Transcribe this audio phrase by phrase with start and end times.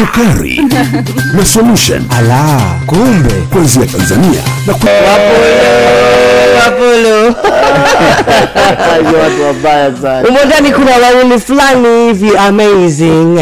[0.00, 0.56] sukari
[1.36, 2.04] na solution.
[2.10, 2.80] Ala.
[2.86, 4.86] Kumbe kuanzia tanzania na ku...
[6.66, 7.34] Apollo.
[9.22, 10.38] watu wabaya sana Humo
[10.76, 13.38] kuna wauni fulani hivi amazing.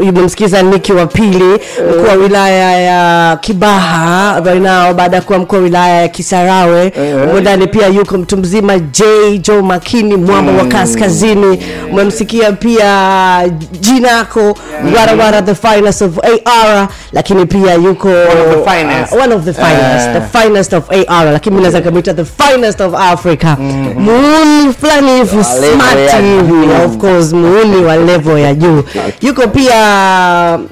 [0.00, 1.44] Umemsikiza Niki wa pili,
[1.90, 6.92] mkuu wa wilaya ya Kibaha right now, baada ya kuwa mkuu wa wilaya ya Kisarawe.
[7.30, 9.04] umondani pia yuko mtu mzima J
[9.38, 11.58] Joe Makini, mwamba wa kaskazini.
[11.92, 13.42] Umemsikia pia
[13.80, 14.56] Jinako
[14.96, 19.12] Warawara, the finest of AR, lakini pia yuko of the finest.
[19.12, 21.64] uh, one of the finest, the finest of AR, lakini mimi
[22.06, 23.56] naweza kumwita the finest of Africa.
[23.98, 26.12] Muuni fulani hivi smart.
[26.20, 28.82] hivi, of course, muuni wa level ya juu.
[29.22, 29.74] Yuko pia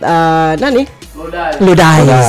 [0.02, 0.86] uh, nani?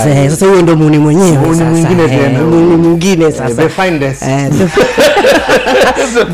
[0.07, 2.39] Eh, sasa huyo ndo muuni mwenyewe Muuni mwingine Eh, tena.
[2.39, 3.55] muuni mwingine sasa.
[3.55, 4.21] the finest.
[4.21, 4.65] Eh, the,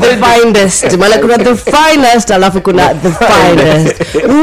[0.00, 0.96] the finest.
[0.98, 3.96] maana kuna the finest alafu kuna the finest.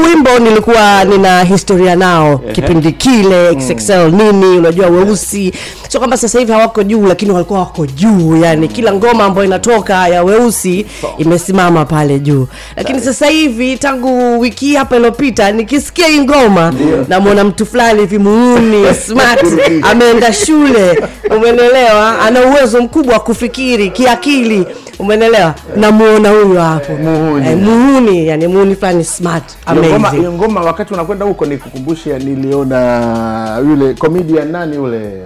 [0.06, 2.38] Wimbo nilikuwa nina historia nao.
[2.38, 5.52] Kipindi kile XXL nini unajua weusi
[5.90, 10.08] sio kwamba sasa hivi hawako juu lakini walikuwa wako juu yani kila ngoma ambayo inatoka
[10.08, 10.86] ya weusi
[11.18, 12.46] imesimama pale juu.
[12.76, 16.74] Lakini sasa hivi tangu wiki hii hapa iliyopita nikisikia hii ngoma
[17.08, 19.44] namwona mtu fulani hivi muuni smart
[19.90, 21.02] ameenda shule.
[21.36, 24.66] Umenelewa ana uwezo mkubwa wa kufikiri kiakili.
[24.98, 26.92] Umenelewa namuona huyo hapo.
[26.96, 27.48] Muhuni.
[27.48, 30.28] eh, muhuni yani muhuni fulani smart amazing.
[30.28, 35.22] ngoma wakati unakwenda huko nikukumbushe niliona yule comedian nani yule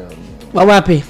[0.54, 1.04] wa wapi?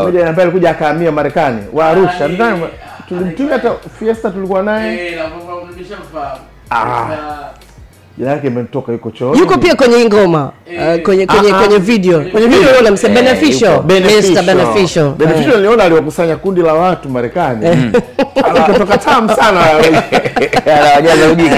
[0.00, 1.62] Comedian ambaye alikuja akahamia marekani.
[1.72, 2.28] Wa arusha.
[2.28, 2.62] Nadhani
[3.08, 5.18] tulimtumia hata fiesta tulikuwa naye
[8.20, 9.38] jina yake imetoka yuko chooni.
[9.38, 11.58] Yuko pia kwenye hii ngoma uh, kwenye kwenye Ah, ah.
[11.58, 12.20] kwenye video.
[12.20, 13.72] Kwenye video yule mse beneficial.
[13.76, 14.44] Mr Beneficial.
[14.44, 15.10] beneficial.
[15.18, 17.66] Beneficial niliona aliwakusanya kundi la watu marekani.
[18.36, 19.60] Akatoka tamu sana.
[20.76, 21.56] Anawajaza ujinga.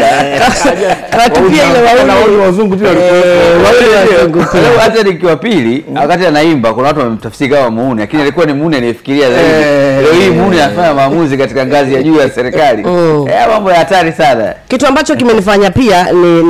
[1.18, 2.84] Watu pia ile wale wazungu tu.
[2.84, 8.52] Walikuwa- Leo hata nikiwa pili wakati anaimba kuna watu wamemtafsiri kama muuni lakini alikuwa ni
[8.52, 9.50] muuni aliyefikiria zaidi.
[9.50, 10.02] Eh.
[10.02, 12.84] leo hii muuni anafanya maamuzi katika ngazi ya juu ya serikali.
[12.84, 13.27] Mm.
[13.28, 14.55] Eh, mambo ya hatari sana.
[14.68, 16.42] Kitu ambacho kimenifanya pia ni-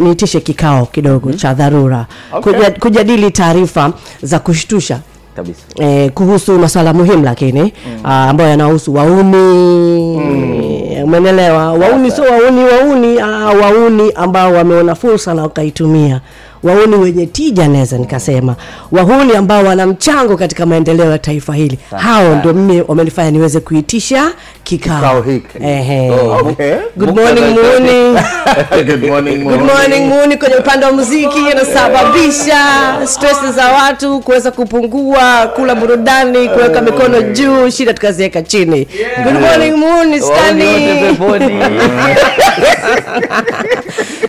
[0.00, 2.06] niitishe kikao kidogo cha dharura.
[2.32, 2.52] Okay.
[2.52, 3.92] Kuja- kujadili taarifa
[4.22, 4.98] za kushtusha
[5.36, 5.60] kabisa.
[5.76, 8.00] eh, kuhusu masuala muhimu lakini mm.
[8.06, 9.36] ambayo yanahusu wauni.
[10.18, 11.04] Mm.
[11.04, 13.26] umenelewa wauni sio wauni wauni ah,
[13.62, 16.20] wauni ambao wameona fursa na wakaitumia.
[16.62, 18.56] Wauni wenye tija naweza nikasema.
[18.92, 21.78] Wahuni ambao wana mchango katika maendeleo ya taifa hili.
[21.96, 24.32] Hao ndio mimi wamenifanya niweze kuitisha
[24.78, 24.96] kikao.
[24.96, 25.58] Kikao hiki.
[25.64, 26.10] Ehe.
[26.10, 26.74] Oh, Okay.
[26.96, 28.18] good morning muuni
[28.86, 32.58] Good morning, Good morning Muni kwenye upande wa muziki inasababisha
[33.06, 38.88] stress za watu kuweza kupungua, kula burudani, kuweka mikono juu, shida tukaziweka chini.
[39.24, 40.72] Good morning Muni Stani.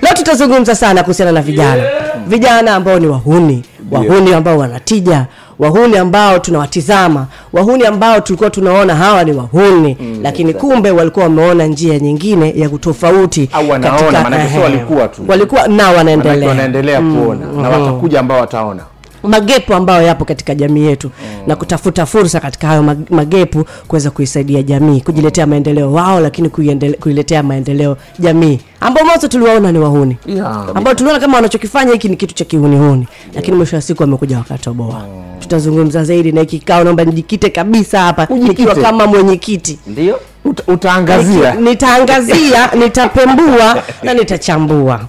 [0.01, 1.83] Leo tutazungumza sana kuhusiana na vijana,
[2.27, 5.25] vijana ambao ni wahuni, wahuni ambao wanatija,
[5.59, 9.97] wahuni ambao tunawatizama, wahuni ambao tulikuwa tunaona hawa ni wahuni.
[10.23, 13.49] Lakini kumbe walikuwa wameona njia nyingine ya kutofauti
[13.89, 15.21] katika- walikuwa tu.
[15.27, 16.49] walikuwa na wanaendelea.
[16.49, 18.83] wanaendelea kuona na watakuja ambao wataona.
[19.23, 21.43] Magepu ambayo yapo katika jamii yetu mm.
[21.47, 26.49] na kutafuta fursa katika hayo magepu kuweza kuisaidia jamii kujiletea maendeleo wao lakini
[26.99, 30.17] kuiletea maendeleo jamii ambao mwanzo tuliwaona ni wahuni.
[30.25, 30.65] Yeah.
[30.75, 35.05] ambao tuliona kama wanachokifanya hiki ni kitu cha kihunihuni lakini mwisho wa siku wamekuja wakatoboa.
[35.39, 39.79] Tutazungumza zaidi na hiki kikao naomba nijikite kabisa hapa nikiwa kama mwenyekiti.
[39.87, 40.19] Ndio.
[40.45, 41.55] Uta, utaangazia.
[41.55, 45.01] Nitaangazia nitapembua na nitachambua.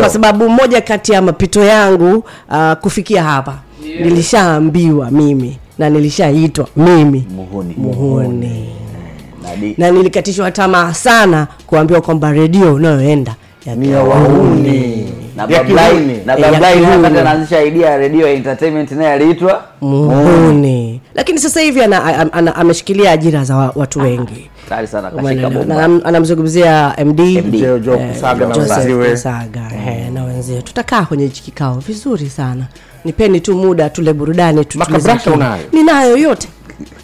[0.00, 3.58] Kwa sababu moja kati ya mapito yangu uh, kufikia hapa
[4.00, 7.26] nilishaambiwa mimi na nilishaitwa mimi.
[7.36, 7.74] Muhuni.
[7.78, 8.68] Muhuni
[9.42, 13.34] Nadi- na nilikatishwa tamaa sana kuambiwa kwamba redio unayoenda
[13.66, 16.18] ya ni na Bablai kihuni.
[16.26, 16.96] na ya Bablai naye kihuni.
[16.96, 21.00] wakati anaanzisha idea ya redio ya entertainment naye aliitwa muhuni.
[21.14, 24.50] Lakini sasa hivi ana, ana, ana, ameshikilia ajira za watu wengi.
[26.04, 28.54] Anamzungumzia md Eh, Kusaga na.
[29.10, 32.64] Kusaga, eh, na wenzie tutakaa kwenye hichi kikao vizuri sana.
[33.04, 34.64] Nipeni tu muda tule burudani
[35.72, 36.48] ninayo yote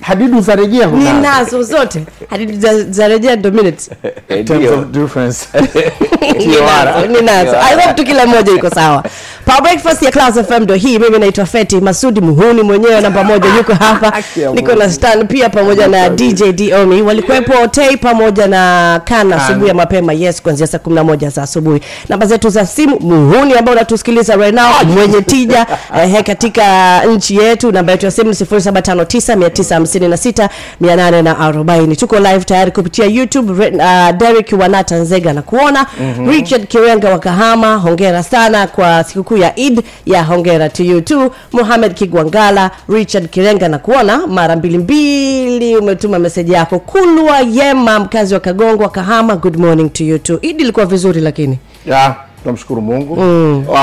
[0.01, 2.05] hadidu za rejea ninazo zote.
[2.31, 3.91] Hadidu za- za rejea ndo minutes.
[4.29, 5.47] Eh, Terms of difference.
[6.39, 7.57] ninazo ninazo.
[7.57, 9.05] I hope tu kila moja iko sawa
[9.49, 10.99] Power breakfast ya Class FM ndo hii.
[10.99, 14.12] Mimi naitwa Feti Masudi Muhuni mwenyewe namba moja yuko hapa.
[14.55, 17.03] Niko na Stan pia pamoja na DJ Diomi.
[17.03, 20.12] Walikuwepo Tei pamoja na Kana asubuhi ya mapema.
[20.12, 21.81] Yes, kuanzia saa 11 za asubuhi.
[22.09, 25.67] Namba zetu za simu Muhuni ambao unatusikiliza right now mwenye tija
[26.03, 27.73] eh, katika nchi yetu.
[27.73, 30.49] Namba yetu ya simu ni 0759 956
[30.83, 31.97] 840.
[31.97, 33.53] Tuko live tayari kupitia YouTube.
[33.67, 35.87] Uh, Derek Wanata Nzega na kuona
[36.31, 41.31] Richard Kirenga wa Kahama, hongera sana kwa sikukuu ya Eid ya hongera to you too.
[41.52, 46.79] Mohamed Kigwangala, Richard Kirenga na kuona mara mbili mbili, umetuma meseji yako.
[46.79, 50.38] Kulwa Yema, mkazi wa Kagongwa Kahama, good morning to you too.
[50.43, 53.58] Eid ilikuwa vizuri lakini ya tunamshukuru mungu mm.
[53.69, 53.75] uh,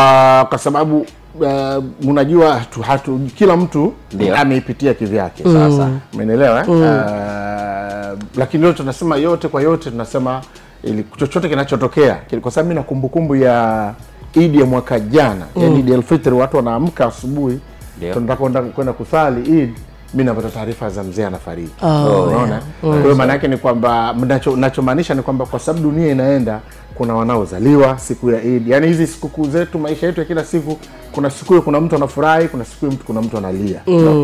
[0.49, 1.05] kwa sababu
[1.39, 3.93] uh, unajua hatu, hatu, kila mtu
[4.37, 6.81] ameipitia kivyake sasa umenielewa mm.
[6.81, 10.41] uh, lakini leo tunasema yote kwa yote tunasema
[10.83, 13.93] ili chochote kinachotokea kwa sababu mi na kumbukumbu ya
[14.35, 15.63] idi ya mwaka jana mm.
[15.63, 17.59] yani idi elfitri watu wanaamka asubuhi
[18.13, 19.73] tunataka kwenda- kwenda kusali id
[20.13, 24.15] mi napata taarifa za mzee anafariki Oh, unaona kwa hiyo maana yake ni kwamba
[24.57, 26.59] nachomaanisha ni kwamba kwa sababu dunia inaenda
[26.95, 28.67] kuna wanaozaliwa siku ya Eid.
[28.67, 30.77] yani hizi sikukuu zetu, maisha yetu ya kila siku,
[31.11, 33.79] kuna siku hiyo kuna mtu anafurahi, kuna siku hiyo mtu kuna mtu analia.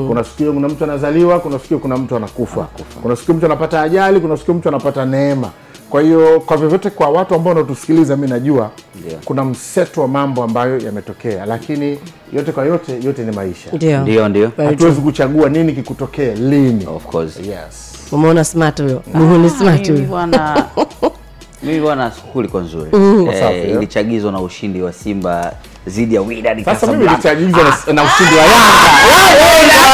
[0.07, 2.67] Kuna siku hiyo kuna mtu anazaliwa, kuna siku hiyo kuna mtu anakufa.
[3.01, 5.49] Kuna siku mtu anapata ajali, kuna siku mtu anapata neema.
[5.91, 8.71] Kwa hiyo kwa vyovyote, kwa watu ambao wanatusikiliza, mi najua
[9.09, 9.21] yeah.
[9.25, 11.99] kuna mseto wa mambo ambayo yametokea, lakini
[12.33, 13.71] yote kwa yote, yote ni maisha.
[14.01, 16.85] ndio ndio Hatuwezi kuchagua nini kikutokee lini.
[16.87, 17.93] of course Yes.
[18.11, 20.65] umeona smart huyo muhuni smart huyo bwana
[21.63, 22.91] mimi bwana sikukuu ilikuwa nzuri.
[23.39, 25.51] Safi, eh, ilichagizwa na ushindi wa Simba
[25.87, 28.55] dhidi ya Wydad Sasa mimi nilichagizwa na, na ushindi wa Yanga.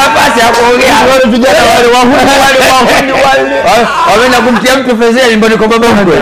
[0.07, 0.95] nafasi ya kuongea.
[1.11, 3.87] Wale vijana wale wahuni wale wahuni wale.
[4.11, 6.15] Wameenda kumtia mtu fezea nyumbani kwa baba mkwe.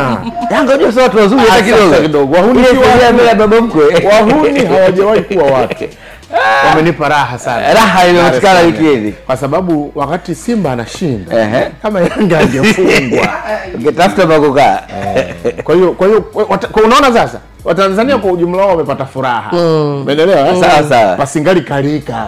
[0.52, 2.36] Yanga ndio sio watu wazuri hata Ah, kidogo.
[2.36, 3.38] Wahuni si watu.
[3.38, 3.86] baba mkwe.
[4.12, 5.86] wahuni hawajawahi kuwa watu
[6.70, 7.74] wamenipa raha sana.
[7.74, 9.12] Raha imepatikana Salaam.
[9.26, 11.68] kwa sababu wakati simba anashinda Ehe.
[11.82, 13.28] kama yanga angefungwa.
[13.76, 14.80] Ungetafuta pa kukaa
[15.64, 16.22] kwa hiyo kwa hiyo
[16.72, 19.58] kwa unaona sasa watanzania kwa ujumla wao wamepata furaha.
[19.58, 20.62] Umeelewa Mm.
[20.62, 21.16] Sawa, sawa.
[21.16, 22.28] pasingali karika.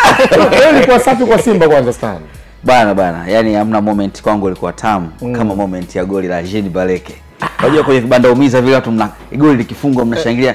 [0.76, 2.18] Ilikuwa safi kwa simba kwanza sana.
[2.64, 7.14] Bana bana yani hamna moment kwangu ilikuwa tamu kama moment ya goli la Jean Baleke.
[7.58, 10.54] Unajua kwenye vibanda umiza vile watu mna goli likifungwa mnashangilia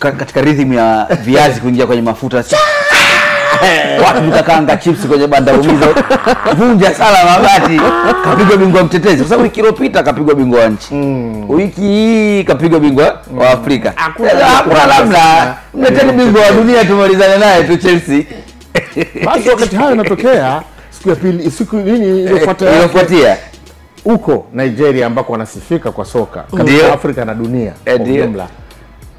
[0.00, 2.44] katika rhythm ya viazi kuingia kwenye mafuta
[4.06, 5.86] watu vikakaanga chips kwenye banda umiza
[6.56, 7.80] vunja sala mabati.
[8.24, 9.16] Kapigwa bingwa mtetezi.
[9.16, 10.94] Kwa sababu wiki iliyopita kapigwa bingwa wa nchi.
[11.48, 13.92] Wiki hii kapigwa bingwa wa Afrika.
[13.96, 15.54] Hakuna Sasa namna.
[15.74, 18.22] mleteni bingwa wa dunia tumalizane naye tu Chelsea.
[19.24, 23.36] Basi wakati hayo yanatokea siku ya pili siku nini iliyofuatia.
[24.04, 28.46] Huko nigeria ambako wanasifika kwa soka katika afrika na dunia Eh, kwa ujumla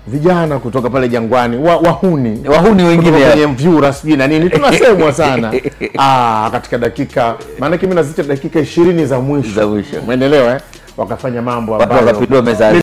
[0.07, 4.49] vijana kutoka pale jangwani wa, wahuni wahuni wengine kwenye vyura sijui na nini.
[4.49, 5.53] Tunasemwa sana.
[5.97, 9.55] Ah, katika dakika maanake mi nazicha dakika ishirini za mwisho.
[9.55, 9.99] Za mwisho.
[10.07, 10.61] umeelewa eh?
[10.97, 12.25] wakafanya mambo ambayo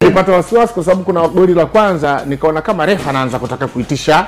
[0.01, 4.27] nilipata wasiwasi kwa sababu kuna goli la kwanza nikaona kama refa anaanza kutaka kuitisha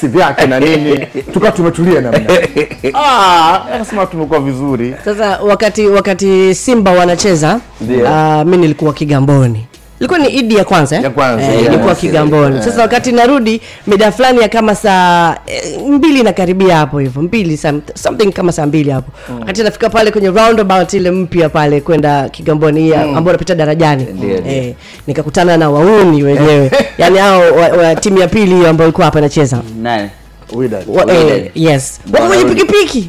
[0.00, 1.06] si vyake na nini.
[1.32, 2.20] Tukawa tumetulia namna
[2.94, 4.94] ah, akasema tumekuwa vizuri.
[5.04, 9.66] Sasa wakati wakati simba wanacheza uh, mi nilikuwa kigamboni
[10.00, 11.02] ilikuwa ni idi ya kwanza eh?
[11.02, 11.60] Ya kwanza, eh, yeah.
[11.62, 12.00] ilikuwa Yeah.
[12.00, 12.62] kigamboni.
[12.62, 17.22] Sasa wakati narudi mida fulani ya kama saa eh, mbili nakaribia hapo hivyo.
[17.22, 19.12] Mbili some- something kama saa mbili hapo.
[19.40, 24.06] Wakati nafika pale kwenye roundabout ile mpya pale kwenda kigamboni hii ambao napita darajani.
[24.14, 24.36] Ndio.
[24.46, 24.74] eh,
[25.06, 26.70] nikakutana na wauni wenyewe.
[26.98, 30.10] Yani hao wa, wa timu ya pili hiyo ambayo ilikuwa hapa inacheza nani?
[30.52, 30.84] Widad.
[30.88, 32.00] Wa- eh, yes.
[32.12, 33.08] Wako kwenye pikipiki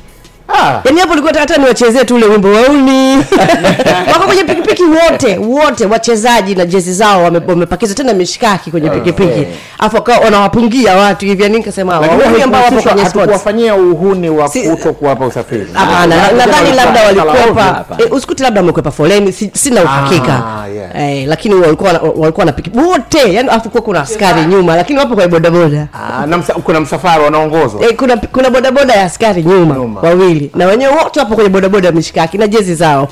[0.60, 3.18] ah, yaani hapo nilikuwa hata niwachezee tu ule wimbo wauni
[4.14, 9.48] wako kwenye pikipiki wote wote wachezaji na jezi zao wamepakiza tena mishikaki kwenye pikipiki.
[9.80, 13.04] afu wakawa wanawapungia watu hivi yani nikasema wauni ambao wapo kwenye sports.
[13.14, 15.68] hatukuwafanyia uhuni wa kuto kuwapa usafiri.
[15.74, 18.04] Hapana Ah, nadhani ah, labda ah, walikwepa hapana.
[18.04, 20.44] eh, usikuti labda wamekwepa foleni sina uhakika.
[20.64, 21.12] Ah, yeah.
[21.18, 25.00] eh, lakini walikuwa na- walikuwa na pikipiki wote yani afu kuwa kuna askari nyuma lakini
[25.00, 25.88] wapo kwenye bodaboda.
[25.94, 27.84] Ah, na kuna msafara wanaongozwa.
[27.84, 30.02] Eh, kuna kuna bodaboda ya askari nyuma, Nyuma.
[30.42, 30.52] Wawili.
[30.56, 33.08] Na wenyewe wote wapo kwenye bodaboda mishikaki na jezi zao.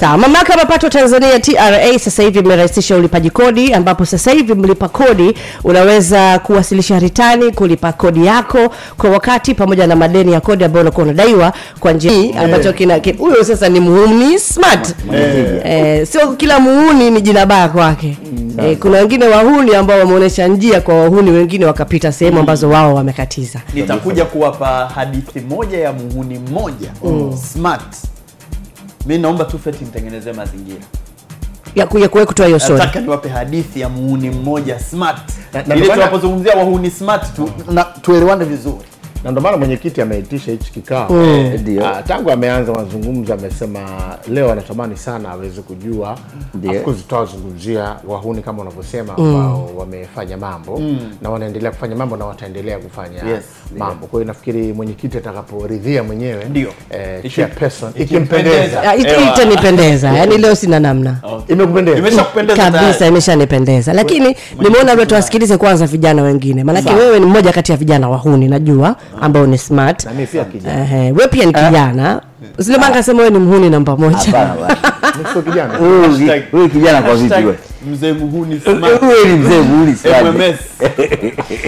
[0.00, 4.88] Sawa mamlaka ya mapato tanzania tra sasa hivi imerahisisha ulipaji kodi ambapo sasa hivi mlipa
[4.88, 8.58] kodi unaweza kuwasilisha ritani kulipa kodi yako
[8.96, 13.00] kwa wakati pamoja na madeni ya kodi ambayo unakuwa unadaiwa kwa njia hii ambacho kina
[13.18, 14.75] huyo sasa ni muhuni smart
[15.64, 18.16] eh, sio kila muhuni ni jina baya kwake.
[18.58, 23.60] Eh, kuna wengine wahuni ambao wameonyesha njia kwa wahuni wengine wakapita sehemu ambazo wao wamekatiza.
[23.74, 26.90] Nitakuja kuwapa hadithi moja ya muhuni mmoja
[27.52, 27.94] smart.
[29.06, 30.80] Mi naomba tu feti nitengenezee mazingira.
[31.74, 32.78] Ya kuja kuwe kutoa hiyo story.
[32.78, 35.18] Nataka niwape hadithi ya muhuni mmoja smart.
[35.52, 38.76] Maana- tunapozungumzia wahuni smart tu na tuelewane vizuri
[39.26, 41.10] na ndio maana mwenyekiti ameitisha hichi kikao.
[41.10, 41.52] Mm.
[41.78, 43.80] Uh, tangu ameanza mazungumzo amesema
[44.28, 46.18] leo anatamani sana aweze kujua.
[46.54, 46.70] Ndio.
[46.72, 50.80] Of course tutawazungumzia wahuni kama unavyosema ambao wamefanya mambo.
[51.22, 53.44] Na wanaendelea kufanya mambo na wataendelea kufanya Yes.
[53.78, 54.06] mambo.
[54.06, 56.68] Kwa hiyo nafikiri mwenyekiti atakaporidhia mwenyewe Ndio.
[56.90, 58.82] eh, chairperson ikimpendeza.
[58.82, 60.08] Ah, itanipendeza.
[60.12, 61.16] Yani leo sina namna.
[61.48, 61.98] Imekupendeza?
[61.98, 62.24] Imesha
[62.70, 63.92] kabisa imeshanipendeza.
[63.92, 66.64] Lakini nimeona labda tuwasikilize kwanza vijana wengine.
[66.64, 70.04] Maanake wewe ni mmoja kati ya vijana wahuni najua ambao ni smart.
[70.04, 70.80] Na mimi pia kijana.
[70.82, 72.20] Ehe, we pia ni kijana.
[72.58, 74.16] Usilemanga sema wewe ni mhuni namba moja.
[74.16, 74.76] Hapana bwana.
[75.16, 75.74] Mimi sio kijana.
[75.76, 77.58] Huyu ki- huyu kijana kwa vipi wewe?
[77.92, 79.02] mzee muhuni smart.
[79.02, 80.56] Wewe ni mzee buli sana MMS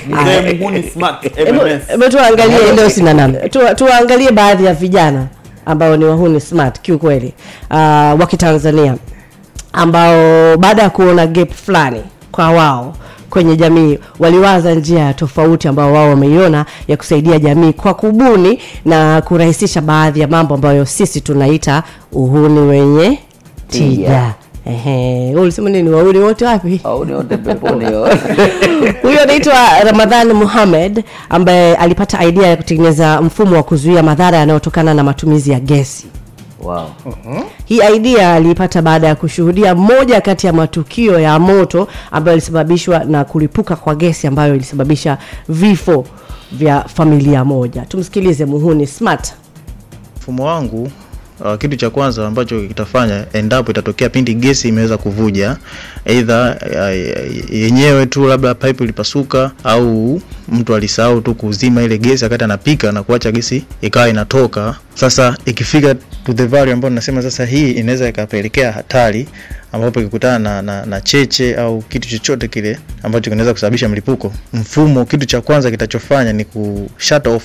[0.08, 5.26] mzee muhuni smart MMS Hebu tuangalie leo sina namna Tu- tuangalie baadhi ya vijana
[5.66, 7.34] ambao ni wahuni smart kiukweli.
[7.70, 7.76] Uh,
[8.20, 8.94] wa kitanzania
[9.72, 12.02] ambao baada ya kuona gap fulani
[12.32, 12.94] kwa wao
[13.30, 13.98] kwenye jamii.
[14.18, 20.28] Waliwaza njia tofauti ambao wao wameiona ya kusaidia jamii kwa kubuni na kurahisisha baadhi ya
[20.28, 21.82] mambo ambayo sisi tunaita
[22.12, 23.18] uhuni wenye
[23.68, 24.34] tija.
[24.66, 25.90] Ehe, ulisema nini?
[25.90, 26.80] Wauni wote wapi?
[26.84, 27.84] Wote peponi
[29.02, 29.54] huyo anaitwa
[29.84, 35.60] ramadhan muhamed ambaye alipata idea ya kutengeneza mfumo wa kuzuia madhara yanayotokana na matumizi ya
[35.60, 36.06] gesi
[36.62, 36.90] wow.
[37.64, 43.24] Hii idea aliipata baada ya kushuhudia moja kati ya matukio ya moto ambayo ilisababishwa na
[43.24, 46.04] kulipuka kwa gesi ambayo ilisababisha vifo
[46.52, 47.82] vya familia moja.
[47.86, 49.32] Tumsikilize muhuni smart.
[50.16, 50.90] Mfumo wangu
[51.40, 55.56] uh, kitu cha kwanza ambacho kitafanya endapo itatokea pindi gesi imeweza kuvuja
[56.08, 62.44] eidha uh, yenyewe tu labda pipe ilipasuka au mtu alisahau tu kuzima ile gesi wakati
[62.44, 64.76] anapika na kuacha gesi ikawa inatoka.
[64.94, 69.28] Sasa ikifika to the value ambayo nasema sasa hii inaweza ikapelekea hatari
[69.72, 74.32] ambapo ikikutana na, na, na cheche au kitu chochote kile ambacho kinaweza kusababisha mlipuko.
[74.52, 76.90] Mfumo kitu cha kwanza kitachofanya ni ku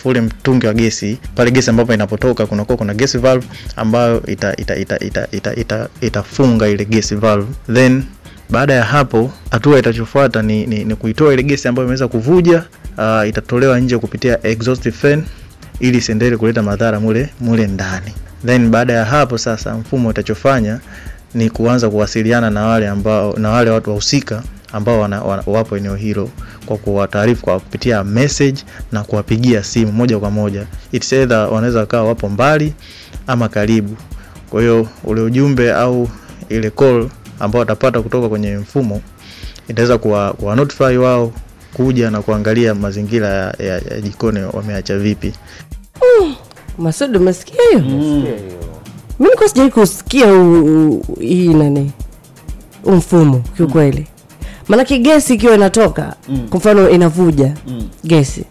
[0.06, 1.18] ule mtungi wa gesi.
[1.36, 5.88] Pale gesi ambapo inapotoka kunakuwa kuna gesi valve ambayo ita, ita, ita, ita, ita, ita,
[6.02, 6.24] ita
[6.70, 7.48] ile gesi valve.
[7.74, 8.04] Then
[8.50, 12.64] baada ya hapo hatua itachofuata ni, ni, ni kuitoa ile gesi ambayo imeweza kuvuja
[12.98, 15.24] uh, itatolewa nje kupitia exhaust fan
[15.80, 18.14] ili isiendelee kuleta madhara mule mule ndani.
[18.46, 20.80] Then baada ya hapo sasa mfumo utachofanya
[21.34, 25.96] ni kuanza kuwasiliana na wale ambao na wale watu wahusika ambao wana, wana, wapo eneo
[25.96, 26.30] hilo
[26.66, 30.66] kwa kuwataarifu kwa kupitia message na kuwapigia simu moja kwa moja.
[30.92, 32.74] It's either wanaweza wakawa wapo mbali
[33.28, 33.98] ama karibu.
[34.50, 36.10] Kwa hiyo ule ujumbe au
[36.50, 37.10] ile call
[37.40, 39.02] ambao watapata kutoka kwenye mfumo
[39.68, 41.32] itaweza kuwa, kuwa notify wao
[41.74, 45.34] kuja na kuangalia mazingira ya, ya, ya jikoni wameacha vipi.
[46.78, 47.82] Masudi umesikia hiyo?
[49.20, 50.26] Mi nikuwa sijai kusikia
[51.20, 51.92] hii nani
[52.86, 54.08] mfumo kiukweli.
[54.68, 56.16] Maanake gesi ikiwa inatoka
[56.50, 57.54] kwa mfano inavuja
[58.04, 58.46] gesi.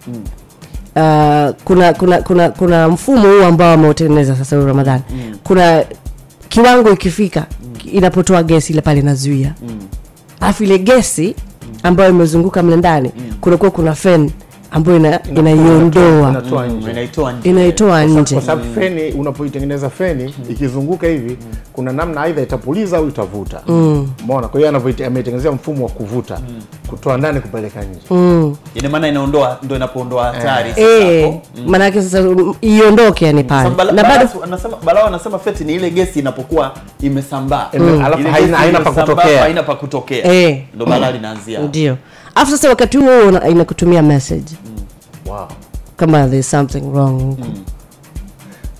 [0.96, 5.02] Uh, kuna kuna kuna kuna mfumo huu ambao ameutengeneza sasa huyu ramadhani.
[5.44, 5.84] Kuna
[6.52, 7.46] kiwango ikifika
[7.92, 9.54] inapotoa gesi ile pale inazuia.
[10.40, 11.34] Alafu ile gesi
[11.82, 14.30] ambayo imezunguka mle ndani kunakuwa kuna fen
[14.72, 16.42] ambayo inaiondoa
[17.44, 18.34] inaitoa nje.
[18.34, 21.36] Kwa sababu feni unapoitengeneza feni ikizunguka hivi
[21.72, 23.60] kuna namna aidha itapuliza au itavuta.
[24.24, 24.48] Umeona?
[24.48, 24.68] Kwa hiyo
[25.06, 26.38] ameitengenezea mfumo wa kuvuta.
[26.90, 28.00] Kutoa ndani kupeleka nje.
[28.74, 31.34] Ina maana inaondoa ndio inapoondoa hatari sasa Eh,
[31.66, 33.70] maana yake sasa mm, iondoke yani pale.
[33.92, 37.68] Na bado anasema Balao anasema feti ni ile gesi inapokuwa imesambaa.
[37.78, 38.04] Mm.
[38.04, 39.40] Alafu haina- haina pa kutokea.
[39.42, 40.32] haina pa kutokea.
[40.32, 40.62] Eh.
[40.74, 41.60] ndo balaa linaanzia.
[41.60, 41.96] Ndio
[42.34, 44.56] alafu sasa wakati huo inakutumia message.
[45.26, 45.46] Wow.
[45.96, 47.20] kama there's something wrong.
[47.22, 47.42] Huko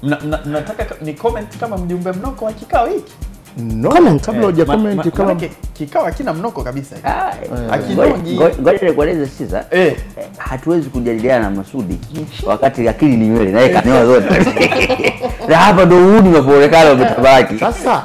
[0.02, 3.12] Mna- mna- mnataka ni comment kama mjumbe mnoko wa kikao hiki?
[3.58, 4.22] No, Comment.
[4.24, 5.34] kabla Eh, ma- comment ma- kama
[5.74, 6.96] kikao hakina mnoko kabisa.
[6.96, 7.08] Hiki.
[7.08, 7.32] Ah,
[7.72, 8.36] Akinogi.
[8.36, 9.86] ngoja- nikueleze sasa Eh.
[9.86, 9.96] Eh,
[10.38, 11.98] hatuwezi kujadiliana na Masudi
[12.46, 14.28] wakati akili ni nywele naye kanyoa zote.
[15.48, 18.04] Na hapa ndo uhuni unapoonekana umetabaki sasa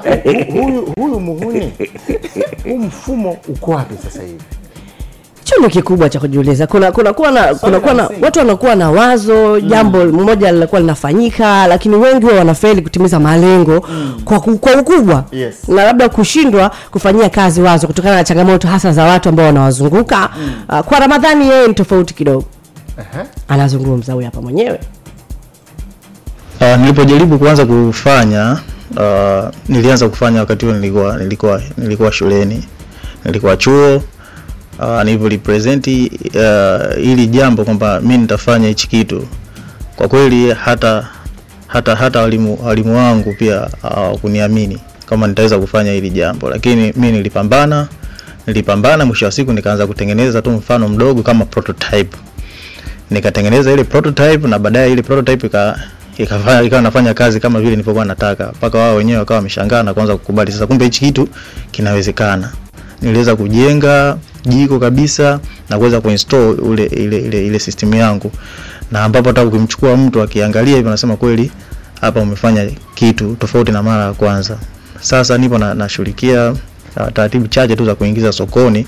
[0.51, 1.74] huyu huyu muhuni
[2.63, 4.42] huu mfumo uko wapi sasa hivi
[5.48, 6.68] hicho ndio kikubwa cha kujiuliza.
[6.68, 11.68] Kuna kuna kuwa na kuna kuwa na watu wanakuwa na wazo jambo moja linakuwa linafanyika
[11.68, 13.88] lakini wengi wao wanafeli kutimiza malengo
[14.25, 15.24] kwa, kwa ukubwa.
[15.32, 15.70] Yes.
[15.70, 20.30] na labda kushindwa kufanyia kazi wazo kutokana na changamoto hasa za watu ambao wanawazunguka.
[20.70, 22.44] Uh, kwa ramadhani yeye ni tofauti kidogo.
[22.98, 23.25] Aha.
[23.48, 24.80] anazungumza huyu hapa mwenyewe.
[26.62, 28.58] Uh, nilipojaribu kuanza kufanya
[28.98, 32.63] uh, nilianza kufanya wakati huo nilikuwa nilikuwa nilikuwa shuleni.
[33.25, 34.01] Nilikuwa chuo
[34.79, 39.27] uh, nilivyolipresenti uh, hili jambo kwamba mi nitafanya hichi kitu.
[39.96, 41.07] Kwa kweli hata
[41.67, 46.50] hata hata walimu, walimu wangu pia hawakuniamini kama nitaweza kufanya hili jambo.
[46.50, 47.88] Lakini mi nilipambana
[48.48, 52.17] nilipambana mwisho wa siku nikaanza kutengeneza tu mfano mdogo kama prototype.
[53.12, 55.79] Nikatengeneza ile prototype na baadaye ile prototype ika
[56.65, 58.48] ikawa nafanya kazi kama vile nilivyokuwa nataka.
[58.55, 60.51] Mpaka wao wenyewe wakawa wameshangaa na kuanza kukubali.
[60.51, 61.29] Sasa kumbe hichi kitu
[61.72, 62.51] kinawezekana
[63.01, 65.39] niliweza kujenga jiko kabisa
[65.70, 68.32] na kuweza kuinstall ule ile ile, ile system yangu.
[68.92, 71.51] Na ambapo hata ukimchukua mtu akiangalia hivi anasema kweli
[72.01, 74.58] hapa umefanya kitu tofauti na mara ya kwanza.
[75.01, 78.88] Sasa nipo na nashughulikia uh, taratibu chache tu za kuingiza sokoni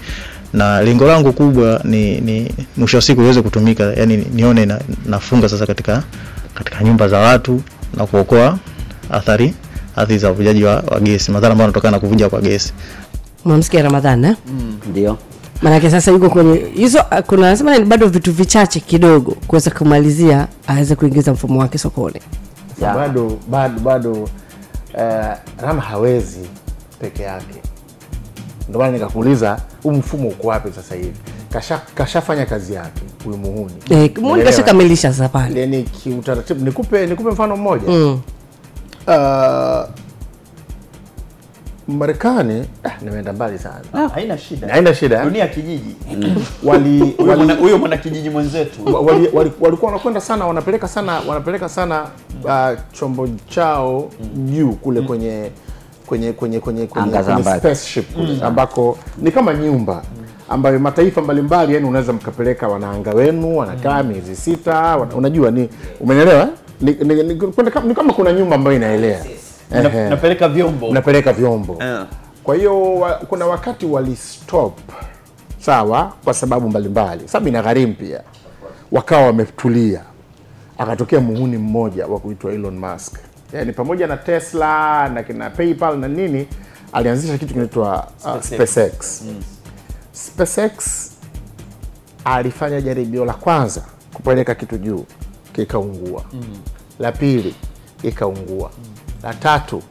[0.53, 5.49] na lengo langu kubwa ni, ni mwisho wa siku iweze kutumika yani nione na, nafunga
[5.49, 6.03] sasa katika
[6.53, 7.61] katika nyumba za watu
[7.97, 8.57] na kuokoa
[9.11, 9.53] athari
[9.95, 12.73] athari za uvujaji wa, wa gesi madhara ambayo yanatokana na kuvuja kwa gesi
[13.45, 14.35] mwamsikia ramadhani eh?
[14.89, 15.17] ndio
[15.61, 20.47] maanake sasa yuko kwenye hizo uh, kuna nasema ni bado vitu vichache kidogo kuweza kumalizia
[20.67, 22.19] aweze kuingiza mfumo wake sokoni
[22.81, 22.95] Yeah.
[22.95, 24.29] bado bado bado uh,
[25.61, 26.39] Rama hawezi
[26.99, 27.61] peke yake.
[28.69, 31.13] Ndio maana nikakuuliza huu mfumo uko wapi sasa hivi?
[31.53, 33.73] Kasha kashafanya kazi yake huyu muhuni.
[33.89, 37.87] eh, muhuni kashakamilisha sasa pale Yaani kiutaratibu nikupe nikupe mfano mmoja.
[37.87, 38.19] mm.
[39.07, 39.13] Uh,
[41.97, 44.09] Marekani eh, nimeenda mbali sana.
[44.13, 44.67] haina shida.
[44.67, 45.17] Haina shida.
[45.17, 45.23] eh?
[45.23, 45.95] dunia kijiji.
[46.63, 48.85] Wali Huyo wali mwana- huyo mwana kijiji mwenzetu.
[48.93, 52.03] wa- wali- wali- walikuwa wanakwenda sana wanapeleka sana wanapeleka sana
[52.43, 55.49] uh, chombo chao juu kule kwenye
[56.05, 60.01] kwenye kwenye kwenye kwenye, kwenye spaceship kule ambako ni kama nyumba
[60.49, 66.49] ambayo mataifa mbalimbali yani unaweza mkapeleka wanaanga wenu wanakaa miezi sita wana, unajua ni umenielewa
[66.81, 67.35] ni, ni, ni, ni,
[67.71, 69.19] kama- ni kama kuna nyumba ambayo inaelea
[69.69, 70.93] Na- napeleka vyombo.
[70.93, 71.77] Napeleka vyombo.
[71.83, 72.05] Eh.
[72.43, 74.79] kwa hiyo wa, kuna wakati walistop
[75.59, 77.27] sawa kwa sababu mbalimbali.
[77.27, 78.21] Sababu ina gharimu pia.
[78.91, 80.01] Wakawa wametulia.
[80.77, 83.15] Akatokea muhuni mmoja wa kuitwa Elon Musk.
[83.53, 86.47] Yani pamoja na Tesla na kina PayPal na nini
[86.93, 88.53] alianzisha kitu kinaitwa uh, SpaceX.
[88.55, 89.23] SpaceX.
[90.13, 91.11] SpaceX
[92.25, 93.81] alifanya jaribio la kwanza
[94.13, 95.05] kupeleka kitu juu
[95.53, 96.23] kikaungua.
[96.99, 97.55] La pili
[98.03, 98.71] ikaungua
[99.23, 99.83] la tatu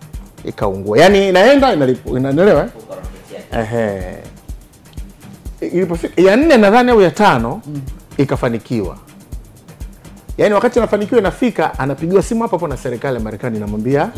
[0.44, 1.74] ikaungua yaani inaenda
[2.16, 2.70] inaelewa eh?
[3.52, 4.18] Ehe.
[5.60, 7.62] ilipofika ya nne nadhani au ya tano
[8.16, 8.96] ikafanikiwa
[10.38, 14.10] yaani wakati anafanikiwa inafika anapigiwa simu hapo hapo na serikali ya marekani inamwambia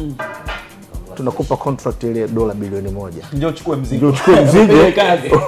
[1.21, 3.23] tunakupa contract ile dola bilioni moja.
[3.33, 4.75] Ndio uchukue ndio mzigo uchukue mzigo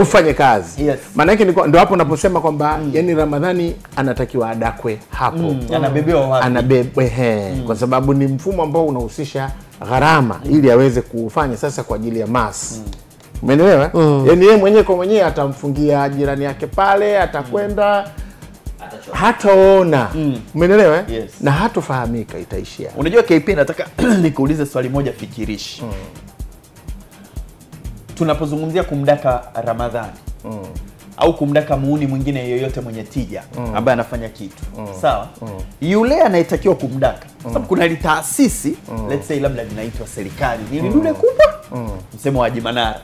[0.01, 0.87] Ufanye kazi.
[0.87, 0.99] Yes.
[1.15, 5.37] maana yake ndio hapo unaposema kwamba yani ramadhani anatakiwa adakwe hapo.
[5.39, 6.47] Mm, anabebewa wapi?
[6.47, 7.63] anabebwe he mm.
[7.67, 9.51] kwa sababu ni mfumo ambao unahusisha
[9.89, 12.81] gharama ili aweze kufanya sasa kwa ajili ya mas
[13.43, 13.91] umeelewa?
[14.27, 18.11] Yani yeye mwenyewe kwa mwenyewe atamfungia jirani yake pale atakwenda
[19.12, 20.09] hataona.
[20.55, 21.05] Umeelewa eh?
[21.11, 21.31] Yes.
[21.41, 22.91] na hatofahamika itaishia.
[22.97, 23.87] Unajua kp nataka
[24.23, 25.83] nikuulize swali moja fikirishi.
[28.15, 30.12] Tunapozungumzia kumdaka ramadhani
[31.17, 33.43] au kumdaka muuni mwingine yoyote mwenye tija
[33.75, 34.62] ambaye anafanya kitu.
[35.01, 35.29] Sawa?
[35.81, 38.77] Yule anayetakiwa kumdaka sababu kuna li taasisi
[39.09, 41.61] let's say labda linaitwa serikali ni lidude kubwa.
[42.15, 43.01] Msemo wa Haji Manara.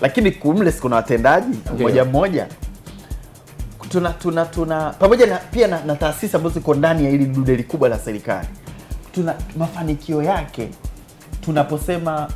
[0.00, 2.46] Lakini kumle kuna watendaji mmoja mmoja
[3.92, 7.62] tuna tuna tuna pamoja na pia na, na taasisi ambazo ziko ndani ya hili dudeli
[7.64, 8.48] kubwa la serikali.
[9.14, 10.68] Tuna mafanikio yake
[11.40, 12.28] tunaposema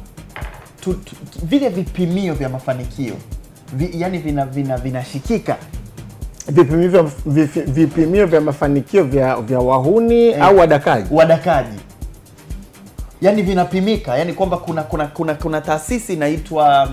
[0.80, 3.14] tu, tu, vile vipimio vya mafanikio
[3.72, 5.56] vi, yani vina vina vinashikika.
[6.48, 11.08] Vipimio vya, vipimio vya mafanikio vya, vya wahuni au wadakaji?
[11.14, 11.78] Wadakaji.
[13.20, 16.88] Yani vinapimika yani kwamba kuna kuna kuna, kuna taasisi inaitwa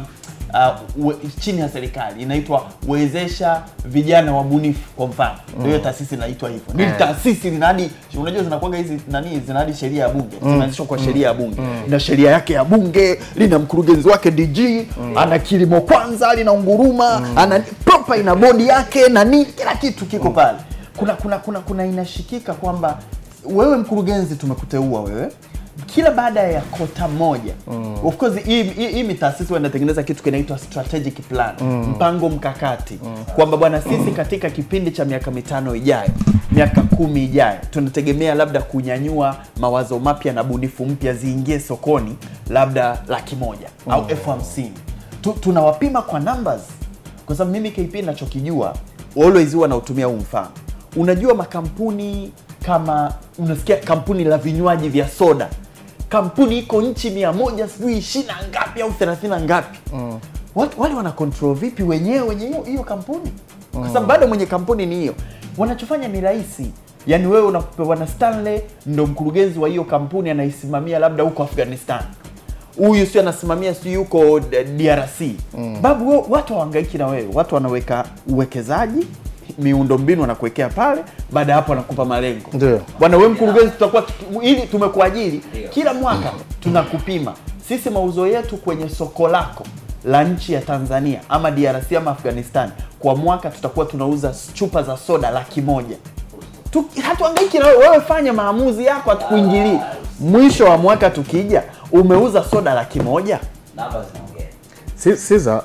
[0.54, 5.36] uh, we, chini ya serikali inaitwa wezesha vijana wabunifu kwa mfano.
[5.66, 6.74] Hiyo taasisi inaitwa hivyo.
[6.74, 11.34] Ni taasisi zinadi unajua zinakuwaga hizi nani zinadi sheria ya bunge zinaanzishwa kwa sheria ya
[11.34, 11.62] bunge.
[11.88, 14.60] Na sheria yake ya bunge lina mkurugenzi wake DG
[15.16, 20.30] ana kilimo kwanza lina unguruma ana proper ina bodi yake na nini kila kitu kiko
[20.30, 20.58] pale.
[20.98, 23.00] Kuna kuna kuna kuna inashikika kwamba
[23.46, 25.30] wewe mkurugenzi tumekuteua wewe
[25.86, 27.54] kila baada ya kota moja
[28.04, 31.56] of course hii hii- hii ni taasisi huwa inatengeneza kitu kinaitwa strategic plan.
[31.90, 33.00] Mpango mkakati.
[33.36, 36.10] Kwamba bwana sisi katika kipindi cha miaka mitano ijayo
[36.52, 42.16] miaka kumi ijayo tunategemea labda kunyanyua mawazo mapya na bunifu mpya ziingie sokoni
[42.50, 44.72] labda laki moja au elfu hamsini.
[45.22, 46.62] Tu- tunawapima kwa numbers.
[47.26, 48.74] Kwa sababu mimi KP nachokijua
[49.22, 50.48] always huwa nautumia huu mfano.
[50.96, 52.32] Unajua makampuni
[52.66, 55.50] kama unasikia kampuni la vinywaji vya soda
[56.18, 59.80] kampuni iko nchi mia moja sijui ishiri na ngapi au thelathini na ngapi.
[59.94, 60.20] Mm.
[60.78, 63.32] wale wana control vipi wenyewe wenye hiyo- kampuni?
[63.72, 65.14] Kwa sababu bado mwenye kampuni ni hiyo.
[65.58, 66.72] Wanachofanya ni rahisi.
[67.08, 72.02] Yaani wewe unapewa na stanley ndo mkurugenzi wa hiyo kampuni anaisimamia labda huko afghanistan.
[72.78, 75.22] Huyu sio anasimamia sijui yuko drc
[75.58, 75.78] mm.
[75.82, 77.28] babu watu hawahangaiki na wewe.
[77.34, 79.08] Watu wanaweka uwekezaji
[79.58, 82.50] miundombinu anakuwekea pale baada ya hapo anakupa malengo.
[82.54, 82.82] Ndio.
[83.00, 84.04] bwana we mkurugenzi tutakuwa
[84.42, 87.34] ili tumekuajiri kila mwaka tunakupima.
[87.68, 89.64] Sisi mauzo yetu kwenye soko lako
[90.06, 95.30] la nchi ya tanzania ama drc ama afghanistan kwa mwaka tutakuwa tunauza chupa za soda
[95.32, 95.96] laki moja.
[97.04, 99.80] Hatuangaiki na wewe wewe fanya maamuzi yako hatukuingilii.
[100.20, 103.40] Mwisho wa mwaka tukija umeuza soda laki moja?
[104.96, 105.64] Siza, Siza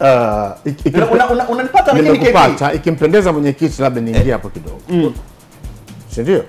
[0.00, 5.12] uh, iki- iki- Una- una- una- ikimpendeza mwenyekiti labda niingie hapo kidogo.
[6.14, 6.44] Si ndio?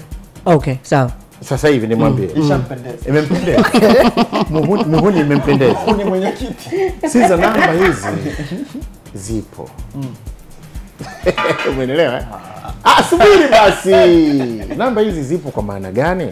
[0.46, 1.12] Okay sawa.
[1.44, 2.30] Sasa hivi nimwambie.
[2.36, 3.10] Ishampendeza.
[3.10, 3.62] imempendeza.
[4.54, 5.76] Muhuni- imempendeza.
[7.02, 8.08] Si za siza namba hizi.
[9.16, 9.70] Zipo.
[11.72, 12.26] Umeelewa eh?
[12.84, 13.90] ah, subiri basi.
[14.78, 16.32] Namba hizi zipo kwa maana gani?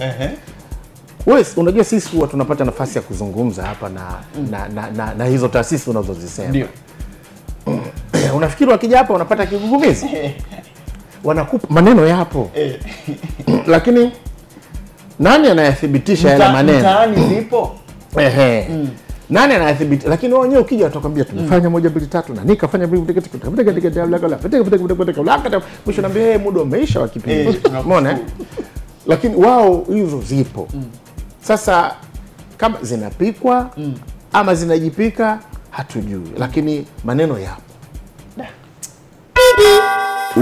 [1.25, 4.01] Wewe unajua sisi huwa tunapata nafasi ya kuzungumza hapa na,
[4.51, 6.49] na, na, na, na hizo taasisi unazozisema.
[6.49, 6.67] Ndio
[8.35, 10.05] unafikiri wakija hapa unapata kigugumizi
[11.23, 12.51] wanakupa maneno yapo
[13.67, 14.11] lakini
[15.19, 17.75] nani anayathibitisha yale maneno mtaani zipo
[18.17, 18.67] Ehe.
[19.29, 23.21] nani anayathibitisha lakini wao wenyewe ukija watakwambia tumefanya moja mbili tatu na nikafanya mbili mbili
[23.21, 23.71] tatu, tatu, mbili
[24.05, 28.17] bla, bla, mwisho naambia hey, muda umeisha wa kipindi Eh, umeona eh?
[29.07, 30.67] lakini wao hizo zipo
[31.41, 31.95] sasa
[32.57, 33.69] kama zinapikwa
[34.33, 35.39] ama zinajipika
[35.75, 37.61] hatujui lakini maneno yapo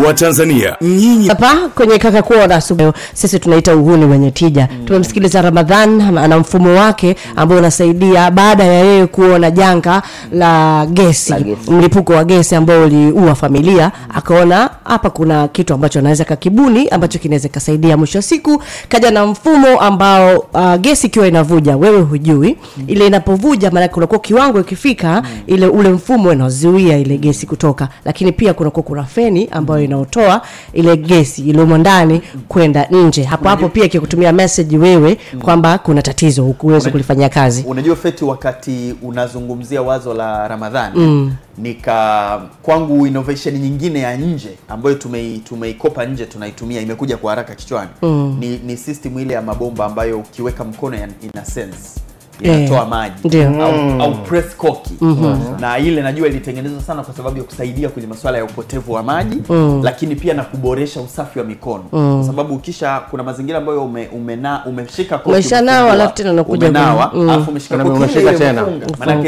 [0.06, 4.68] Watanzania, nyinyi hapa kwenye kaka kuona asubuhi sisi tunaita uhuni wenye tija.
[4.86, 10.02] Tumemsikiliza ramadhan ana- mfumo wake ambao unasaidia baada ya yeye kuona janga
[10.32, 11.34] la gesi,
[11.68, 13.92] mlipuko wa gesi ambao uliua familia.
[14.14, 17.98] Akaona hapa kuna kitu ambacho anaweza kakibuni ambacho kinaweza kasaidia.
[17.98, 22.58] Mwisho wa siku kaja na mfumo ambao uh, gesi ikiwa inavuja wewe hujui.
[22.88, 27.88] Ile inapovuja maanake unakuwa kiwango ikifika ile ule mfumo unazuia ile gesi kutoka.
[28.06, 30.42] Lakini pia kunakuwa kuna feni ambayo inaotoa
[30.74, 36.44] ile gesi iliyomo ndani kwenda nje hapo hapo pia ikikutumia message wewe kwamba kuna tatizo
[36.44, 41.34] hukuwezi kulifanyia kazi unajua feti wakati unazungumzia wazo la ramadhani mm.
[41.58, 47.90] nika kwangu innovation nyingine ya nje ambayo tumeikopa tumeikopa nje tunaitumia imekuja kwa haraka kichwani
[48.02, 48.38] mm.
[48.40, 52.00] ni, ni system ile ya mabomba ambayo ukiweka mkono ya, ina sense
[52.44, 53.64] inatoa Eh, maji ndio.
[53.66, 55.62] au, au press koki mm-hmm.
[55.62, 59.42] na ile najua ilitengenezwa sana kwa sababu ya kusaidia kwenye masuala ya upotevu wa maji
[59.50, 59.82] mm.
[59.84, 62.16] lakini pia na kuboresha usafi wa mikono mm.
[62.18, 66.68] kwa sababu ukisha kuna mazingira ambayo ume, umena, umeshika koki Umeshanawa, umefungua, alafu tena unakuja
[66.70, 67.30] umenawa mm.
[67.30, 68.66] alafu umeshika koki tena.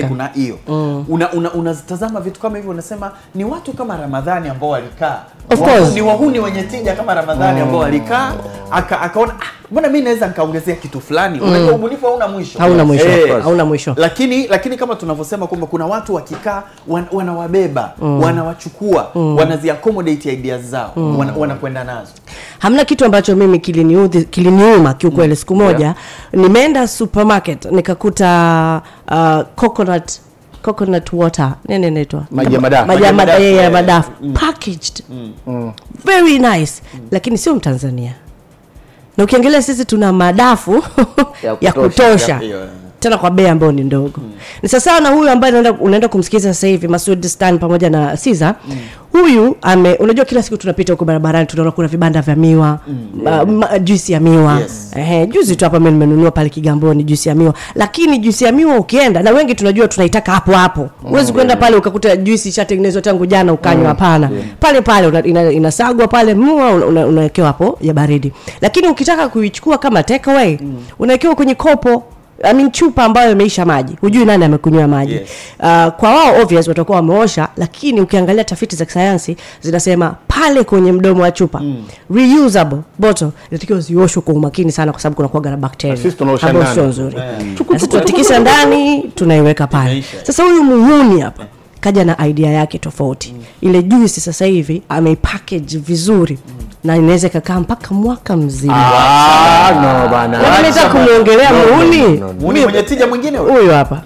[0.08, 0.58] kuna hiyo
[1.10, 1.74] una, una,
[2.24, 5.94] vitu kama hivyo unasema ni watu kama ramadhani ambao walikaa Of course.
[5.94, 8.34] ni wahuni wenye tija kama Ramadhani ambao walikaa
[8.72, 11.40] aka, akaona ah, mbona mimi naweza nikaongezea kitu fulani?
[11.40, 12.60] Unajua ubunifu hauna mwisho.
[12.60, 13.94] Hauna mwisho, Eh, of hauna mwisho.
[13.98, 20.92] lakini lakini kama tunavyosema kwamba kuna watu wakikaa wan, wanawabeba wanawachukua wanazi accommodate ideas zao
[21.18, 22.12] wana, wanakwenda nazo.
[22.60, 25.96] Hamna kitu ambacho mimi kiliniudhi kiliniuma kiukweli siku moja.
[26.34, 28.82] Nimeenda supermarket nikakuta
[29.12, 30.12] uh, coconut
[30.66, 31.56] coconut water.
[31.68, 32.26] Nini inaitwa?
[32.32, 32.54] Maji
[33.04, 34.12] ya madafu.
[34.34, 35.34] packaged mm.
[35.48, 35.74] Ya ya
[36.06, 36.82] very nice.
[37.12, 38.14] Lakini sio mtanzania.
[39.18, 40.84] Na ukiangalia sisi tuna madafu
[41.44, 42.34] Ya ya kutosha.
[42.34, 42.70] Ya, Hiyo, eh.
[43.06, 44.22] Tena kwa bei ambayo ni ndogo.
[44.64, 48.56] Ni sawasawa na huyu ambaye unaenda, unaenda kumsikiliza sasa hivi Masud Stan pamoja na Caesar.
[49.12, 52.80] Huyu ame unajua kila siku tunapita huko barabarani tunaona kuna vibanda vya miwa
[53.24, 54.60] ma, ma, juisi ya miwa.
[54.60, 54.92] Yes.
[54.96, 57.54] eh, juzi tu hapa mimi nimenunua pale Kigamboni juisi ya miwa.
[57.76, 60.90] Lakini juisi ya miwa ukienda na wengi tunajua tunaitaka hapo hapo.
[61.04, 64.30] Huwezi kwenda pale ukakuta juisi ishatengenezwa tangu jana ukanywa hapana.
[64.60, 68.32] Pale pale una, ina, inasagwa pale mua unawekewa una, una hapo ya baridi.
[68.62, 70.76] Lakini ukitaka kuichukua kama takeaway mm.
[71.00, 72.04] unawekewa kwenye kopo
[72.44, 73.96] I mean, chupa ambayo imeisha maji.
[74.02, 75.14] Hujui nani amekunywa maji.
[75.14, 75.22] Yes.
[75.60, 81.22] uh, kwa wao obvious watakuwa wameosha lakini ukiangalia tafiti za kisayansi zinasema pale kwenye mdomo
[81.24, 81.62] wa chupa
[82.16, 86.48] reusable bottle inatakiwa zioshwe kwa umakini sana kwa sababu kunakuwa na bakteria Na sisi tunaosha
[86.50, 87.16] ambayo sio nzuri.
[87.74, 90.04] Sisi tunatikisa ndani tunaiweka pale.
[90.24, 91.46] Sasa huyu muhuni hapa
[91.86, 93.34] kaja na idea yake tofauti.
[93.62, 96.40] Ile juisi sasa hivi ameipackage vizuri
[96.84, 98.74] na inaweza ikakaa mpaka mwaka mzima.
[98.78, 100.40] Ah, no bana.
[100.40, 102.34] unaweza kumwongelea no, no.
[102.34, 103.54] mwenye tija mwingine huyo?
[103.54, 104.02] huyu hapa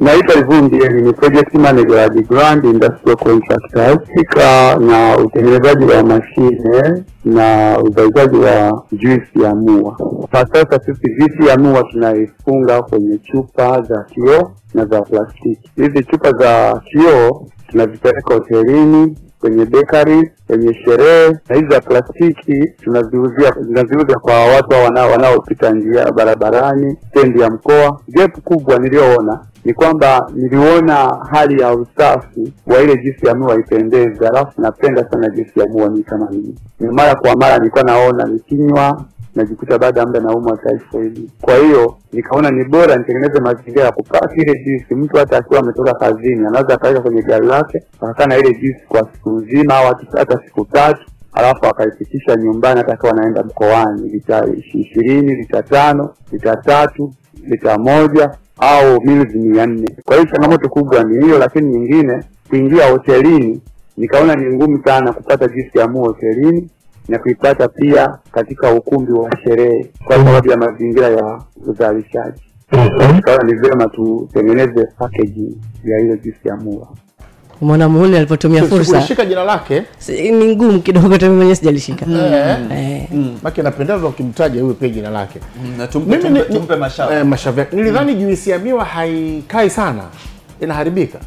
[0.00, 3.98] Naitwa Ivundi Eli, ni project manager wa Grand Industrial Contractors.
[3.98, 9.92] Husika na utengenezaji wa mashine na uzalishaji wa juisi ya mua.
[10.30, 15.70] Kwa sasa sisi juisi ya mua tunaifunga kwenye chupa za kioo na za plastiki.
[15.76, 23.52] Hizi chupa za kioo tunazipeleka hotelini kwenye bakery, kwenye sherehe, na hizi za plastiki tunaziuzia
[23.52, 24.70] tunaziuza kwa watu
[25.12, 28.00] wanaopita wana njia barabarani, stendi ya mkoa.
[28.08, 34.28] Gap kubwa niliyoona ni kwamba niliona hali ya usafi wa ile jinsi ya mua ipendeze,
[34.28, 35.88] alafu napenda sana jinsi ya mua.
[35.88, 40.56] Ni kama mimi ni mara kwa mara nilikuwa naona nikinywa najikuta baada ya muda naumwa
[40.58, 41.30] typhoid.
[41.40, 44.94] Kwa hiyo nikaona ni bora nitengeneze mazingira ya kupaki ile juisi.
[44.94, 49.08] Mtu hata akiwa ametoka kazini anaweza akaweka kwenye gari lake akakaa na ile juisi kwa
[49.12, 51.00] siku nzima au hata- siku tatu,
[51.32, 57.12] alafu akaifikisha nyumbani hata akiwa anaenda mkoani, lita ishirini, lita tano, lita tatu,
[57.46, 59.88] lita moja au milizi mia nne.
[60.04, 63.60] Kwa hiyo changamoto kubwa ni hiyo, lakini nyingine kuingia hotelini
[63.96, 66.70] nikaona ni ngumu sana kupata juisi ya mua hotelini
[67.08, 72.42] na kuipata pia katika ukumbi wa sherehe kwa sababu ya mazingira ya uzalishaji.
[73.18, 76.88] Ikaona ni vyema tutengeneze packaging ya ile juisi ya mua.
[77.60, 79.24] Umeona muhuni alipotumia fursa.
[79.28, 79.82] jina lake?
[79.98, 82.06] Si- ni ngumu kidogo hata mimi mwenyewe sijalishika.
[82.76, 83.02] Eh.
[83.42, 85.38] maki napendeza ukimtaja huyo pia jina lake.
[85.64, 90.02] Mm, tumpe, tumpe, tumpe mashavu eh, mashavu nilidhani juisi ya miwa haikai sana.
[90.60, 91.18] Inaharibika.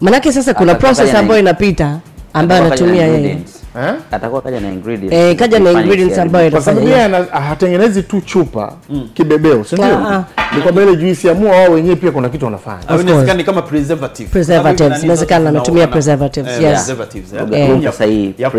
[0.00, 1.98] Manake sasa kuna process ambayo inapita
[2.34, 3.30] ambayo anatumia yeye.
[3.76, 3.94] eh?
[4.10, 5.14] atakuwa kaja na ingredients.
[5.16, 8.72] Eh, kaja na ingredients ambayo kwa sababu yeye hatengenezi tu chupa
[9.14, 9.86] kibebeo si ndio?
[10.08, 10.24] Ah,
[10.56, 12.88] ni kwamba ile juice ya mua wao wenyewe pia kuna kitu wanafanya.
[12.88, 14.28] Au inawezekana kama preservative.
[14.30, 16.72] Preservatives, inawezekana zinaona- preservatives, eh, yes.
[16.72, 17.82] preservatives, eh.
[17.82, 18.50] Ya- sahihi, ya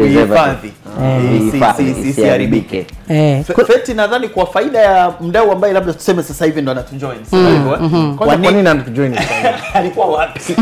[1.77, 2.85] isi- isiharibike.
[3.09, 3.43] eh.
[3.67, 8.15] Feti nadhani kwa faida ya mdau ambaye labda tuseme sasa hivi ndo anatujoin ndio eh?
[8.17, 9.49] Kwa nini- nini anatujoin sasa hivi?
[9.73, 10.39] alikuwa wapi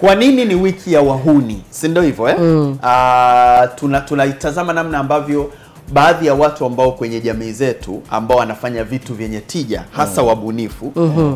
[0.00, 1.62] kwa nini ni wiki ya wahuni?
[1.70, 2.36] Si ndio hivyo eh?
[2.82, 5.50] Ah, tuna tunaitazama namna ambavyo
[5.92, 10.92] baadhi ya watu ambao kwenye jamii zetu ambao wanafanya vitu vyenye tija hasa wabunifu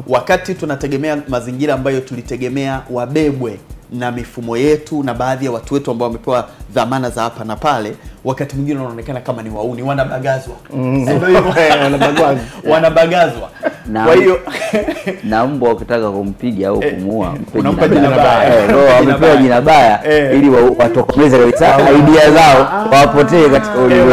[0.08, 3.58] wakati tunategemea mazingira ambayo tulitegemea wabebwe
[3.92, 7.96] na mifumo yetu na baadhi ya watu wetu ambao wamepewa dhamana za hapa na pale
[8.24, 11.34] wakati mwingine wanaonekana kama ni wauni wanabagazwa Si?
[11.82, 12.36] Wanabagazwa.
[12.70, 13.48] wanabagazwa
[13.86, 14.40] Na- kwa hiyo
[15.30, 18.64] na mbwa ukitaka kumpiga au kumuua unampa jina baya.
[18.64, 20.38] Eh, wamepewa jina baya Eh.
[20.38, 24.12] ili wa- watokomeze kabisa idea zao wapotee katika ulimwengu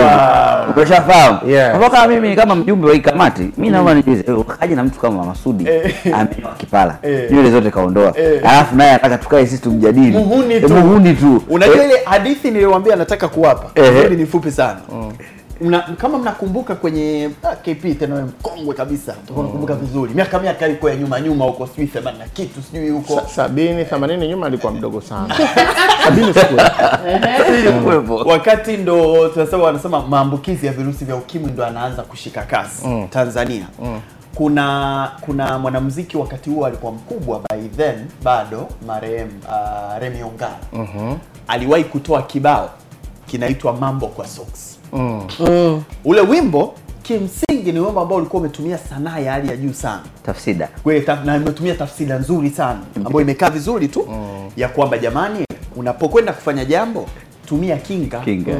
[0.76, 1.40] umeshafahamu.
[1.80, 5.26] Kwa kama mimi kama mjumbe wa ikamati, kamati mi naomba nijuze ukaje na mtu kama
[5.26, 5.68] Masudi
[6.14, 7.32] amenyoa kipala Eh.
[7.32, 8.42] nywele zote kaondoa Eh.
[8.44, 10.12] alafu naye anataka tukae sisi tumjadili.
[10.18, 10.70] Muhuni Eh, tu.
[10.76, 11.44] muhuni tu.
[11.50, 13.82] Unajua Eh, ile hadithi niliyowaambia nataka kuwapa.
[13.82, 14.12] Eh.
[14.12, 14.80] ni fupi sana.
[15.62, 19.16] Mna, kama mnakumbuka kwenye ah, KP tena mkongwe kabisa.
[19.24, 20.14] Utakuwa unakumbuka vizuri.
[20.16, 23.22] Miaka miaka iko ya nyuma nyuma huko sijui themanini na kitu sijui huko.
[23.36, 25.36] Sabini themanini nyuma alikuwa mdogo sana.
[26.06, 26.56] Sabini siku
[28.30, 33.68] wakati ndo tunasema wanasema maambukizi ya virusi vya ukimwi ndo anaanza kushika kasi Tanzania
[34.36, 40.58] kuna kuna mwanamuziki wakati huo alikuwa mkubwa by then bado marehemu uh, Remy Ongala
[41.48, 42.70] aliwahi kutoa kibao
[43.26, 44.80] kinaitwa mambo kwa soksi
[46.06, 50.02] ule wimbo kimsingi ni wimbo ambao ulikuwa umetumia sanaa ya hali ya juu sana.
[50.26, 50.70] Tafsida.
[50.84, 54.08] Kweli, taf, na imetumia tafsida nzuri sana ambayo imekaa vizuri tu
[54.58, 57.06] ya kwamba jamani unapokwenda kufanya jambo
[57.46, 58.20] tumia kinga.
[58.20, 58.56] Kinga.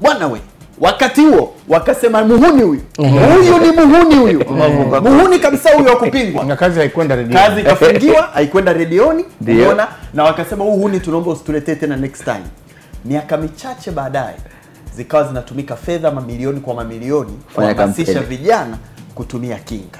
[0.00, 0.40] Bwana we
[0.80, 2.80] wakati huo wakasema muhuni huyu.
[2.96, 4.44] Huyu ni muhuni huyu.
[5.02, 9.24] Muhuni kabisa huyu wakupingwakazi kazi haikwenda redio kazi ikafungiwa haikwenda redioni
[9.70, 12.44] ona na wakasema huu huni tunaomba usituletee tena next time.
[13.04, 14.36] Miaka michache baadaye
[14.96, 18.76] zikawa zinatumika fedha mamilioni kwa mamilioni kuhamasisha vijana
[19.14, 19.98] kutumia kinga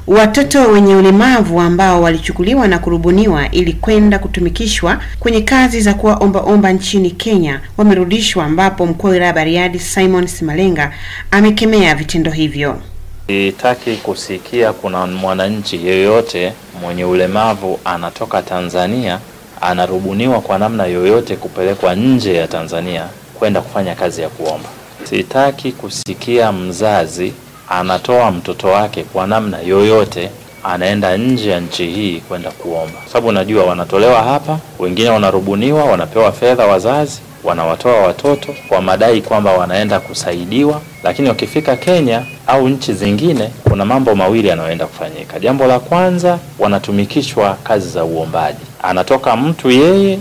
[0.07, 6.71] Watoto wenye ulemavu ambao walichukuliwa na kurubuniwa ili kwenda kutumikishwa kwenye kazi za kuwa omba-omba
[6.73, 10.91] nchini Kenya wamerudishwa, ambapo mkuu wa wilaya Bariadi Simon Simalenga
[11.31, 12.81] amekemea vitendo hivyo.
[13.27, 19.19] Sitaki kusikia kuna mwananchi yeyote mwenye ulemavu anatoka Tanzania
[19.61, 23.05] anarubuniwa kwa namna yoyote kupelekwa nje ya Tanzania
[23.39, 24.69] kwenda kufanya kazi ya kuomba.
[25.03, 27.33] Sitaki kusikia mzazi
[27.69, 30.29] anatoa mtoto wake kwa namna yoyote
[30.63, 36.67] anaenda nje ya nchi hii kwenda kuomba, sababu unajua wanatolewa hapa, wengine wanarubuniwa, wanapewa fedha
[36.67, 43.85] wazazi, wanawatoa watoto kwa madai kwamba wanaenda kusaidiwa, lakini wakifika Kenya au nchi zingine, kuna
[43.85, 45.39] mambo mawili yanayoenda kufanyika.
[45.39, 48.59] Jambo la kwanza, wanatumikishwa kazi za uombaji.
[48.83, 50.19] Anatoka mtu yeye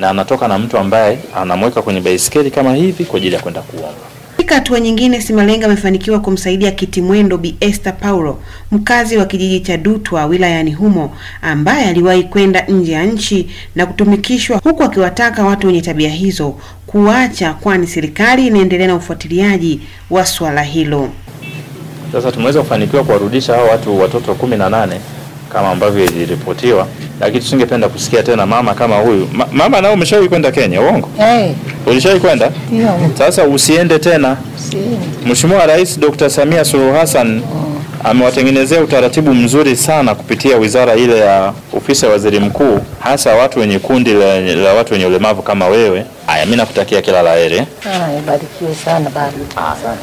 [0.00, 4.11] na anatoka na mtu ambaye anamweka kwenye baisikeli kama hivi kwa ajili ya kwenda kuomba.
[4.52, 8.38] Katika hatua nyingine, Simalenga amefanikiwa kumsaidia kitimwendo Bi Esther Paulo,
[8.72, 14.60] mkazi wa kijiji cha Dutwa wilayani humo, ambaye aliwahi kwenda nje ya nchi na kutumikishwa,
[14.64, 16.54] huku akiwataka watu wenye tabia hizo
[16.86, 21.08] kuacha, kwani serikali inaendelea na ufuatiliaji wa swala hilo.
[22.12, 25.00] Sasa tumeweza kufanikiwa kuwarudisha hao watu watoto kumi na nane
[25.52, 26.88] kama ambavyo iliripotiwa,
[27.22, 29.28] lakini tusingependa kusikia tena mama kama huyu.
[29.32, 31.08] Ma, mama nao umeshawahi kwenda Kenya, uongo?
[31.18, 31.50] Hey.
[31.86, 32.50] Ulishawahi kwenda?
[32.70, 32.88] ndio.
[33.18, 34.36] Sasa usiende tena.
[35.26, 36.30] Mheshimiwa Rais Dr.
[36.30, 37.42] Samia Suluhu Hassan
[38.04, 43.78] amewatengenezea utaratibu mzuri sana kupitia wizara ile ya ofisi ya waziri mkuu, hasa watu wenye
[43.78, 46.04] kundi la, la watu wenye ulemavu kama wewe.
[46.26, 47.62] Haya, mimi nakutakia kila la heri.
[48.26, 49.96] Barikiwe sana baba.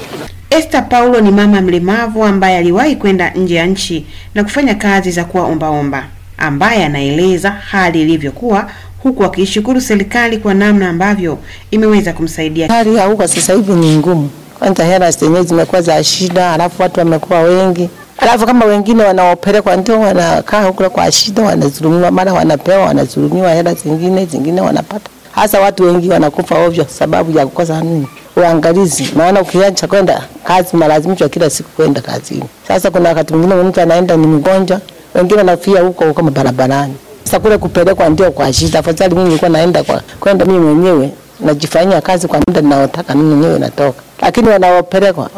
[0.49, 4.05] Esther Paulo ni mama mlemavu ambaye aliwahi kwenda nje ya nchi
[4.36, 6.03] na kufanya kazi za kuwa ombaomba,
[6.39, 8.69] ambaye anaeleza hali ilivyokuwa
[9.04, 11.38] huku akiishukuru serikali kwa namna ambavyo
[11.71, 12.67] imeweza kumsaidia.
[12.67, 16.99] Hali ya huko sasa hivi ni ngumu, kwanza hela zenyewe zimekuwa za shida, alafu watu
[16.99, 23.52] wamekuwa wengi, alafu kama wengine wanaopelekwa ndio wanakaa huko kwa shida, wanazulumiwa, mara wanapewa, wanazulumiwa
[23.54, 25.10] hela zingine, zingine wanapata.
[25.32, 29.10] Hasa watu wengi wanakufa ovyo sababu ya kukosa nini uangalizi.
[29.15, 32.43] Maana ukiacha kwenda kazi, malazimishwa kila siku kwenda kazini.
[32.67, 34.82] Sasa kuna wakati mwingine mtu anaenda ni mgonjwa,
[35.15, 36.93] wengine nafia huko huko barabarani.
[37.24, 38.80] Sasa kule kupelekwa ndio kwa shida.
[38.80, 43.60] Afadhali mimi nilikuwa naenda kwa kwenda mimi mwenyewe najifanyia kazi kwa muda ninaotaka mimi mwenyewe
[43.60, 45.30] natoka, lakini wanaopelekwa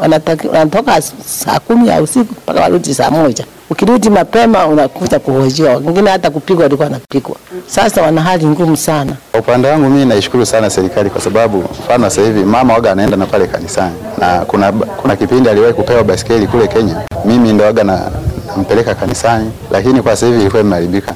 [0.52, 3.44] wanatoka saa kumi ya usiku mpaka warudi saa moja.
[3.72, 7.36] Ukirudi mapema unakuta kuhojiwa, wengine hata kupigwa walikuwa wanapigwa.
[7.66, 9.12] Sasa wana hali ngumu sana.
[9.30, 13.16] Kwa upande wangu mimi naishukuru sana serikali kwa sababu mfano sasa hivi mama waga anaenda
[13.16, 17.84] na pale kanisani, na kuna, kuna kipindi aliwahi kupewa basikeli kule Kenya, mimi ndo waga
[17.84, 18.10] na
[18.56, 21.14] nampeleka kanisani, lakini kwa sasa hivi ilikuwa imeharibika.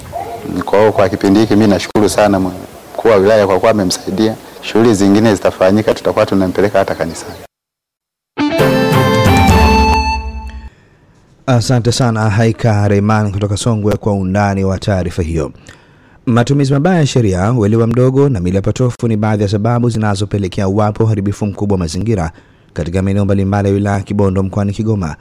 [0.65, 4.35] Kwa hiyo kwa kipindi hiki mimi nashukuru sana mkuu wa wilaya kwa kuwa amemsaidia.
[4.63, 7.46] Shughuli zingine zitafanyika, tutakuwa tunampeleka hata kanisani.
[11.47, 15.53] Asante sana Haika Reiman kutoka Songwe kwa undani wa taarifa hiyo.
[16.27, 21.05] Matumizi mabaya ya sheria, uelewa mdogo na mila potofu ni baadhi ya sababu zinazopelekea uwapo
[21.05, 22.33] uharibifu mkubwa wa mazingira
[22.73, 25.17] katika maeneo mbalimbali ya wilaya ya Kibondo mkoani Kigoma.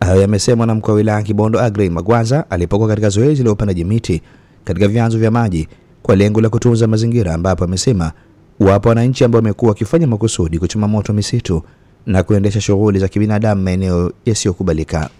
[0.00, 3.84] Hayo yamesemwa na mkuu wa wilaya ya Kibondo Agrey Magwaza alipokuwa katika zoezi la upandaji
[3.84, 4.22] miti
[4.64, 5.68] katika vyanzo vya maji
[6.02, 8.12] kwa lengo la kutunza mazingira, ambapo amesema
[8.60, 11.62] wapo wananchi ambao wamekuwa wakifanya makusudi kuchoma moto misitu
[12.06, 15.10] na kuendesha shughuli za kibinadamu maeneo yasiyokubalika.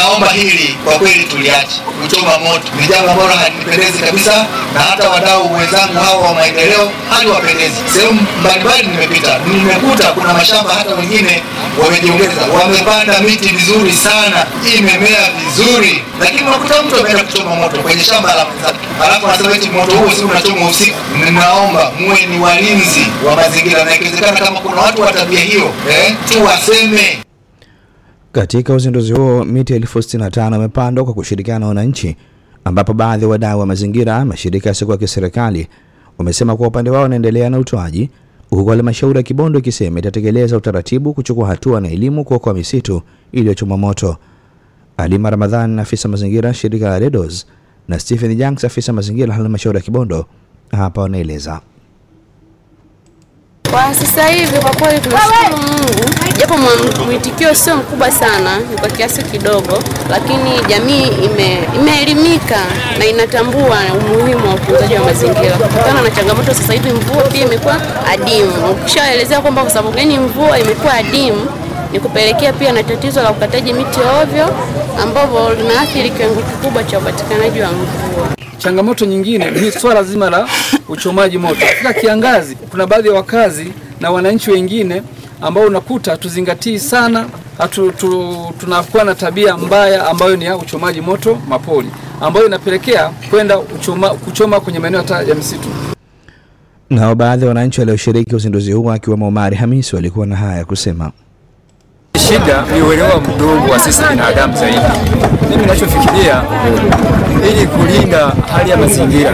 [0.00, 5.54] Naomba hili kwa kweli tuliache kuchoma moto, ni jambo ambalo halinipendezi kabisa, na hata wadau
[5.54, 7.76] wenzangu hawa wa maendeleo haliwapendezi.
[7.92, 11.42] Sehemu mbalimbali nimepita, nimekuta kuna mashamba hata wengine
[11.84, 14.46] wamejiongeza, wamepanda miti vizuri sana,
[14.78, 19.68] imemea vizuri, lakini unakuta mtu ameenda kuchoma moto kwenye shamba la mwenzake, alafu anasema eti
[19.70, 20.98] moto huo si unachoma usiku.
[21.24, 26.14] Ninaomba muwe ni walinzi wa mazingira, na ikiwezekana kama kuna watu wa tabia hiyo eh,
[26.28, 27.18] tuwaseme.
[28.36, 32.16] Katika uzinduzi huo miti elfu sitini na tano imepandwa kwa kushirikiana na wananchi,
[32.64, 35.68] ambapo baadhi ya wadau wa mazingira, mashirika yasiyokuwa ya kiserikali
[36.18, 38.10] wamesema kwa upande wao wanaendelea na utoaji,
[38.50, 44.16] huku halmashauri ya Kibondo ikisema itatekeleza utaratibu kuchukua hatua na elimu kuokoa misitu iliyochoma moto.
[44.96, 47.46] Alima Ramadhan, afisa mazingira shirika la Redos,
[47.88, 50.26] na Stephen Janks, afisa mazingira halmashauri ya Kibondo,
[50.70, 51.60] hapa wanaeleza.
[53.76, 56.54] Kwa sasa hivi kwa kweli tunashukuru Mungu, japo
[57.06, 59.78] mwitikio sio mkubwa sana, ni kwa kiasi kidogo,
[60.10, 62.56] lakini jamii ime, imeelimika
[62.98, 66.54] na inatambua umuhimu wa utunzaji wa mazingira kutokana na changamoto.
[66.54, 67.76] Sasa hivi mvua pia imekuwa
[68.12, 68.52] adimu.
[68.72, 71.46] Ukishaelezea kwamba kwa sababu gani mvua imekuwa adimu,
[71.92, 74.48] ni kupelekea pia na tatizo la ukataji miti ovyo,
[75.02, 78.45] ambavyo linaathiri kiwango kikubwa cha upatikanaji wa mvua.
[78.66, 80.48] Changamoto nyingine ni swala zima la
[80.88, 81.60] uchomaji moto.
[81.66, 85.02] Katika kiangazi, kuna baadhi ya wakazi na wananchi wengine
[85.40, 87.26] ambao unakuta tuzingatii sana
[87.58, 91.88] hatu, tu, tunakuwa na tabia mbaya ambayo ni ya uchomaji moto mapori
[92.20, 93.58] ambayo inapelekea kwenda
[94.24, 95.68] kuchoma kwenye maeneo hata ya misitu.
[96.90, 101.12] Nao baadhi ya wananchi walioshiriki uzinduzi huo akiwemo Omari Hamisi walikuwa na haya ya kusema.
[102.18, 104.78] Shida ni uelewa mdogo wa sisi binadamu zaidi.
[105.50, 106.42] Mimi ninachofikiria
[107.50, 109.32] ili kulinda hali ya mazingira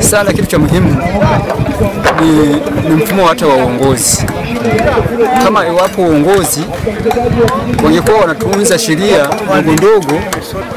[0.00, 0.96] sana, kitu cha muhimu
[2.20, 2.46] ni,
[2.88, 4.26] ni mfumo hata wa uongozi.
[5.44, 6.60] Kama iwapo uongozi
[7.84, 9.28] wangekuwa wanatunza sheria
[9.62, 10.20] ndogo ndogo,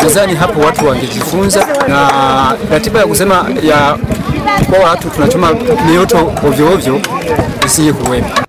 [0.03, 2.07] nadhani hapo watu wangejifunza, na
[2.71, 3.97] ratiba ya kusema ya
[4.69, 5.49] kwa watu tunachoma
[5.89, 6.99] mioto ovyo ovyo
[7.65, 8.42] isije kuwepo.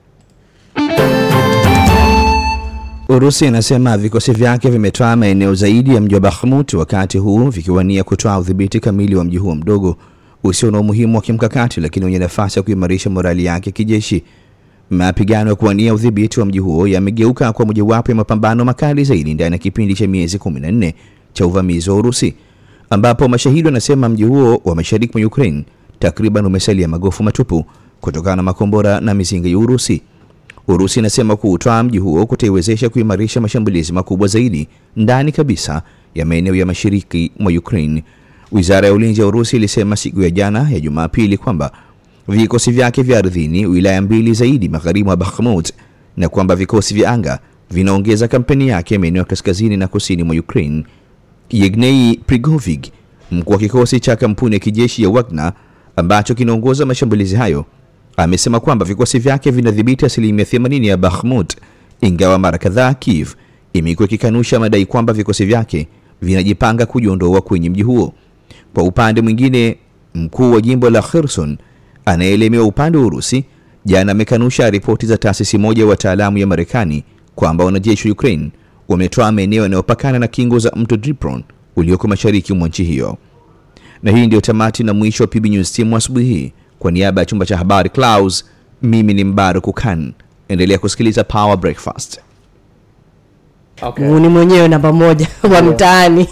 [3.16, 8.38] Urusi inasema vikosi vyake vimetoa maeneo zaidi ya mji wa Bakhmut, wakati huu vikiwania kutoa
[8.38, 9.96] udhibiti kamili wa mji huo mdogo
[10.44, 14.22] usio na umuhimu wa kimkakati, lakini wenye nafasi ya kuimarisha morali yake kijeshi.
[14.90, 19.52] Mapigano ya kuwania udhibiti wa mji huo yamegeuka kwa mojawapo ya mapambano makali zaidi ndani
[19.52, 20.92] ya kipindi cha miezi 14
[21.32, 22.34] cha uvamizi wa Urusi,
[22.90, 25.64] ambapo mashahidi wanasema mji huo wa mashariki mwa Ukraine
[25.98, 27.64] takriban umesalia magofu matupu
[28.00, 30.02] kutokana na makombora na mizinga ya Urusi.
[30.68, 35.82] Urusi inasema kuutwaa mji huo kutaiwezesha kuimarisha mashambulizi makubwa zaidi ndani kabisa
[36.14, 38.04] ya maeneo ya mashariki mwa Ukraine.
[38.52, 41.72] Wizara ya ulinzi ya Urusi ilisema siku ya jana ya Jumapili kwamba
[42.28, 45.72] vikosi vyake vya ardhini wilaya mbili zaidi magharibi mwa Bakhmut
[46.16, 47.38] na kwamba vikosi vya anga
[47.70, 50.84] vinaongeza kampeni yake maeneo ya kaskazini na kusini mwa Ukraine.
[51.50, 52.86] Yegnei Prigovig,
[53.30, 55.52] mkuu wa kikosi cha kampuni ya kijeshi ya Wagner
[55.96, 57.64] ambacho kinaongoza mashambulizi hayo,
[58.16, 61.56] amesema kwamba vikosi vyake vinadhibiti asilimia 80 ya Bakhmut,
[62.00, 63.28] ingawa mara kadhaa Kiev
[63.72, 65.88] imekuwa ikikanusha madai kwamba vikosi vyake
[66.22, 68.12] vinajipanga kujiondoa kwenye mji huo.
[68.74, 69.76] Kwa upande mwingine,
[70.14, 71.58] mkuu wa jimbo la Kherson
[72.04, 73.44] anayeelemewa upande wa Urusi
[73.84, 77.04] jana amekanusha ripoti za taasisi moja ya wataalamu ya Marekani
[77.34, 78.50] kwamba wanajeshi wa Ukraine
[78.88, 81.40] wametoa maeneo yanayopakana na kingo za mto Dnipro
[81.76, 83.18] ulioko mashariki mwa nchi hiyo.
[84.02, 86.52] Na hii ndiyo tamati na mwisho wa PB News Team asubuhi hii.
[86.85, 88.45] Kwa niaba ya chumba cha habari Clouds,
[88.82, 90.12] mimi ni Mbaruku Khan.
[90.49, 92.20] Endelea kusikiliza Power Breakfast.
[93.82, 94.05] Okay.
[94.09, 96.28] ni mwenyewe namba moja wa mtaani.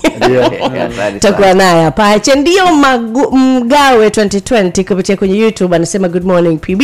[1.20, 2.06] Takuwa naye hapa.
[2.08, 5.76] Achendio ndio Mgawe 2020 kupitia kwenye YouTube.
[5.76, 6.82] Anasema good morning PB.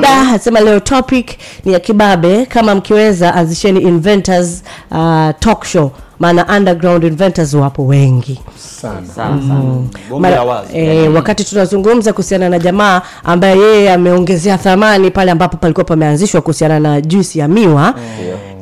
[0.00, 1.30] Da anasema leo topic
[1.64, 8.40] ni ya kibabe, kama mkiweza anzisheni inventors uh, talk show, maana underground inventors wapo wengi.
[8.56, 9.30] Sana.
[9.30, 9.88] Mm.
[10.20, 10.78] Mara- la wazi.
[10.78, 16.80] eh, wakati tunazungumza kuhusiana na jamaa ambaye yeye ameongezea thamani pale ambapo palikuwa pameanzishwa kuhusiana
[16.80, 17.94] na juisi ya miwa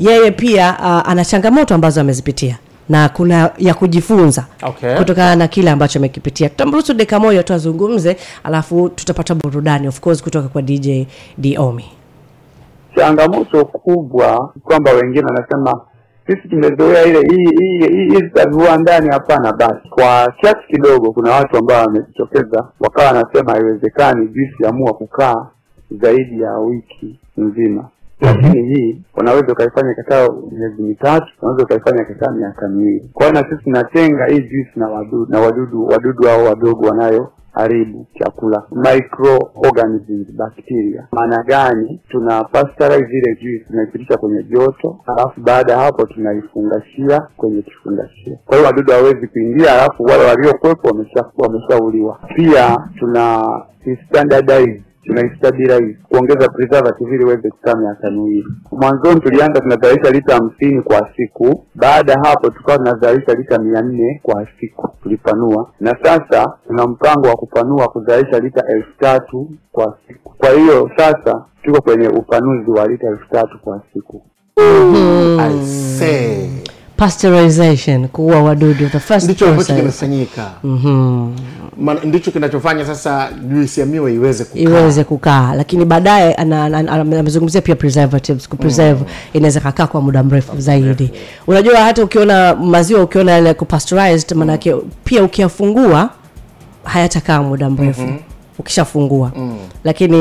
[0.01, 4.95] yeye pia uh, ana changamoto ambazo amezipitia na kuna ya kujifunza Okay.
[4.97, 6.49] kutokana na kile ambacho amekipitia.
[6.49, 10.89] Tutamruhusu deka moja tu azungumze alafu tutapata burudani of course kutoka kwa dj
[11.39, 11.85] diomi
[12.97, 15.81] changamoto kubwa kwamba wengine wanasema
[16.27, 19.89] sisi tumezoea ile hii hii hii hizi za viwandani hapana basi.
[19.91, 25.47] Kwa kiasi kidogo kuna watu ambao wamejitokeza wakawa wanasema haiwezekani juisi amua kukaa
[25.91, 27.89] zaidi ya wiki nzima.
[28.21, 33.11] Lakini hii unaweza ukaifanya ikakaa miezi mitatu unaweza ukaifanya ikakaa miaka miwili.
[33.13, 37.33] Kwa hiyo na sisi tunatenga hii juisi na wadudu na wadudu wadudu hao wadogo wanayo
[37.53, 38.63] haribu chakula.
[38.73, 41.09] Microorganisms bacteria.
[41.13, 42.01] Maana gani?
[42.09, 48.39] Tuna pasteurize ile juice tunaipitisha kwenye joto alafu baada ya hapo tunaifungashia kwenye kifungashio.
[48.47, 50.89] Kwa hiyo wadudu hawawezi kuingia alafu wale waliokuwepo
[51.39, 52.19] wameshauliwa.
[52.37, 53.45] Pia tuna
[54.09, 58.45] standardize tunaistabilize kuongeza preservative ili iweze kukaa miaka miwili.
[58.73, 64.21] Mwanzoni tulianza tunazalisha lita hamsini kwa siku, baada ya hapo tukawa tunazalisha lita mia nne
[64.23, 70.35] kwa siku, tulipanua na sasa tuna mpango wa kupanua kuzalisha lita elfu tatu kwa siku.
[70.39, 74.23] Kwa hiyo sasa tuko kwenye upanuzi wa lita elfu tatu kwa siku.
[77.03, 81.33] Pasteurization kuua wadudu the first ndicho ambacho kimefanyika Mhm.
[81.81, 84.61] Maana ndicho kinachofanya sasa juisi ya miwa iweze kukaa.
[84.61, 85.55] Iweze kukaa.
[85.55, 91.11] Lakini baadaye amezungumzia pia preservatives kupreserve inaweza kakaa kwa muda mrefu zaidi.
[91.47, 94.75] Unajua hata ukiona maziwa ukiona yale kupasteurized maanake
[95.05, 96.11] pia ukiyafungua
[96.85, 98.03] hayatakaa muda mrefu.
[98.03, 98.17] Mhm.
[98.59, 99.33] ukishafungua.
[99.85, 100.17] Lakini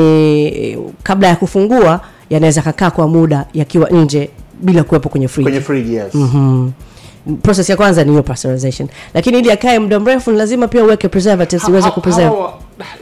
[0.46, 4.30] eh, kabla ya kufungua yanaweza kakaa kwa muda yakiwa nje
[4.60, 5.50] bila kuwepo kwenye fridge.
[5.50, 6.70] kwenye fridge yes Mhm.
[7.42, 11.08] process ya kwanza ni hiyo pasteurization lakini ili akae muda mrefu ni lazima pia uweke
[11.08, 12.36] preservatives iweze kupreserve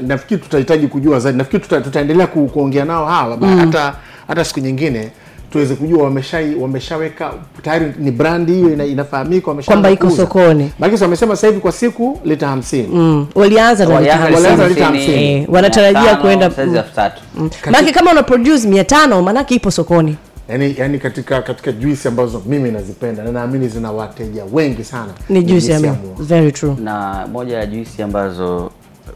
[0.07, 3.59] nafikiri tutahitaji kujua zaidi nafikiri tuta, tutaendelea ku, kuongea nao hawa Mm.
[3.59, 3.95] hata
[4.29, 5.11] hata siku nyingine
[5.53, 7.31] tuweze kujua wamesha wameshaweka
[7.63, 10.73] tayari ni brandi hiyo ina, inafahamika wamesha Kwamba iko sokoni.
[10.79, 13.27] Maana wamesema sasa hivi kwa siku lita 50 Mm.
[13.35, 14.69] walianza na lita Walianza hamsini.
[14.75, 15.33] lita hamsini.
[15.33, 16.51] Eh, wanatarajia kuenda
[16.95, 17.23] tatu
[17.65, 20.17] maanake kama una produce 500 maana ipo sokoni
[20.51, 25.13] yani, yani katika katika juisi ambazo mimi nazipenda na naamini zina wateja wengi sana.
[25.29, 26.75] Ni juisi ya very true.
[26.83, 28.71] Na moja ya juisi ambazo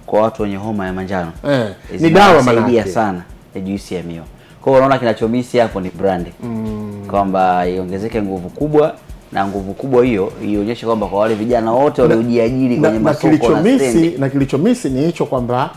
[0.07, 1.68] kwa watu wenye homa ya manjano Eh,
[2.01, 3.22] ni dawa zinawasaidia sana
[3.55, 4.24] ya juisi ya miwa.
[4.62, 6.30] Kwa hiyo unaona kinachomisi hapo ni brandi.
[6.43, 7.05] Mm.
[7.11, 8.95] kwamba iongezeke nguvu kubwa
[9.32, 13.26] na nguvu kubwa hiyo ionyeshe kwamba kwa wale vijana wote waliojiajiri na, kwenye na masoko
[13.28, 14.18] na kilichomisi stendi.
[14.18, 15.70] na kilichomisi ni hicho kwamba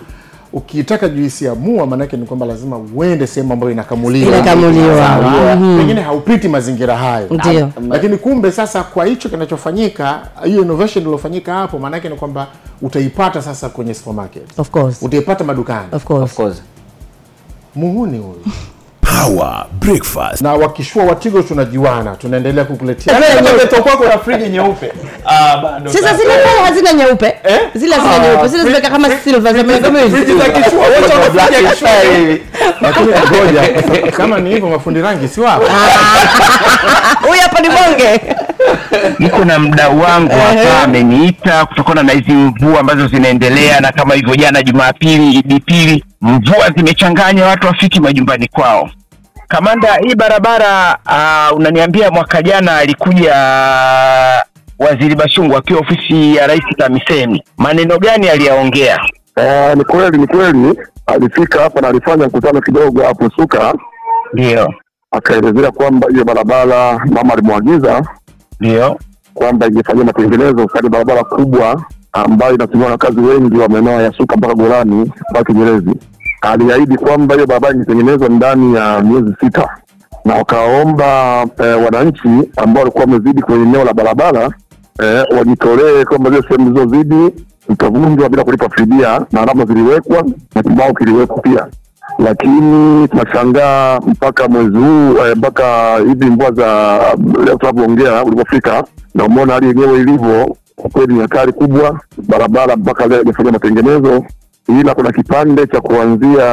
[0.54, 4.28] ukitaka juisi ya mua maanake ni kwamba lazima uende sehemu ambayo inakamuliwa.
[4.38, 5.56] Inakamuliwa.
[5.56, 5.78] Mhm.
[5.78, 7.28] pengine haupiti mazingira hayo.
[7.32, 7.70] Ndio.
[7.90, 12.48] lakini kumbe sasa kwa hicho kinachofanyika hiyo innovation iliyofanyika hapo maanake ni kwamba
[12.82, 14.60] utaipata sasa kwenye supermarket.
[14.60, 15.02] Of course.
[15.02, 15.88] Utaipata madukani.
[15.92, 16.62] Of course, of course.
[17.76, 18.42] muhuni huyu
[19.24, 20.42] Power Breakfast.
[20.42, 22.16] na wakishua watigo tunajuana.
[22.16, 23.16] Tunaendelea kukuletea.
[23.84, 24.92] Kwako na friji nyeupe.
[25.26, 27.36] Ah, bado sasa zile pale hazina nyeupe?
[27.76, 28.48] Zile hazina Ah, nyeupe.
[28.48, 32.42] Zile zimeka kama silver za miaka miwili friji za kishua, wote wanakuja kishua hivi.
[32.82, 35.66] lakini ngoja kama ni hivyo mafundi rangi si wapo
[37.28, 38.22] huyu hapa ni bonge.
[39.20, 44.36] Niko na mdau wangu hapa ameniita kutokana na hizi mvua ambazo zinaendelea na kama hivyo
[44.36, 48.90] jana jumapili idi pili mvua zimechanganya watu wafiki majumbani kwao
[49.48, 53.34] kamanda hii barabara uh, unaniambia mwaka jana alikuja
[54.80, 57.44] waziri bashungu akiwa ofisi ya rais tamisemi.
[57.58, 59.00] Maneno gani aliyaongea?
[59.38, 60.80] Uh, ni kweli ni kweli.
[61.06, 63.74] Alifika hapa na alifanya mkutano kidogo hapo Suka,
[64.34, 64.74] ndio.
[65.12, 68.04] Akaelezea kwamba hiyo barabara mama alimwagiza
[68.60, 69.00] ndio.
[69.34, 74.36] kwamba ingefanyia matengenezo kati barabara kubwa ambayo inatumiwa na kazi wengi wa maeneo ya Suka
[74.38, 75.92] mpaka Golani mpaka Kinyerezi.
[76.42, 79.70] Aliahidi kwamba hiyo barabara ingetengenezwa ndani ya miezi sita,
[80.26, 84.50] na wakaomba eh, wananchi ambao walikuwa wamezidi kwenye eneo la barabara
[85.04, 90.24] eh, wajitolee kwamba zile sehemu zilizozidi zitavunjwa bila kulipa fidia, na alama ziliwekwa
[90.56, 91.68] na kibao kiliwekwa pia.
[92.20, 97.00] Lakini tunashangaa mpaka mwezi huu eh, mpaka hivi mvua za
[97.46, 98.84] leo tunavyoongea ulipofika,
[99.16, 100.56] na umeona hali yenyewe ilivyo.
[100.76, 104.24] Kwa kweli ni hatari kubwa, barabara mpaka leo haijafanyia matengenezo,
[104.68, 106.44] ila kuna kipande cha kuanzia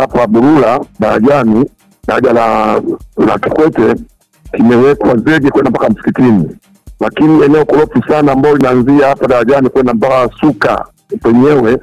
[0.00, 1.64] hapa Burula darajani
[2.06, 2.80] daraja la
[3.26, 3.94] la Kikwete
[4.56, 6.48] kimewekwa zege kwenda mpaka msikitini,
[7.00, 10.84] lakini eneo korofu sana ambayo linaanzia hapa darajani kwenda mpaka Suka
[11.22, 11.78] penyewe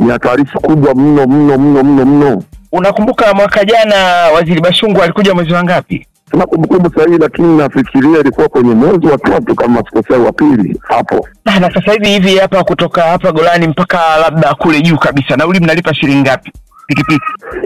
[0.00, 2.42] ni hatarishi kubwa mno mno mno mno mno.
[2.72, 3.96] unakumbuka mwaka jana
[4.34, 9.18] waziri bashungu alikuja mwezi wa ngapi Sina kumbukumbu sahihi, lakini nafikiria ilikuwa kwenye mwezi wa
[9.18, 11.28] tatu kama sikosea, wa pili hapo.
[11.44, 15.60] Ah, na sasa hivi hivi hapa kutoka hapa golani mpaka labda kule juu kabisa nauli
[15.60, 16.52] mnalipa shilingi ngapi
[16.86, 17.20] pikipiki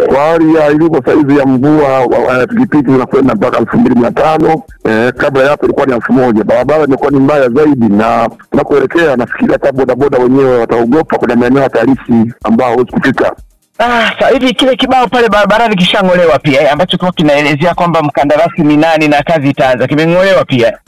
[0.09, 2.09] Kwa hali ya ilivyo saizi ya mvua,
[2.49, 6.45] pikipiki zinakwenda mpaka elfu mbili mia tano eh, kabla ya hapo ilikuwa ni elfu moja
[6.45, 12.33] Barabara imekuwa ni mbaya zaidi, na tunakoelekea nafikiria hata bodaboda wenyewe wataogopa, kuna maeneo hatarishi
[12.45, 13.37] ambao hawezi kufika.
[13.79, 18.63] Ah, sasa hivi kile kibao pale barabarani kishang'olewa pia eh, ambacho kwa kinaelezea kwamba mkandarasi
[18.63, 20.79] ni nani na kazi itaanza kimeng'olewa pia.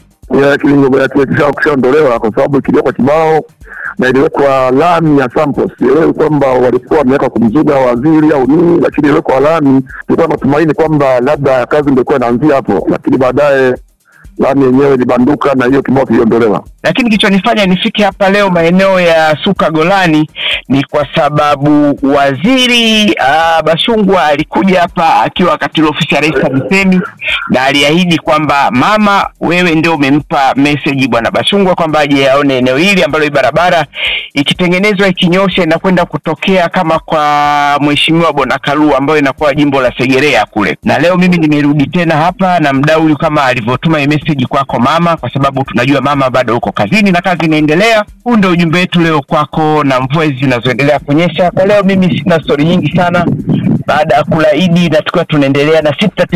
[0.43, 3.41] ya kilingo kisha kushaondolewa kwa sababu kiliwekwa kibao
[3.99, 5.70] na iliwekwa lami ya samples.
[5.78, 9.82] Sielewi kwamba walikuwa wameweka kumzuga waziri au nini, lakini iliwekwa lami.
[10.07, 13.74] Tulikuwa na matumaini kwamba labda kazi ndio ilikuwa inaanzia hapo, lakini baadaye
[14.39, 16.64] lami yenyewe ilibanduka na hiyo kibao kiliondolewa.
[16.82, 20.30] Lakini kilichonifanya nifike hapa leo maeneo ya Suka Golani
[20.68, 27.01] ni kwa sababu waziri uh, Bashungwa alikuja hapa akiwa katika ofisi ya Rais TAMISEMI
[27.51, 33.03] na aliahidi kwamba mama, wewe ndio umempa message bwana Bashungwa kwamba aje aone eneo hili
[33.05, 33.86] ambalo barabara
[34.34, 40.76] ikitengenezwa ikinyosha inakwenda kutokea kama kwa mheshimiwa Bonakaluu ambayo inakuwa jimbo la Segerea kule.
[40.84, 45.64] Na leo mimi nimerudi tena hapa na mdau kama alivyotuma message kwako mama, kwa sababu
[45.64, 48.05] tunajua mama bado uko kazini na kazi inaendelea.
[48.24, 51.51] Huu ndio ujumbe wetu leo kwako, na mvua hizi zinazoendelea kunyesha.
[51.51, 53.26] Kwa leo mimi sina stori nyingi sana,
[53.87, 56.26] baada ya kula Idi na tukiwa tunaendelea na sita.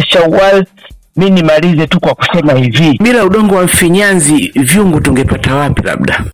[1.16, 5.82] Mi nimalize tu kwa kusema hivi, bila udongo wa mfinyanzi vyungu tungepata wapi?
[5.82, 6.24] Labda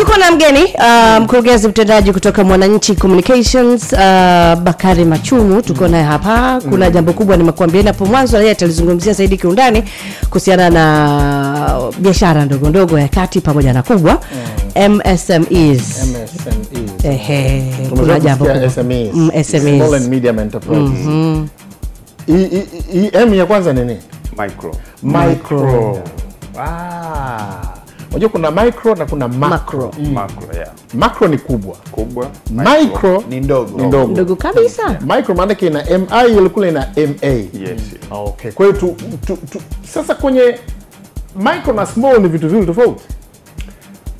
[0.00, 3.98] tuko na mgeni uh, mkurugenzi mtendaji kutoka mwananchi communications uh,
[4.62, 6.92] bakari machumu tuko naye hapa kuna mm.
[6.92, 9.84] jambo kubwa nimekuambia hapo mwanzo naye atalizungumzia zaidi kiundani
[10.28, 14.20] kuhusiana na biashara ndogo ndogo ya kati pamoja na kubwa
[14.76, 15.00] mm.
[15.14, 16.14] msmes
[17.04, 18.70] Ehe, kuna jambo kubwa.
[18.70, 19.14] SMEs.
[19.14, 19.76] Mm, SMEs.
[19.78, 21.06] Small and medium enterprises.
[22.26, 22.66] Hii- hii-
[23.00, 23.96] hii M ya kwanza nini?
[24.38, 24.74] Micro.
[25.02, 25.98] Micro.
[26.58, 27.79] Ah.
[28.10, 29.90] Unajua kuna micro na kuna macro.
[30.12, 30.68] Macro, yeah.
[30.94, 31.76] Macro ni kubwa.
[31.90, 32.26] Kubwa.
[32.50, 33.80] Micro ni ndogo.
[33.80, 34.12] Ni ndogo.
[34.12, 34.98] ndogo kabisa.
[35.16, 37.26] Micro maana yake ina MI ile ina MA.
[37.60, 37.80] Yes.
[38.10, 38.52] Okay.
[38.52, 38.96] Kwa hiyo tu,
[39.26, 40.58] tu, tu, sasa kwenye
[41.36, 43.02] micro na small ni vitu viwili tofauti.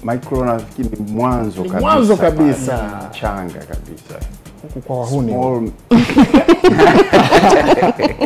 [0.04, 1.80] Micro nafikiri ni mwanzo kabisa.
[1.80, 3.08] mwanzo kabisa.
[3.20, 4.14] Changa kabisa.
[4.62, 5.32] Huku kwa wahuni.
[5.32, 5.70] Small-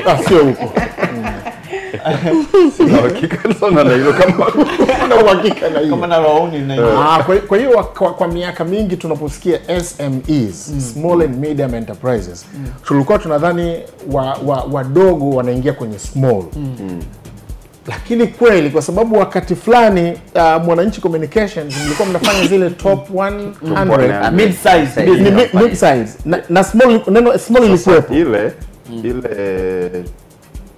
[0.06, 0.72] Ah, sio huko.
[2.76, 4.46] Sina uhakika sana na hilo kama
[5.02, 5.90] Sina uhakika na hiyo.
[5.90, 7.00] Kama na wauni na hiyo.
[7.00, 12.46] Ah, kwa, kwa hiyo kwa, kwa miaka mingi tunaposikia SMEs small and medium enterprises
[12.86, 13.76] tulikuwa tunadhani
[14.72, 16.42] wadogo wa, wa wanaingia kwenye small.
[17.86, 25.00] Lakini kweli kwa sababu wakati fulani uh, mwananchi communications mlikuwa mnafanya zile top 100 Mid-size
[25.06, 26.08] mid- mid-size.
[26.24, 28.14] na, na small neno small ilikuwepo.
[28.14, 28.52] ile
[29.04, 30.04] ile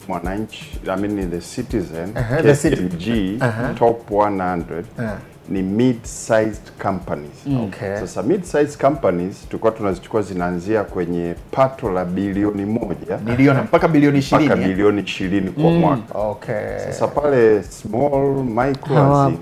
[0.09, 3.75] mwananchi I mean the citizen Aha, the citi- uh -huh.
[3.75, 5.19] top 100 Aha.
[5.49, 7.47] Ni mid-sized companies.
[7.47, 7.65] Mm.
[7.65, 7.97] Okay.
[8.01, 14.45] Sasa mid-sized companies tulikuwa tunazichukua zinaanzia kwenye pato la bilioni moja Milioni mpaka bilioni 20.
[14.47, 14.69] mpaka eh?
[14.69, 15.79] bilioni 20 kwa Mm.
[15.79, 16.19] mwaka.
[16.19, 16.79] Okay.
[16.87, 19.33] Sasa pale small micro Hawa-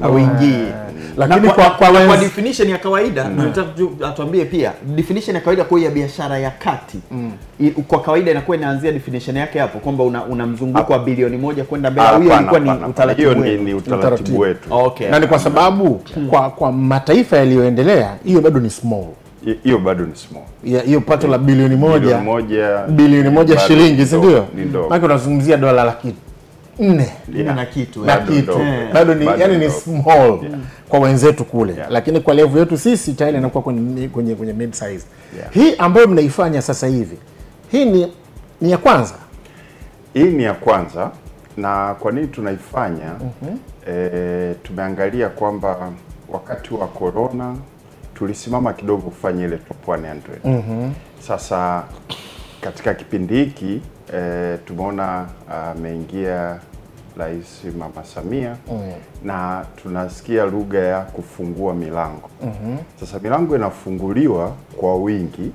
[1.16, 3.68] Lakini Na kwa- kwa, kwa kwa definition ya kawaida nataka
[4.08, 6.98] atuambie pia definition ya kawaida kwa ya biashara ya kati
[7.60, 11.64] I- kwa kawaida inakuwa inaanzia definition yake hapo kwamba una, una mzunguko wa bilioni moja
[11.64, 13.40] kwenda mbele Huyo ilikuwa ni utaratibu wetu.
[13.44, 14.74] ni- ni utaratibu wetu.
[14.74, 15.08] Okay.
[15.10, 15.93] na ni kwa sababu
[16.30, 19.06] kwa, kwa mataifa yaliyoendelea hiyo bado ni small.
[19.62, 20.42] Hiyo bado ni small.
[20.64, 21.98] Ya- hiyo pato la bilioni moja.
[21.98, 22.82] Bilioni moja.
[22.88, 24.46] Bilioni moja shilingi si ndio?
[24.90, 26.14] Maana unazungumzia dola laki
[26.78, 27.08] nne.
[27.34, 27.56] Yeah.
[27.56, 28.58] na kitu na kitu
[28.94, 30.58] bado ni yani ni small yeah.
[30.88, 31.74] kwa wenzetu kule.
[31.90, 35.04] Lakini kwa level yetu sisi tayari inakuwa kwenye kwenye, kwenye mid size
[35.38, 35.52] Yeah.
[35.52, 37.16] hii ambayo mnaifanya sasa hivi
[37.70, 38.12] hii ni
[38.60, 39.14] ni ya kwanza?
[40.14, 41.10] Hii ni ya kwanza
[41.56, 43.12] na kwa nini tunaifanya?
[43.88, 45.90] E, tumeangalia kwamba
[46.28, 47.56] wakati wa corona
[48.14, 50.20] tulisimama kidogo kufanya ile top 100.
[50.44, 50.90] Mhm.
[51.20, 51.84] Sasa
[52.60, 53.80] katika kipindi hiki
[54.14, 56.58] e, tumeona ameingia
[57.16, 58.92] Rais Mama Samia Mm.
[59.24, 62.30] na tunasikia lugha ya kufungua milango.
[62.42, 62.76] Mhm.
[63.00, 65.52] Sasa milango inafunguliwa kwa wingi,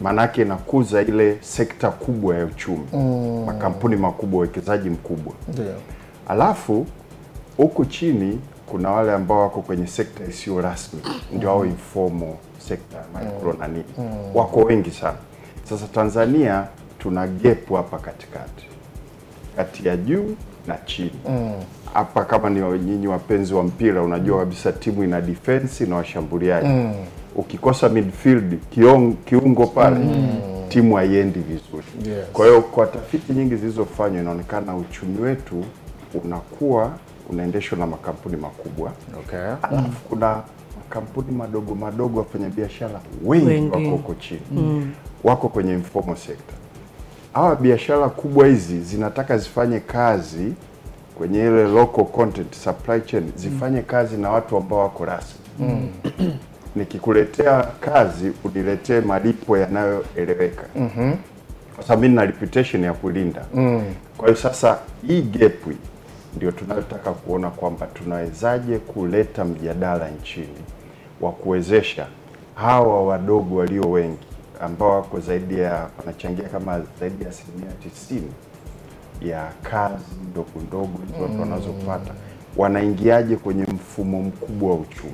[0.00, 3.44] maanake inakuza ile sekta kubwa ya uchumi Mm.
[3.46, 5.32] makampuni makubwa, uwekezaji mkubwa.
[5.58, 5.76] yeah.
[6.28, 6.86] Alafu
[7.56, 11.00] huku chini kuna wale ambao wako kwenye sekta isiyo rasmi,
[11.32, 14.10] ndio hao informal sector, micro na nini, Mm.
[14.34, 15.16] wako wengi sana.
[15.68, 16.66] Sasa Tanzania
[16.98, 18.66] tuna gap hapa katikati,
[19.56, 20.36] kati ya juu
[20.66, 21.52] na chini Mm.
[21.94, 26.68] hapa kama ni nyinyi wapenzi wa mpira, unajua kabisa timu ina defense na washambuliaji.
[26.68, 26.94] Mm.
[27.36, 30.28] Ukikosa midfield kion, kiungo pale Mm.
[30.68, 31.86] timu haiendi vizuri.
[32.10, 32.26] Yes.
[32.32, 35.64] Kwa hiyo kwa tafiti nyingi zilizofanywa inaonekana uchumi wetu
[36.24, 36.92] unakuwa
[37.30, 38.92] unaendeshwa na makampuni makubwa.
[39.18, 39.38] Okay.
[39.62, 40.42] Alafu kuna
[40.78, 43.70] makampuni madogo madogo, wafanyabiashara wengi, Wengi.
[43.76, 44.92] wako huko chini Mm.
[45.24, 46.54] wako kwenye informal sector.
[47.32, 50.52] Hawa biashara kubwa hizi zinataka zifanye kazi
[51.18, 55.40] kwenye ile local content supply chain, zifanye kazi na watu ambao wako rasmi.
[55.60, 55.88] Mm.
[56.76, 61.12] Nikikuletea kazi uniletee malipo yanayoeleweka Mhm.
[61.74, 63.82] kwa sababu mimi nina reputation ya kulinda Mm.
[64.16, 65.52] kwa hiyo sasa hii gap
[66.36, 70.58] ndio tunayotaka kuona kwamba tunawezaje kuleta mjadala nchini
[71.20, 72.06] wa kuwezesha
[72.54, 74.26] hawa wadogo walio wengi
[74.60, 78.32] ambao wako zaidi ya wanachangia kama zaidi ya asilimia tisini
[79.22, 81.40] ya kazi ndogo ndogo hizo watu Mm.
[81.40, 82.14] wanazopata
[82.56, 85.12] wanaingiaje kwenye mfumo mkubwa wa uchumi.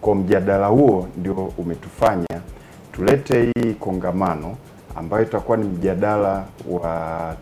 [0.00, 2.40] Kwa mjadala huo ndio umetufanya
[2.92, 4.56] tulete hii kongamano
[4.96, 7.36] ambayo itakuwa ni mjadala wa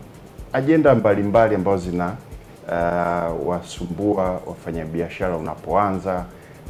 [0.53, 2.13] ajenda mbalimbali ambazo zina
[2.67, 6.25] uh, wasumbua wafanyabiashara unapoanza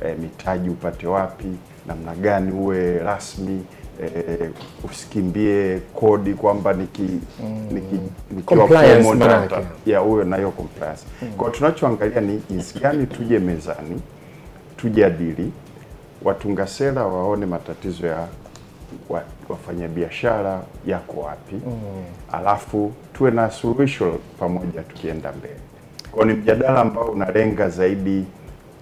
[0.06, 1.48] eh, mitaji upate wapi,
[1.88, 3.66] namna gani uwe rasmi
[4.04, 4.50] eh,
[4.84, 7.10] usikimbie kodi kwamba niki,
[7.72, 8.00] niki,
[8.32, 8.84] nikiwa
[9.86, 11.04] ya huyo na hiyo compliance.
[11.38, 14.02] Kwa tunachoangalia ni jinsi gani tuje mezani
[14.78, 15.52] tujadili,
[16.26, 18.28] watunga sera waone matatizo ya
[19.10, 21.56] wa, wafanyabiashara yako wapi
[22.32, 25.56] alafu tuwe na suluhisho pamoja tukienda mbele.
[26.12, 28.26] Kwa ni mjadala ambao unalenga zaidi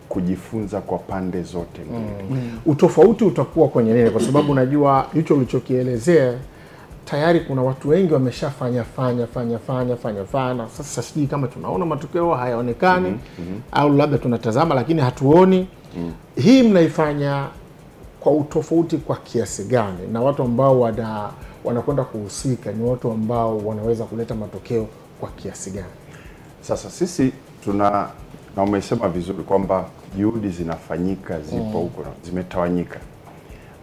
[0.10, 2.52] kujifunza kwa pande zote mbili.
[2.66, 4.10] Utofauti utakuwa kwenye nini?
[4.10, 6.34] Kwa sababu unajua hicho ulichokielezea
[7.06, 10.68] tayari kuna watu wengi wameshafanya fanya fanya fanya fanya fanya.
[10.70, 13.60] Sasa sijui kama tunaona matokeo hayaonekani mhm.
[13.72, 15.68] au labda tunatazama lakini hatuoni.
[16.36, 17.48] Hii mnaifanya
[18.20, 21.30] kwa utofauti kwa kiasi gani, na watu ambao wana
[21.64, 24.88] wanakwenda kuhusika ni watu ambao wanaweza kuleta matokeo
[25.20, 25.88] kwa kiasi gani?
[26.62, 27.32] Sasa sisi
[27.64, 28.08] tuna
[28.56, 29.86] na umesema vizuri kwamba
[30.18, 31.72] juhudi zinafanyika, zipo Mm.
[31.72, 33.00] huko, zimetawanyika,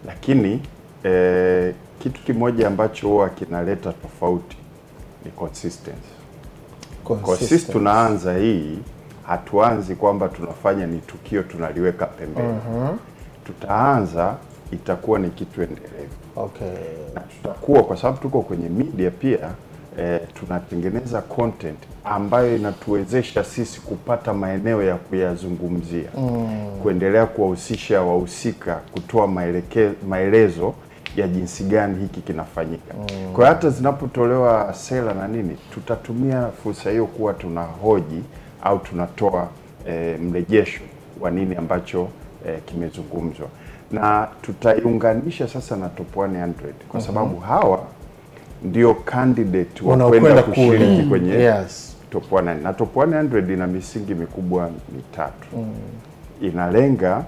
[0.07, 0.59] lakini
[1.03, 4.57] eh, kitu kimoja ambacho huwa kinaleta tofauti
[5.25, 5.99] ni consistency.
[7.03, 7.71] Consistency.
[7.71, 8.77] tunaanza hii,
[9.27, 12.47] hatuanzi kwamba tunafanya ni tukio tunaliweka pembeni.
[12.47, 12.97] Mhm.
[13.45, 14.35] Tutaanza
[14.71, 16.67] itakuwa ni kitu endelevu Okay.
[17.15, 19.39] na tutakuwa kwa sababu tuko kwenye media pia
[19.99, 26.47] eh, tunatengeneza content ambayo inatuwezesha sisi kupata maeneo ya kuyazungumzia Mm.
[26.83, 29.27] kuendelea kuwahusisha wahusika kutoa
[30.07, 30.73] maelezo
[31.15, 33.05] ya jinsi gani hiki kinafanyika Mm.
[33.33, 38.23] kwa hiyo hata zinapotolewa sera na nini tutatumia fursa hiyo kuwa tunahoji
[38.63, 39.47] au tunatoa
[39.89, 40.81] e, mrejesho
[41.19, 42.07] wa nini ambacho
[42.47, 43.47] e, kimezungumzwa
[43.91, 46.53] na tutaiunganisha sasa na top 100
[46.89, 47.07] kwa Mhm.
[47.07, 47.83] sababu hawa
[48.63, 51.09] ndio candidate wa kwenda kushiriki Mm.
[51.09, 51.95] kwenye Yes.
[52.11, 55.65] top 100 na top 100 ina misingi mikubwa mitatu Mm.
[56.41, 57.23] inalenga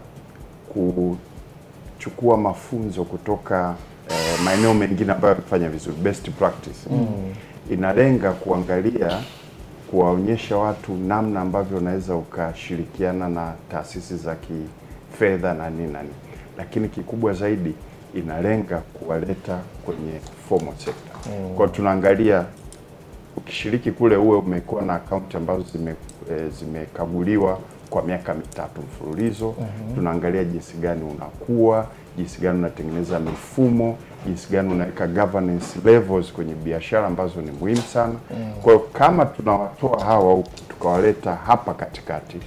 [1.97, 3.75] kuchukua mafunzo kutoka
[4.09, 7.07] eh, maeneo mengine ambayo yamefanya vizuri best practice Mm.
[7.71, 9.19] inalenga kuangalia
[9.91, 16.09] kuwaonyesha watu namna ambavyo unaweza ukashirikiana na taasisi za kifedha na nini nani,
[16.57, 17.73] lakini kikubwa zaidi
[18.15, 20.11] inalenga kuwaleta kwenye
[20.49, 21.17] formal sector.
[21.25, 21.55] Mm.
[21.55, 22.45] Kwa tunaangalia
[23.37, 25.95] ukishiriki kule uwe umekuwa na akaunti ambazo zime,
[26.31, 27.59] e, zimekaguliwa
[27.93, 29.55] kwa miaka mitatu mfululizo.
[29.59, 29.95] Mhm.
[29.95, 31.87] Tunaangalia jinsi gani unakuwa,
[32.17, 38.13] jinsi gani unatengeneza mifumo, jinsi gani unaweka governance levels kwenye biashara ambazo ni muhimu sana.
[38.13, 38.53] Mm.
[38.61, 42.37] Kwa hiyo kama tunawatoa hawa huku tukawaleta hapa katikati,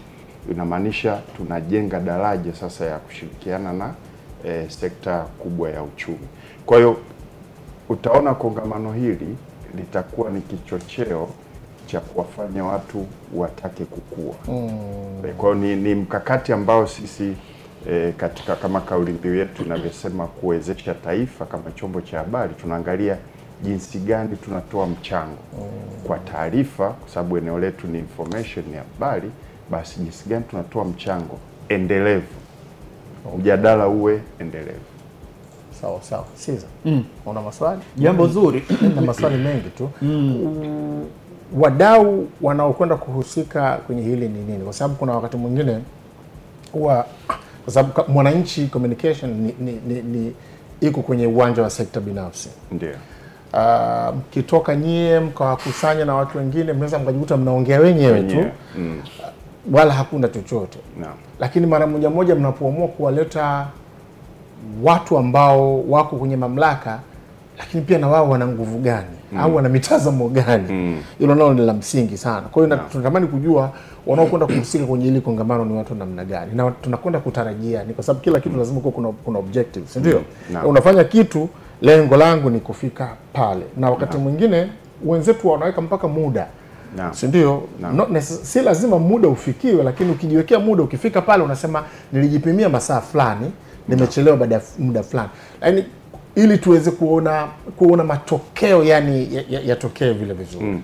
[0.50, 3.94] inamaanisha tunajenga daraja sasa ya kushirikiana na
[4.44, 6.28] e, sekta kubwa ya uchumi.
[6.66, 6.96] Kwa hiyo
[7.88, 9.36] utaona kongamano hili
[9.76, 11.28] litakuwa ni kichocheo
[11.86, 14.34] cha kuwafanya watu watake kukua.
[14.48, 14.70] Mm.
[15.28, 17.32] Eh, Kwa ni, ni mkakati ambao sisi
[17.90, 23.16] e, katika kama kauli mbiu yetu inavyosema kuwezesha taifa kama chombo cha habari, tunaangalia
[23.62, 25.36] jinsi gani tunatoa mchango
[26.06, 29.30] kwa taarifa, kwa sababu eneo letu ni information, ni habari.
[29.70, 32.26] Basi jinsi gani tunatoa mchango endelevu,
[33.38, 34.80] mjadala uwe endelevu.
[35.80, 36.24] Sawa sawa.
[36.34, 36.66] Siza.
[36.84, 37.04] Mm.
[37.26, 37.80] Una maswali?
[37.96, 38.62] Jambo zuri.
[38.94, 39.90] na maswali mengi tu.
[40.02, 41.04] Mm.
[41.58, 44.64] Wadau wanaokwenda kuhusika kwenye hili ni nini?
[44.64, 45.78] Kwa sababu kuna wakati mwingine
[46.72, 47.06] huwa
[47.64, 50.32] kwa sababu mwananchi communication ni, ni, ni, ni
[50.80, 52.48] iko kwenye uwanja wa sekta binafsi.
[52.72, 52.90] Ndio.
[53.54, 58.44] Uh, mkitoka nyie mkawakusanya na watu wengine, mnaweza mkajikuta mnaongea wenyewe tu
[58.78, 59.02] Mm.
[59.72, 61.06] wala hakuna chochote no.
[61.40, 63.66] lakini mara moja moja mnapoamua kuwaleta
[64.82, 67.00] watu ambao wako kwenye mamlaka
[67.58, 69.38] lakini pia na wao wana nguvu gani Mm.
[69.38, 72.90] au wana mitazamo gani hilo nalo ni la msingi sana kwa hiyo yeah.
[72.92, 73.70] tunatamani kujua
[74.06, 78.20] wanaokwenda kuhusika kwenye hili kongamano ni watu namna gani na tunakwenda kutarajia ni kwa sababu
[78.24, 80.16] kila kitu lazima kuwa kuna, kuna objective si ndio
[80.50, 80.54] Mm.
[80.62, 80.68] no.
[80.68, 81.48] unafanya kitu
[81.82, 84.68] lengo langu ni kufika pale na wakati mwingine
[85.04, 86.46] wenzetu wanaweka mpaka muda
[86.96, 87.14] No.
[87.14, 87.62] si ndio?
[87.80, 88.20] No.
[88.20, 93.52] Si lazima muda ufikiwe, lakini ukijiwekea muda, ukifika pale unasema nilijipimia masaa fulani
[93.88, 95.28] nimechelewa baada ya muda fulani
[95.62, 95.84] yaani
[96.36, 99.28] ili tuweze kuona kuona matokeo yani
[99.66, 100.82] yatokee ya, ya vile vizuri Mm.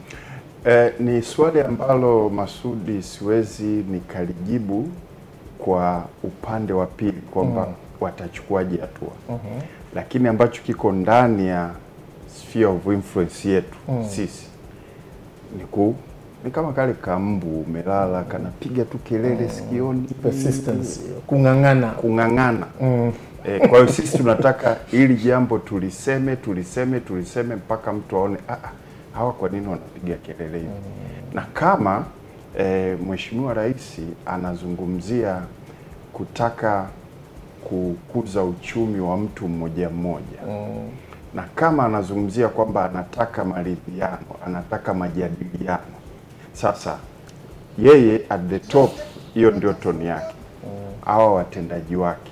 [0.65, 4.89] Eh, ni swali ambalo Masudi siwezi nikalijibu
[5.59, 7.75] kwa upande wa pili kwamba Mm.
[8.01, 9.61] watachukuaje hatua Mhm.
[9.95, 11.71] lakini ambacho kiko ndani ya
[12.37, 14.05] sphere of influence yetu Mm.
[14.09, 14.47] sisi
[15.59, 15.95] ni ku
[16.45, 23.13] ni kama kale kambu umelala kanapiga tu kelele sikioni Persistence, kung'ang'ana kung'ang'ana Mm.
[23.45, 28.71] E, kwa hiyo sisi tunataka hili jambo tuliseme tuliseme tuliseme mpaka mtu aone ah, ah,
[29.15, 30.71] hawa kwa nini wanapiga kelele hivi
[31.35, 32.05] na kama
[32.59, 35.41] e, Mheshimiwa Rais anazungumzia
[36.13, 36.87] kutaka
[37.65, 40.89] kukuza uchumi wa mtu mmoja mmoja Mm.
[41.35, 44.17] na kama anazungumzia kwamba anataka maridhiano,
[44.47, 45.97] anataka majadiliano,
[46.53, 46.99] sasa
[47.79, 48.91] yeye at the top,
[49.35, 50.35] hiyo ndio toni yake.
[51.05, 52.32] Hawa watendaji wake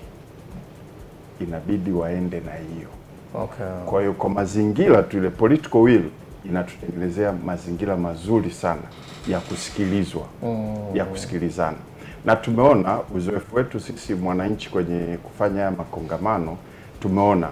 [1.41, 2.89] inabidi waende na hiyo.
[3.35, 3.67] Okay.
[3.87, 6.03] Kwa hiyo kwa mazingira tu, ile political will
[6.45, 8.83] inatutengenezea mazingira mazuri sana
[9.29, 10.77] ya kusikilizwa Mm.
[10.95, 11.77] ya kusikilizana,
[12.25, 16.57] na tumeona uzoefu wetu sisi mwananchi kwenye kufanya haya makongamano,
[17.01, 17.49] tumeona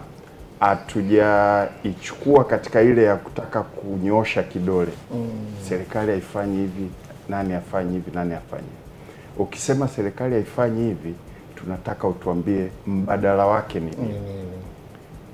[0.61, 5.29] hatujaichukua katika ile ya kutaka kunyosha kidole Mm.
[5.69, 6.91] serikali haifanyi hivi,
[7.29, 9.43] nani afanyi hivi, nani afanyi hivi.
[9.43, 11.15] Ukisema serikali haifanyi hivi,
[11.63, 14.15] tunataka utuambie mbadala wake ni nini.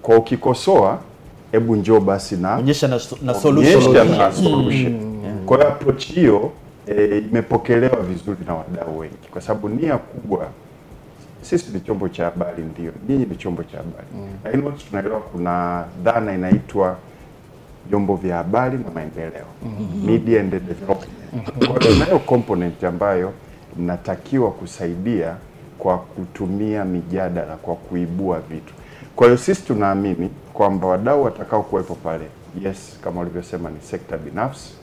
[0.03, 0.99] Kwa ukikosoa,
[1.53, 3.95] hebu njoo basi na Onyesha na, na solution.
[3.95, 4.33] na Mm.
[4.33, 4.93] solution.
[4.93, 5.47] Mm.
[5.47, 6.51] Kwa hiyo approach hiyo
[6.87, 10.47] e, imepokelewa vizuri na wadau wengi, kwa sababu nia kubwa,
[11.43, 14.07] sisi ni chombo cha habari, ndio nyinyi ni chombo cha habari
[14.45, 16.97] lakini wote tunaelewa kuna dhana inaitwa
[17.91, 20.07] vyombo vya habari na maendeleo Mhm.
[20.07, 21.11] media and development.
[21.59, 23.33] Kwa hiyo tunayo component ambayo
[23.79, 25.37] mnatakiwa kusaidia
[25.79, 28.75] kwa kutumia mijadala, kwa kuibua vitu.
[29.17, 32.25] Kwa hiyo sisi tunaamini kwamba wadau watakao kuwepo pale,
[32.63, 34.75] yes, kama ulivyosema, ni sekta binafsi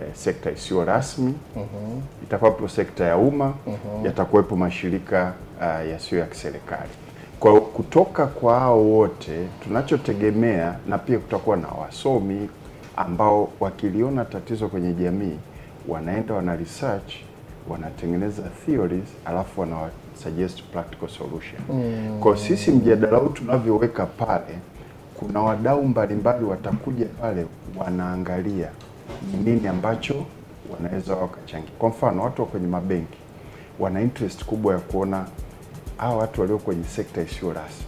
[0.00, 2.00] eh, sekta isiyo rasmi Mhm.
[2.22, 4.06] itakuwepo sekta ya umma Mhm.
[4.06, 6.90] yatakuwepo mashirika uh, yasiyo ya kiserikali.
[7.40, 12.48] Kwa hiyo kutoka kwa hao wote tunachotegemea, na pia kutakuwa na wasomi
[12.96, 15.36] ambao wakiliona tatizo kwenye jamii
[15.88, 17.14] wanaenda wana research,
[17.68, 19.76] wanatengeneza theories, alafu wana
[20.22, 21.60] suggest practical solution.
[21.70, 22.20] Mm.
[22.20, 24.58] Kwa sisi mjadala huu tunavyoweka pale,
[25.14, 27.46] kuna wadau mbalimbali watakuja pale,
[27.76, 28.68] wanaangalia
[29.32, 30.14] ni nini ambacho
[30.74, 31.70] wanaweza wakachangia.
[31.78, 33.18] Kwa mfano, watu wa kwenye mabenki
[33.78, 35.26] wana interest kubwa ya kuona
[35.96, 37.84] hawa watu walio kwenye sekta isiyo rasmi,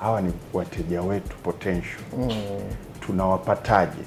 [0.00, 2.28] hawa ni wateja wetu potential, Mm.
[3.00, 4.02] tunawapataje?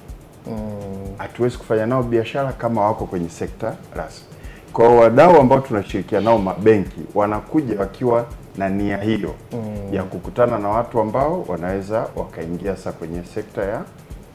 [0.48, 1.16] Mm.
[1.18, 4.28] hatuwezi kufanya nao biashara kama wako kwenye sekta rasmi.
[4.74, 8.26] Kwa wadau ambao tunashirikiana nao mabenki wanakuja wakiwa
[8.58, 9.94] na nia hiyo Mm.
[9.94, 13.82] ya kukutana na watu ambao wanaweza wakaingia sasa kwenye sekta ya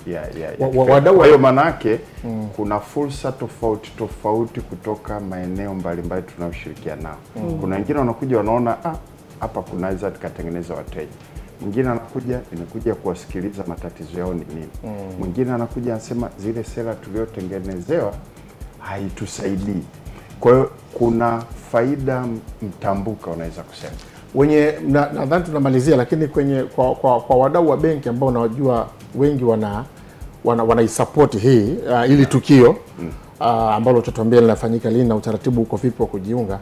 [0.07, 2.49] ya, ya, ya Wa- wa- Kwa hiyo maanake Mm.
[2.57, 7.16] kuna fursa tofauti tofauti kutoka maeneo mbalimbali tunayoshirikiana nao.
[7.36, 7.59] Mm.
[7.61, 8.95] Kuna wengine wanakuja wanaona ah,
[9.41, 11.12] hapa kunaweza tukatengeneza wateja.
[11.61, 14.68] Mwingine anakuja nimekuja kuwasikiliza matatizo yao ni nini.
[14.84, 14.91] Mm.
[15.18, 18.12] Mwingine anakuja anasema zile sera tuliotengenezewa
[18.78, 19.82] haitusaidii.
[20.41, 22.24] Kwa hiyo kuna faida
[22.62, 23.93] mtambuka unaweza kusema.
[24.34, 29.45] wenye na- nadhani tunamalizia lakini kwenye kwa, kwa, kwa wadau wa benki ambao unawajua wengi
[29.45, 29.84] wana
[30.45, 32.70] wana wanaisapoti hii uh, ili tukio
[33.41, 36.59] uh, ambalo utatuambia linafanyika lini na utaratibu uko vipi wa kujiunga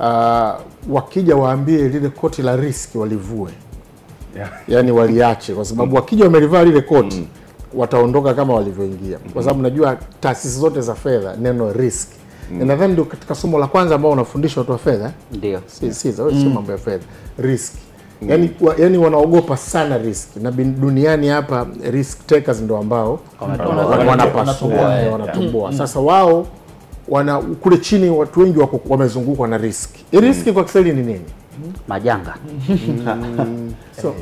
[0.00, 3.50] uh, wakija waambie lile koti la riski walivue.
[4.36, 4.50] Yeah.
[4.68, 7.28] yani waliache kwa sababu wakija wamelivaa lile koti
[7.74, 9.18] wataondoka kama walivyoingia.
[9.32, 12.08] Kwa sababu najua taasisi zote za fedha neno risk
[12.50, 12.66] Mm.
[12.66, 15.60] Nadhani ndio katika somo la kwanza ambao unafundisha watu wa fedha Ndio.
[15.66, 16.52] si, si, sio Mm.
[16.54, 17.04] mambo ya fedha
[17.38, 17.74] risk
[18.28, 24.34] yani, wa, yani wanaogopa sana risk na bin- duniani hapa risk takers ndo ambao wanapasua
[24.36, 25.06] Wanatoboa, eh,
[25.66, 25.70] eh.
[25.70, 25.78] Mm.
[25.78, 26.46] sasa wao
[27.08, 30.52] wana kule chini watu wengi wako wamezungukwa na risk Risk mm.
[30.54, 31.24] kwa Kiswahili ni nini
[31.88, 32.34] Majanga.
[34.02, 34.14] so,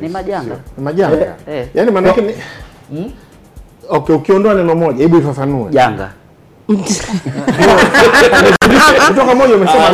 [0.00, 0.56] Ni majanga.
[0.78, 1.68] ni majanga Eh.
[1.74, 2.34] yani maanake ni
[3.88, 6.10] okay ukiondoa neno moja hebu ifafanue Janga.
[9.08, 9.90] Kutoka moja umesema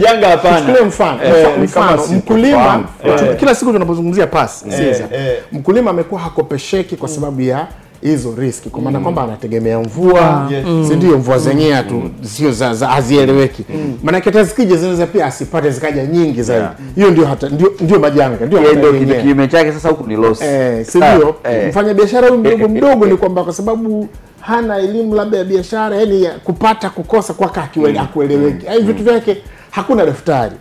[0.00, 0.84] janga- hapana.
[0.84, 2.84] Mfano Eh, mkulima
[3.18, 3.36] tu- Eh.
[3.38, 5.38] kila siku tunapozungumzia pasi Eh, eh.
[5.52, 7.66] mkulima amekuwa hakopesheki kwa sababu ya
[8.02, 10.48] hizo riski kwa maana kwamba anategemea mvua.
[10.52, 10.88] Yes.
[10.88, 13.64] si ndio mvua zenyewe tu sio za, za hazieleweki.
[14.02, 16.66] Maanake hata zikija zinaweza pia asipate zikaja nyingi zaidi.
[16.94, 19.20] Hiyo ndio hata ndio, ndio majanga ndio yeah, yenyewe.
[19.20, 20.42] kinyume chake sasa huku ni loss.
[20.42, 21.34] Eh, si ndio?
[21.44, 21.68] Eh.
[21.68, 24.08] Mfanya biashara huyu mdogo mdogo ni kwamba kwa sababu
[24.40, 27.60] hana elimu labda ya biashara, yani kupata kukosa kwake
[28.00, 28.72] akueleweki mm.
[28.72, 29.36] Yaani vitu vyake
[29.70, 30.54] hakuna daftari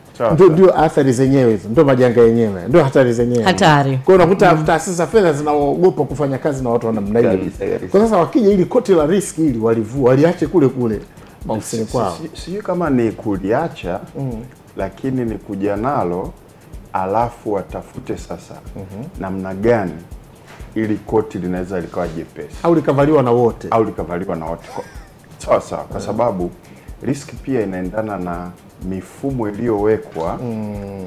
[0.50, 1.70] ndio athari zenyewe hizo.
[1.70, 2.62] Ndio majanga yenyewe.
[2.68, 3.44] Ndio hatari zenyewe.
[3.44, 3.98] Hatari.
[3.98, 7.40] kwa hiyo unakuta taasisi za fedha zinaogopa kufanya kazi na watu wa namna hiyo
[7.92, 11.00] kwa sasa wakija ili koti la riski ili walivua waliache kule kule
[11.46, 12.18] maofisini kwao.
[12.46, 14.00] Sijui kama ni kuliacha
[14.78, 16.34] lakini ni kuja nalo
[16.94, 18.54] alafu watafute sasa
[19.20, 19.92] namna gani
[20.76, 22.56] ili koti linaweza likawa jepesi.
[22.64, 23.68] Au likavaliwa na wote.
[23.72, 24.70] Au likavaliwa na wote.
[24.76, 24.84] Kwa-
[25.38, 26.52] sawa sawa, kwa sababu
[27.04, 28.52] riski pia inaendana na
[28.86, 30.40] mifumo iliyowekwa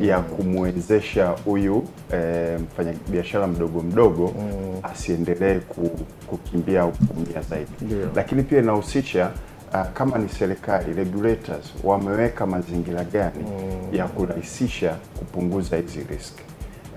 [0.01, 4.35] ya kumwezesha huyu e, mfanyabiashara mdogo mdogo
[4.83, 5.91] asiendelee ku,
[6.27, 7.71] kukimbia au kuumia zaidi.
[7.81, 8.09] Ndio.
[8.17, 9.31] lakini pia inahusisha
[9.75, 13.45] uh, kama ni serikali regulators wameweka mazingira gani
[13.93, 16.43] ya kurahisisha kupunguza hizi riski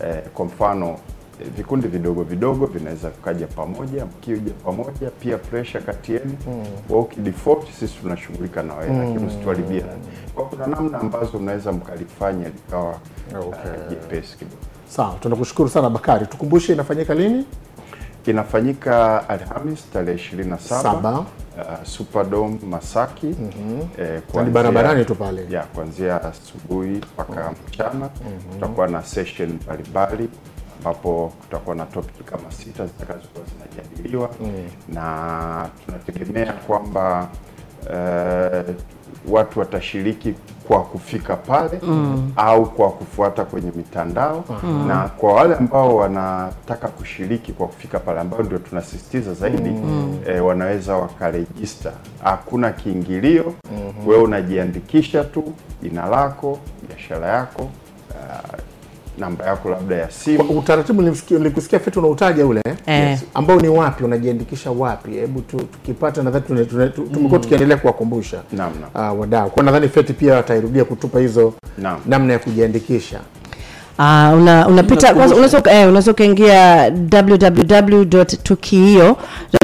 [0.06, 0.96] E, kwa mfano eh,
[1.58, 6.38] vikundi vidogo vidogo vinaweza kukaja pamoja mkija pamoja pia pressure kati yenu.
[6.48, 6.64] Mm.
[6.90, 9.00] wao kidefault, sisi tunashughulika na wewe Mm.
[9.00, 9.84] lakini usituharibia
[10.36, 12.96] kwa kuna namna ambazo mnaweza mkalifanya likawa
[13.40, 13.50] Okay.
[13.50, 14.58] uh, jepesi kidogo.
[14.90, 16.26] Sawa tunakushukuru sana bakari.
[16.26, 17.46] Tukumbushe inafanyika lini?
[18.26, 21.20] Inafanyika Alhamis tarehe 27 Saba.
[21.20, 21.26] uh,
[21.84, 23.26] Superdome Masaki.
[23.28, 25.46] Mm eh, kuanzia- barabarani tu pale.
[25.50, 28.10] ya kuanzia asubuhi mpaka mchana.
[28.54, 30.30] Tutakuwa na session mbalimbali
[30.88, 34.30] ambapo kutakuwa na topic kama sita zitakazokuwa zinajadiliwa.
[34.90, 37.28] Na tunategemea kwamba
[37.86, 38.76] uh,
[39.34, 40.34] watu watashiriki
[40.68, 42.32] kwa kufika pale Mm.
[42.36, 44.44] au kwa kufuata kwenye mitandao.
[44.64, 44.88] Mm.
[44.88, 50.20] na kwa wale ambao wanataka kushiriki kwa kufika pale ambao ndio tunasisitiza zaidi Mm.
[50.28, 51.92] e, wanaweza wakarejista.
[52.24, 53.54] Hakuna kiingilio.
[54.08, 55.54] Wewe unajiandikisha tu
[55.84, 58.60] jina lako biashara yako uh,
[59.18, 63.10] namba yako labda ya simu utaratibu nilikusikia fetu unautaja ule Eh.
[63.10, 63.24] yes.
[63.34, 69.14] ambao ni wapi unajiandikisha wapi hebu tukipata nadhani tumekuwa tukiendelea kuwakumbusha Naam, naam.
[69.14, 71.54] uh, wadau kwa nadhani feti pia watairudia kutupa hizo
[72.06, 73.20] namna ya kujiandikisha
[74.00, 76.92] Uh, una, unapita unaweza uka- eh, ukaingia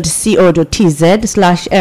[0.10, 1.02] www.tukio.co.tz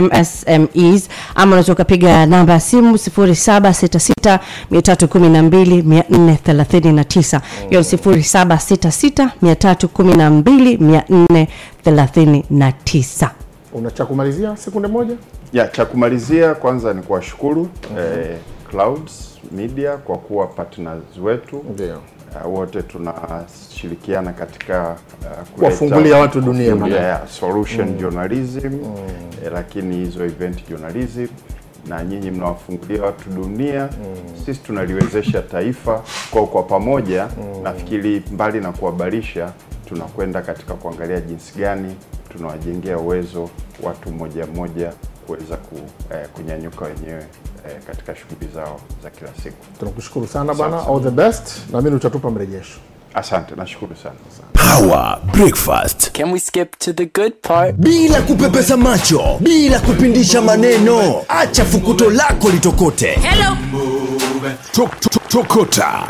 [0.01, 4.39] msmes ama unaweza ukapiga namba ya simu 0766
[4.73, 11.47] 312 439 hiyo ni 0766 312
[11.85, 13.31] 439
[13.73, 15.15] una cha kumalizia sekunde moja?
[15.53, 17.69] Ya cha kumalizia kwanza ni kuwashukuru
[17.99, 18.37] eh,
[18.71, 21.65] Clouds Media kwa kuwa partners wetu.
[21.73, 22.01] Ndio.
[22.45, 27.99] Uh, wote tunashirikiana katika uh, Kuwafungulia watu dunia ya solution Mm.
[27.99, 28.67] journalism.
[29.45, 31.27] Eh, lakini hizo event journalism.
[31.89, 33.89] Na nyinyi mnawafungulia watu dunia.
[34.47, 37.29] Sisi tunaliwezesha taifa kwa kwa pamoja.
[37.63, 39.53] Nafikiri mbali na kuhabarisha
[39.89, 41.97] tunakwenda katika kuangalia jinsi gani
[42.29, 43.51] tunawajengea uwezo
[43.83, 44.93] watu mmoja mmoja
[45.27, 45.75] kuweza ku,
[46.15, 47.25] eh, kunyanyuka wenyewe
[47.69, 52.31] eh, katika shughuli zao za kila siku tunakushukuru sana bwana, all the best naamini utatupa
[52.31, 52.79] mrejesho
[53.15, 54.15] asante nashukuru sana
[54.53, 56.11] Power Breakfast.
[56.13, 57.75] Can we skip to the good part?
[57.77, 63.07] Bila kupepesa macho, bila kupindisha maneno, acha fukuto lako litokote.
[63.13, 63.57] Hello.
[64.73, 66.09] Tok- tok- Tokota.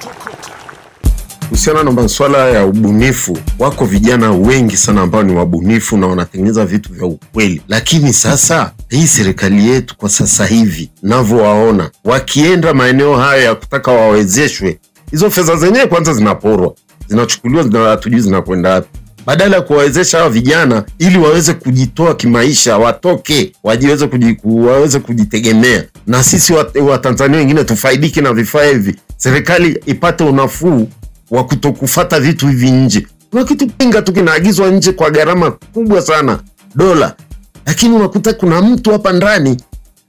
[1.48, 6.92] Kuhusiana na masuala ya ubunifu wako vijana wengi sana ambao ni wabunifu na wanatengeneza vitu
[6.92, 7.62] vya ukweli.
[7.68, 14.78] Lakini sasa hii serikali yetu kwa sasa hivi navyowaona wakienda maeneo hayo ya kutaka wawezeshwe
[15.10, 16.74] hizo fedha zenyewe kwanza zinaporwa.
[17.08, 18.88] Zinachukuliwa zina- hatujui zinakwenda wapi.
[19.26, 25.84] Badala ya kuwawezesha hawa vijana ili waweze kujitoa kimaisha watoke wajiweze kujiku, waweze kujitegemea.
[26.06, 28.94] Na sisi watanzania wa Watanzania wengine tufaidike na vifaa hivi.
[29.16, 30.88] Serikali ipate unafuu
[31.30, 33.06] wa kutokufata vitu hivi nje.
[33.30, 36.38] Kuna kitu pinga tu kinaagizwa nje kwa gharama kubwa sana
[36.74, 37.14] dola.
[37.66, 39.56] Lakini unakuta kuna mtu hapa ndani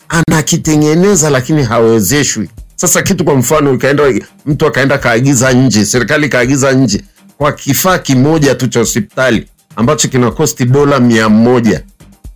[0.10, 2.50] anakitengeneza lakini hawezeshwi.
[2.76, 4.04] Sasa kitu kwa mfano ikaenda
[4.46, 7.04] mtu akaenda kaagiza nje serikali kaagiza nje
[7.38, 11.84] kwa kifaa kimoja tu cha hospitali ambacho kina kosti dola mia moja.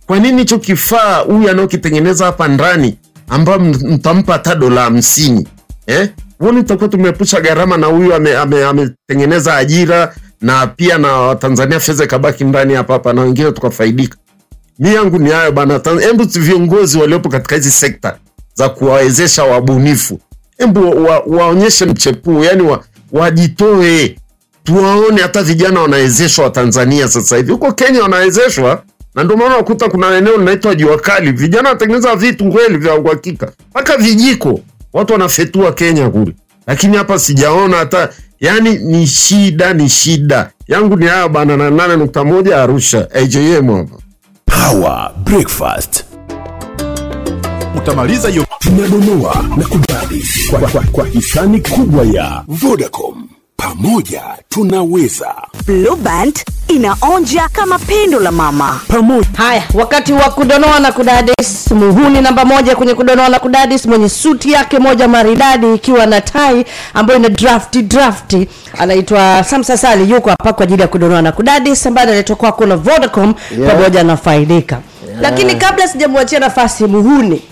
[0.06, 2.96] Kwa nini hicho kifaa huyu anaokitengeneza hapa ndani
[3.28, 5.48] ambayo mtampa hata dola hamsini
[5.86, 6.08] eh?
[6.38, 12.04] Huoni tutakuwa tumeepusha gharama na huyu ametengeneza ame, ame ajira na pia na Watanzania fedha
[12.04, 14.18] ikabaki ndani hapa hapa na wengine tukafaidika.
[14.78, 15.80] Mi yangu ni hayo bana.
[16.00, 18.16] Hebu viongozi waliopo katika hizi sekta
[18.54, 20.20] za kuwawezesha wabunifu,
[20.58, 22.84] hebu wa, waonyeshe mchepuo, yani wa,
[24.64, 27.52] tuwaone hata vijana wanawezeshwa Watanzania sasa hivi.
[27.52, 28.82] Huko Kenya wanawezeshwa,
[29.14, 33.52] na ndio maana wakuta kuna eneo linaitwa jua kali, vijana wanatengeneza vitu kweli vya uhakika,
[33.70, 34.60] mpaka vijiko
[34.94, 36.32] watu wanafetua Kenya kule,
[36.66, 38.08] lakini hapa sijaona hata.
[38.40, 40.50] Yani ni shida, ni shida.
[40.68, 43.96] Yangu ni haya bana, na nane nukta moja Arusha, AJM hapa.
[44.46, 46.04] Power Breakfast.
[47.76, 48.46] utamaliza hiyo.
[48.58, 53.23] Tunadonoa na kudadi kwa, kwa, kwa hisani kubwa ya Vodacom.
[53.56, 55.34] Pamoja tunaweza.
[55.66, 56.38] Blueband
[56.68, 58.80] inaonja kama pendo la mama.
[58.88, 59.28] Pamoja.
[59.36, 64.52] Haya, wakati wa kudonoa na kudadis, muhuni namba moja kwenye kudonoa na kudadis, mwenye suti
[64.52, 68.48] yake moja maridadi ikiwa na tai ambayo ina drafti drafti,
[68.78, 72.76] anaitwa Samsa Sali, yuko hapa kwa ajili ya kudonoa na kudadis, ambaye analetwa kwako na
[72.76, 73.72] Vodacom Yeah.
[73.74, 74.78] pamoja na Faidika.
[75.08, 75.20] Yeah.
[75.20, 77.42] Lakini kabla sijamwachia nafasi muhuni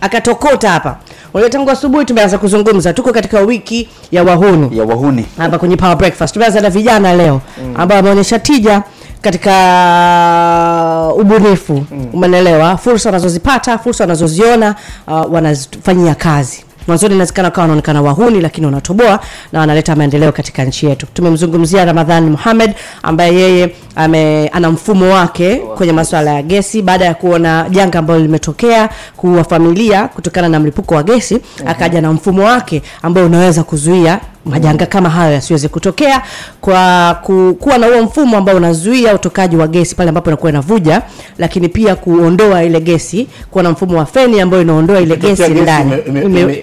[0.00, 0.96] akatokota hapa.
[1.34, 4.78] Unajua tangu asubuhi tumeanza kuzungumza, tuko katika wiki ya wahuni.
[4.78, 5.26] Ya wahuni.
[5.38, 6.32] Hapa kwenye Power Breakfast.
[6.34, 7.40] Tumeanza na vijana leo
[7.76, 8.82] ambao wameonyesha tija
[9.20, 11.72] katika ubunifu.
[11.90, 12.06] Mm.
[12.12, 14.74] umenelewa fursa wanazozipata fursa wanazoziona
[15.06, 16.64] uh, wanazifanyia kazi.
[16.86, 19.20] Mwanzoni inawezekana kawa wanaonekana wahuni lakini wanatoboa
[19.52, 21.06] na wanaleta maendeleo katika nchi yetu.
[21.14, 27.14] Tumemzungumzia ramadhan muhamed ambaye yeye ame, ana mfumo wake kwenye masuala ya gesi baada ya
[27.14, 31.68] kuona janga ambalo limetokea kuwa familia kutokana na mlipuko wa gesi mm-hmm.
[31.68, 36.22] akaja na mfumo wake ambao unaweza kuzuia majanga kama hayo yasiweze kutokea.
[36.60, 41.02] Kwa ku, kuwa na huo mfumo ambao unazuia utokaji wa gesi pale ambapo inakuwa inavuja
[41.38, 45.92] lakini pia kuondoa ile gesi kuwa na mfumo wa feni ambayo inaondoa ile gesi ndani.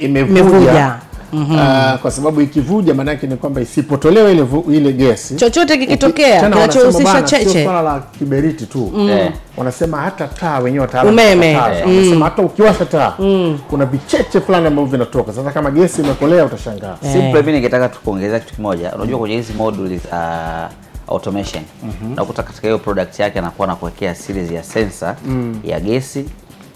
[0.01, 0.21] ime-
[1.33, 1.59] ime- -hmm.
[1.93, 7.63] Ah, kwa sababu ikivuja maanake ni kwamba isipotolewa ile, ile gesi Chochote kikitokea, kinachohusisha cheche.
[7.63, 9.09] swala la kiberiti tu Mm.
[9.09, 9.31] Eh.
[9.57, 11.55] wanasema hata taa wenyewe wataalamu Umeme.
[11.57, 12.21] wanasema Mm.
[12.21, 13.13] hata ukiwasha taa
[13.69, 18.55] kuna vicheche fulani ambavyo vinatoka sasa kama gesi imekolea utashangaa simple hivi ningetaka tukuongezea kitu
[18.55, 20.71] kimoja unajua kwenye hizi modules uh,
[21.07, 22.15] automation Mhm.
[22.15, 25.59] nakuta katika hiyo product yake anakuwa anakuwekea series ya sensor Mm.
[25.63, 26.25] ya gesi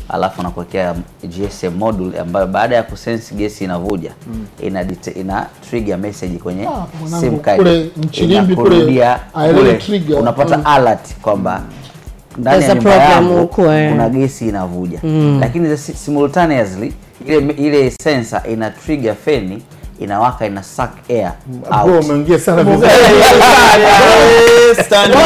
[0.09, 4.45] alafu anakuwekea gsm module ambayo baada ya kusense gesi inavuja Mm.
[4.61, 6.85] ina, dite, ina trigger message kwenye Ah,
[7.19, 8.69] sim card kule Mchilimbi kule,
[9.53, 10.19] kule, trigger.
[10.19, 10.63] unapata Mm.
[10.65, 11.61] alert kwamba
[12.37, 13.91] ndani ya nyumba yangu eh.
[13.91, 15.37] kuna gesi inavuja Mm.
[15.41, 16.93] lakini simultaneously
[17.25, 19.61] ile ile sensor ina trigger feni
[19.99, 22.05] inawaka ina suck air Bro, out.
[22.05, 22.87] umeingia sana vizuri.
[24.89, 25.17] Na.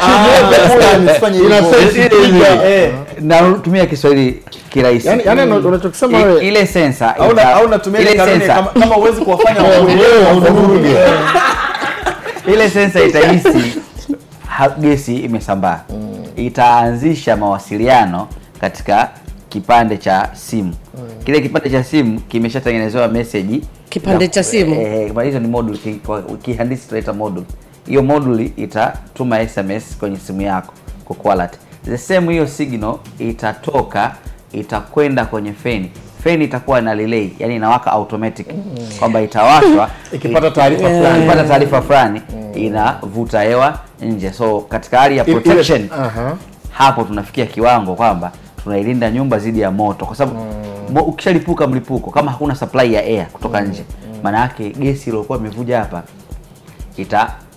[0.00, 0.26] Ah.
[2.64, 5.08] Eh, natumia kiswahili kirahisi.
[5.08, 8.54] Yaani- yaani unachokisema wewe- ile sensa au au natumia ile sensa.
[8.54, 10.88] kama, kama uwezi kuwafanya Wewe, unarudi.
[12.52, 13.80] ile sensa itahisi
[14.78, 15.80] gesi imesambaa.
[16.36, 18.28] Itaanzisha mawasiliano
[18.60, 19.08] katika
[19.54, 20.74] kipande cha simu.
[21.24, 24.74] Kile kipande cha simu kimeshatengenezewa meseji Kipande cha simu?
[24.74, 25.78] eh, eh, hizo ni module
[26.42, 27.46] kihandisi tunaita module.
[27.86, 30.72] Hiyo moduli itatuma sms kwenye simu yako
[31.04, 34.14] kukualert the same hiyo signal itatoka
[34.52, 35.90] itakwenda kwenye feni
[36.24, 38.46] feni itakuwa na relay yani inawaka automatic.
[38.98, 41.18] Kwamba itawashwa Ikipata taarifa eh, fulani.
[41.18, 42.20] ikipata taarifa fulani
[42.54, 44.32] inavuta hewa nje.
[44.32, 46.36] So katika hali ya protection protection Aha.
[46.70, 48.32] hapo tunafikia kiwango kwamba
[48.64, 50.38] tunailinda nyumba dhidi ya moto kwa sababu
[50.90, 50.96] mm.
[50.96, 53.84] ukishalipuka mlipuko kama hakuna supply ya air kutoka nje
[54.22, 56.02] maana yake gesi iliyokuwa imevuja hapa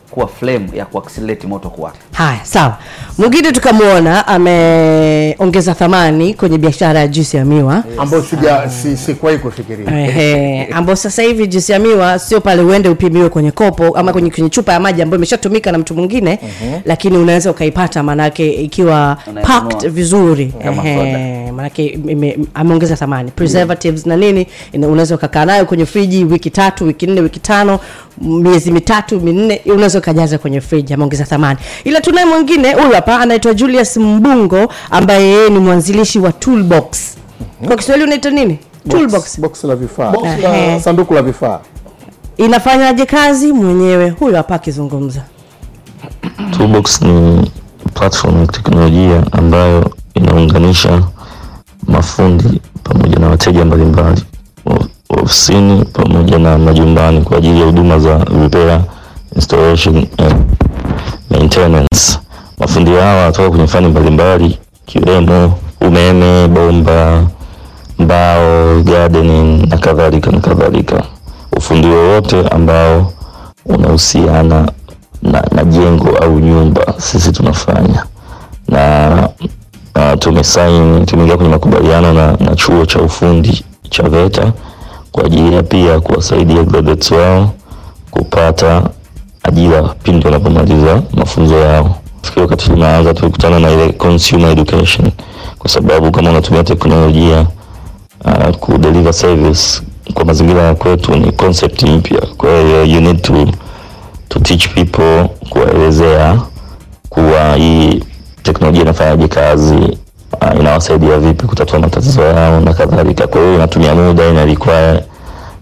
[0.08, 1.98] itakuwa flame ya kuaccelerate moto kuwaka.
[2.12, 2.78] Haya sawa.
[3.18, 7.84] Mwingine tukamwona ameongeza thamani kwenye biashara ya juisi ya miwa.
[7.98, 10.00] Ambayo sija si- sikuwahi kufikiria.
[10.00, 14.30] Ehe, ambayo sasa hivi juisi ya miwa sio pale uende upimiwe kwenye kopo ama kwenye,
[14.32, 16.80] kwenye chupa ya maji ambayo imeshatumika na mtu mwingine Mhm.
[16.86, 19.62] lakini unaweza ukaipata maanake ikiwa Unainunua.
[19.62, 20.54] packed vizuri.
[20.60, 22.00] Ehe, maanake
[22.54, 23.32] ameongeza thamani.
[23.32, 27.80] Preservatives na nini unaweza ukakaa nayo kwenye friji wiki tatu wiki nne wiki tano
[28.22, 31.60] miezi mitatu minne unaweza ukajaza kwenye friji ameongeza thamani.
[31.84, 37.18] Ila tunaye mwingine huyu hapa anaitwa julius mbungo ambaye yeye ni mwanzilishi wa toolbox.
[37.68, 38.60] Kwa kiswahili unaita nini?
[38.90, 39.40] Toolbox.
[39.40, 40.12] Box la vifaa.
[40.12, 40.26] Box
[40.84, 41.60] sanduku la vifaa.
[42.38, 44.10] Inafanyaje kazi mwenyewe?
[44.10, 45.22] Huyu hapa akizungumza.
[46.58, 47.52] Toolbox ni
[47.94, 51.04] platform ya teknolojia ambayo inaunganisha
[51.88, 54.24] mafundi pamoja na wateja mbalimbali
[55.10, 58.82] ofisini pamoja na majumbani kwa ajili ya huduma za repair,
[59.38, 60.36] installation and
[61.30, 62.20] maintenance.
[62.60, 67.24] Mafundi hawa watoka kwenye fani mbalimbali ikiwemo umeme, bomba,
[68.00, 71.04] mbao, gardening na kadhalika na kadhalika.
[71.58, 73.14] Ufundi wowote ambao
[73.66, 74.72] unahusiana
[75.22, 78.04] na, na jengo au nyumba sisi tunafanya
[78.70, 79.30] na
[79.96, 84.52] na tumesaini tumeingia kwenye makubaliano na, na chuo cha ufundi cha VETA
[85.12, 87.50] kwa ajili ya pia kuwasaidia graduates wao
[88.12, 88.84] kupata
[89.48, 91.96] ajira pindi wanapomaliza mafunzo yao.
[92.36, 95.12] Wakati tunaanza tulikutana na ile consumer education,
[95.60, 97.46] kwa sababu kama unatumia teknolojia
[98.26, 99.82] uh, kudeliver service
[100.14, 103.48] kwa mazingira ya kwetu ni concept mpya, kwa hiyo you need to
[104.30, 106.42] to teach people kuwaelezea
[107.10, 108.04] kuwa hii
[108.44, 113.28] teknolojia inafanyaje kazi uh, inawasaidia vipi kutatua matatizo yao na kadhalika.
[113.28, 115.02] Kwa hiyo inatumia muda, ina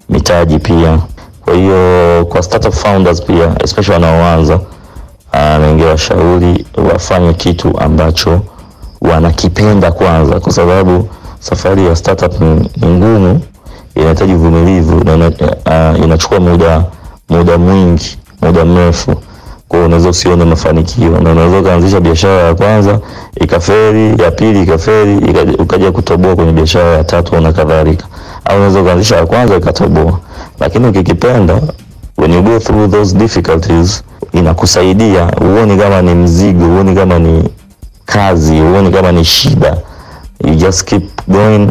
[0.10, 1.00] mitaji pia.
[1.46, 4.56] Kwa hiyo kwa startup founders pia especially wanaoanza,
[5.34, 8.42] uh, ningewashauri wafanye kitu ambacho
[9.02, 11.10] wanakipenda kwanza, kwa sababu
[11.40, 13.42] safari ya startup ni, ngumu,
[13.96, 16.84] inahitaji uvumilivu na uh, inachukua muda
[17.30, 19.16] muda mwingi, muda mrefu.
[19.68, 23.00] Kwa unaweza usione mafanikio, na unaweza ukaanzisha biashara ya kwanza
[23.42, 25.16] ikaferi, ya pili ikaferi,
[25.60, 28.06] ukaja kutoboa kwenye biashara ya tatu na kadhalika,
[28.46, 30.20] au unaweza ukaanzisha ya kwanza ikatoboa,
[30.60, 31.62] lakini ukikipenda,
[32.18, 35.32] when you go through those difficulties, inakusaidia.
[35.42, 37.44] Uoni kama ni mzigo, uoni kama ni
[38.06, 39.78] kazi, uoni kama ni shida,
[40.44, 41.70] you just keep going.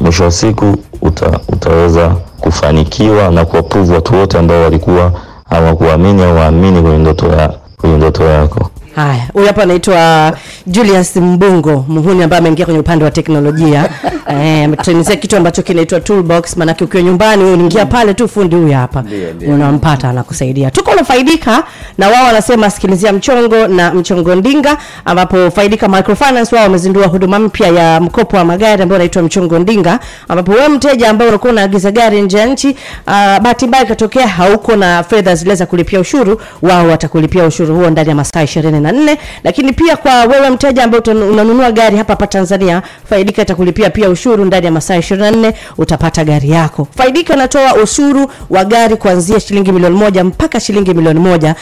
[0.00, 2.08] Mwisho wa siku uta, utaweza
[2.40, 5.12] kufanikiwa na kuwapuvu watu wote ambao walikuwa
[5.50, 7.48] hawakuamini au waamini kwenye ndoto ya
[7.80, 8.70] kwenye ndoto yako.
[8.96, 10.32] Haya, huyu hapa anaitwa
[10.66, 13.88] Julius Mbungo, muhuni ambaye ameingia kwenye upande wa teknolojia.
[14.30, 18.72] Eh, ametutengenezea kitu ambacho kinaitwa toolbox, maanake ukiwa nyumbani wewe unaingia pale tu, fundi huyu
[18.72, 19.04] hapa
[19.48, 20.70] unampata, anakusaidia.
[20.70, 21.64] Tuko unafaidika
[21.98, 27.68] na wao, wanasema sikilizia mchongo na mchongo ndinga, ambapo Faidika Microfinance wao wamezindua huduma mpya
[27.68, 29.98] ya mkopo wa magari ambayo inaitwa mchongo ndinga,
[30.28, 32.76] ambapo wewe mteja ambaye unakuwa unaagiza gari nje ya nchi, uh,
[33.14, 38.08] bahati mbaya ikatokea hauko na fedha zile za kulipia ushuru, wao watakulipia ushuru huo ndani
[38.08, 38.42] ya masaa
[38.92, 44.08] 24 lakini pia kwa wewe mteja ambaye unanunua gari hapa hapa Tanzania, Faidika itakulipia pia
[44.10, 46.88] ushuru ndani ya masaa 24 utapata gari yako.
[46.96, 51.54] Faidika inatoa ushuru wa gari kuanzia shilingi milioni moja mpaka shilingi milioni moja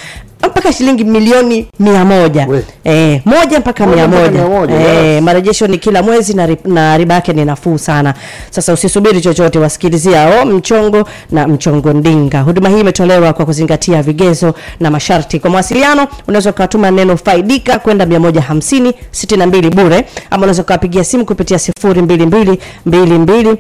[0.46, 2.48] mpaka shilingi milioni mia moja
[2.84, 4.40] e, moja mpaka mia moja
[4.74, 5.22] eh, yes.
[5.22, 6.34] marejesho ni kila mwezi
[6.64, 8.14] na riba yake ni nafuu sana.
[8.50, 12.40] Sasa usisubiri chochote, wasikilizia o mchongo na mchongo ndinga.
[12.40, 15.38] Huduma hii imetolewa kwa kuzingatia vigezo na masharti.
[15.40, 21.56] Kwa mawasiliano unaweza ukatuma neno faidika kwenda 150 62 bure, ama unaweza ukawapigia simu kupitia
[21.56, 22.56] 022
[22.86, 23.56] 22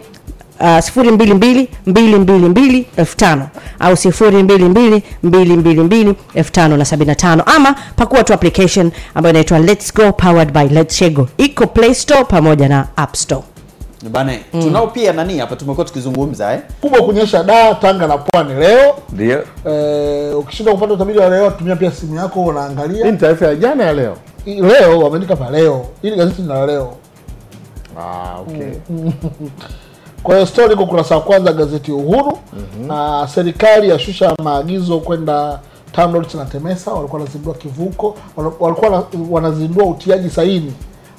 [0.60, 3.46] Uh, 022 222 5000
[3.80, 11.28] au 022 222 5075 ama pakua tu application ambayo inaitwa Let's Go powered by letshego
[11.38, 13.42] Iko Play Store pamoja na App Store.
[14.10, 16.60] bane tunao pia nani hapa tumekuwa tukizungumza eh?
[16.80, 18.94] kubwa kunyesha Dar, Tanga na Pwani leo.
[19.12, 19.44] Ndio.
[19.66, 23.04] Eh, ukishinda kupata utabiri wa leo, tumia pia simu yako unaangalia.
[23.04, 24.16] Hii ni taarifa ya jana ya leo.
[24.46, 26.94] I- Leo wameandika pa leo, ili gazeti ni la leo.
[28.00, 28.72] Ah, okay.
[30.24, 32.38] Kwa hiyo story iko kurasa wa kwanza gazeti Uhuru.
[32.86, 35.60] Na serikali yashusha maagizo kwenda
[35.92, 40.72] TANROADS na TEMESA, walikuwa wanazindua kivuko, wal- walikuwa wanazindua utiaji saini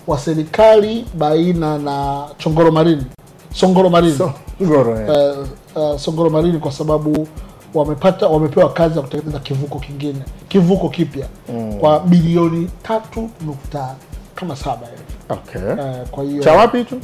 [0.07, 3.05] wa serikali baina na Chongoro Marini,
[3.53, 4.17] Songoro Marini
[4.59, 5.37] Songoro, yeah.
[5.75, 7.27] uh, uh, Songoro Marini kwa sababu
[7.73, 11.73] wamepata wamepewa kazi ya kutengeneza kivuko kingine, kivuko kipya Mm.
[11.79, 13.95] kwa bilioni tatu nukta
[14.35, 15.01] kama saba hivi.
[15.29, 15.61] Okay.
[15.61, 16.95] Uh, kwa hiyo Cha wapi hicho?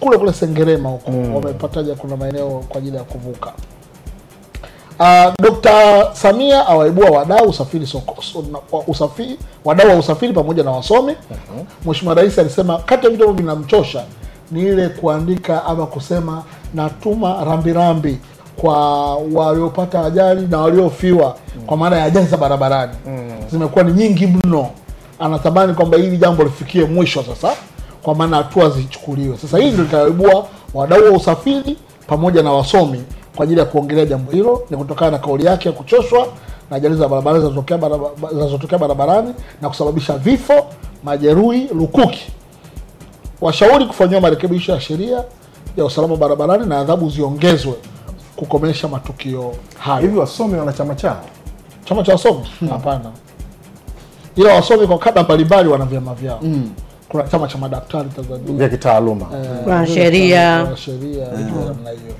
[0.00, 1.34] Kule kule Sengerema huko Mm.
[1.34, 3.52] wamepataja kuna maeneo kwa ajili ya kuvuka.
[5.00, 5.68] Uh, Dkt.
[6.12, 8.16] Samia awaibua wadau usafiri soko,
[8.86, 11.16] usafiri wadau wa usafiri pamoja na wasomi.
[11.86, 14.04] Mheshimiwa Rais alisema kati ya vitu ambavyo vinamchosha
[14.50, 16.42] ni ile kuandika ama kusema
[16.74, 18.18] natuma rambirambi
[18.56, 22.92] kwa waliopata ajali na waliofiwa kwa maana ya ajali za barabarani
[23.50, 24.70] zimekuwa ni nyingi mno.
[25.18, 27.56] Anatamani kwamba hili jambo lifikie mwisho sasa,
[28.04, 29.36] kwa maana hatua zichukuliwe.
[29.38, 31.76] Sasa hii ndio litaibua wadau wa usafiri
[32.06, 33.02] pamoja na wasomi
[33.36, 34.62] kwa ajili ya kuongelea jambo hilo.
[34.70, 36.26] Ni kutokana na kauli yake ya kuchoshwa
[36.70, 37.44] na ajali za barabarani
[38.32, 40.66] zinazotokea barabarani na kusababisha vifo,
[41.04, 42.32] majeruhi, lukuki.
[43.40, 45.24] Washauri kufanyiwa marekebisho ya sheria
[45.76, 47.74] ya usalama barabarani na adhabu ziongezwe
[48.36, 50.00] kukomesha matukio hayo.
[50.00, 51.20] Hivi wasomi wana chama chao?
[51.84, 52.46] Chama cha wasomi?
[52.70, 53.10] Hapana,
[54.36, 56.40] ila wasomi kwa kada mbalimbali wana vyama vyao.
[57.14, 59.26] Kuna chama cha madaktari Tanzania Vya kitaaluma.
[59.34, 60.66] Eh, sheria.
[60.76, 62.14] sheria vitu vya namna hiyo.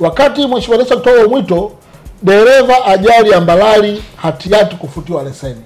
[0.00, 1.72] Wakati Mheshimiwa Rais akitoa mwito,
[2.22, 5.60] dereva ajali ya Mbalali hatiyati kufutiwa leseni.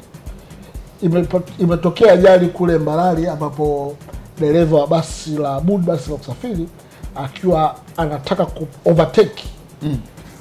[1.58, 3.96] Imetokea ajali kule Mbalali ambapo
[4.40, 6.68] dereva wa basi la Bud basi la kusafiri,
[7.16, 9.44] akiwa anataka ku overtake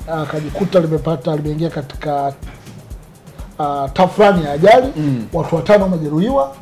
[0.08, 2.34] akajikuta limepata limeingia katika
[3.60, 4.88] uh, tafrani ya ajali
[5.34, 6.56] watu watano wamejeruhiwa,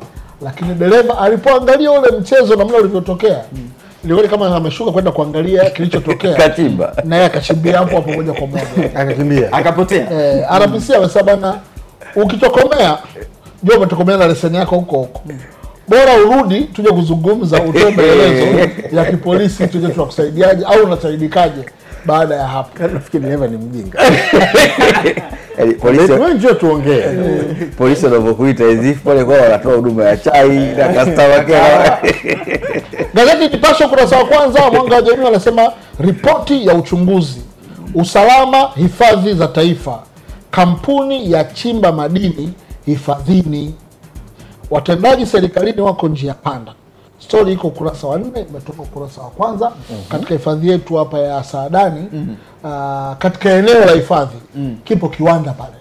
[0.44, 3.40] lakini dereva alipoangalia ule mchezo namna ulivyotokea
[4.04, 6.92] ilikuwa ni kama ameshuka kwenda kuangalia kilichotokea Kachimba.
[7.04, 8.62] naye akachimbia hapo hapo moja kwa moja
[9.00, 9.52] Akakimbia.
[9.52, 11.54] akapotea eh, RPC amesema bana,
[12.16, 12.98] ukitokomea
[13.62, 15.20] jua umetokomea na leseni yako huko huko,
[15.88, 21.64] bora urudi tuje kuzungumza, utoe maelezo ya kipolisi, tuje tunakusaidiaje au unasaidikaje
[22.06, 22.88] baada ya hapo.
[22.88, 23.98] Nafikiri dereva ni mjinga.
[25.58, 27.02] Yaani polisi njoo tuongee.
[27.78, 32.14] polisi wanavyokuita hizi pale kwa wanatoa huduma ya chai na customer care.
[33.14, 37.42] Gazeti Nipashe ukurasa wa kwanza, mwanga wa jamii wanasema ripoti ya uchunguzi,
[37.94, 40.02] usalama hifadhi za taifa,
[40.50, 42.52] kampuni ya chimba madini
[42.86, 43.74] hifadhini,
[44.70, 46.72] watendaji serikalini wako njia panda.
[47.24, 49.72] Stori iko ukurasa wa nne, imetoka ukurasa wa kwanza
[50.08, 52.08] katika hifadhi yetu hapa ya Saadani.
[52.64, 54.36] ah, katika eneo la hifadhi
[54.84, 55.72] kipo kiwanda pale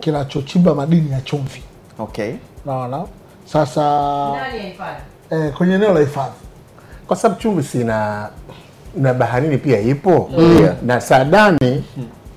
[0.00, 1.62] kinachochimba madini ya chumvi.
[1.98, 2.32] Okay.
[2.66, 3.04] Naona
[3.44, 3.82] sasa
[5.30, 6.34] eh, kwenye eneo la hifadhi
[7.06, 8.28] kwa sababu chumvi sina
[8.96, 10.68] na baharini pia ipo Mm.
[10.82, 11.84] na Saadani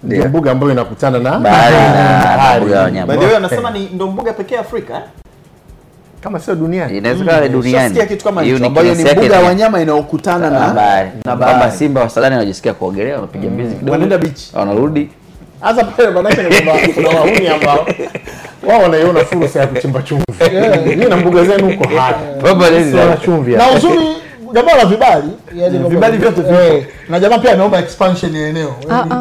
[0.04, 0.30] ndio yeah.
[0.30, 3.06] mbuga ambayo inakutana na Bahari na mbuga.
[3.06, 5.02] By the way, wanasema ni ndo mbuga pekee Afrika eh?
[6.24, 7.72] Kama sio duniani Inawezekana duniani.
[7.84, 11.10] Shasikia kitu kama hicho ambayo ni mbuga ya wanyama inayokutana na na bahari.
[11.26, 11.72] na bahari.
[11.78, 13.92] Simba wa Sadani wanajisikia kuogelea, wanapiga mbizi kidogo.
[13.92, 14.40] Wanaenda beach.
[14.54, 15.10] Wanarudi.
[15.62, 17.88] hasa pale manake ni kwamba kuna wahuni ambao
[18.68, 20.24] wao wanaiona fursa ya kuchimba chumvi
[20.88, 24.00] Nyinyi na mbuga zenu huko hapa Baba na chumvi na uzuri
[24.54, 26.54] jamaa la vibali yani Mm, vibali vyote vipo.
[26.62, 29.12] eh, na jamaa pia ameomba expansion ya eneo yani,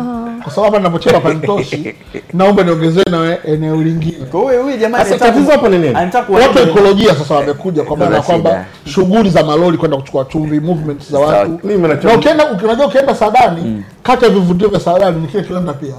[0.42, 1.94] kwa sababu hapa ninapocheza panitoshi
[2.32, 4.24] naomba niongezee na eneo lingine.
[4.30, 5.94] Kwa hiyo huyu jamaa Sasa anataka- tatizo hapo ni nini?
[5.94, 11.10] anataka watu ekolojia sasa wamekuja kwa maana kwamba shughuli za malori kwenda kuchukua chumvi movement
[11.10, 11.60] za watu.
[11.64, 15.72] Mimi nacho- na ukienda unajua ukienda Sadani, kati ya vivutio vya Sadani ni kile kiwanda
[15.72, 15.94] pia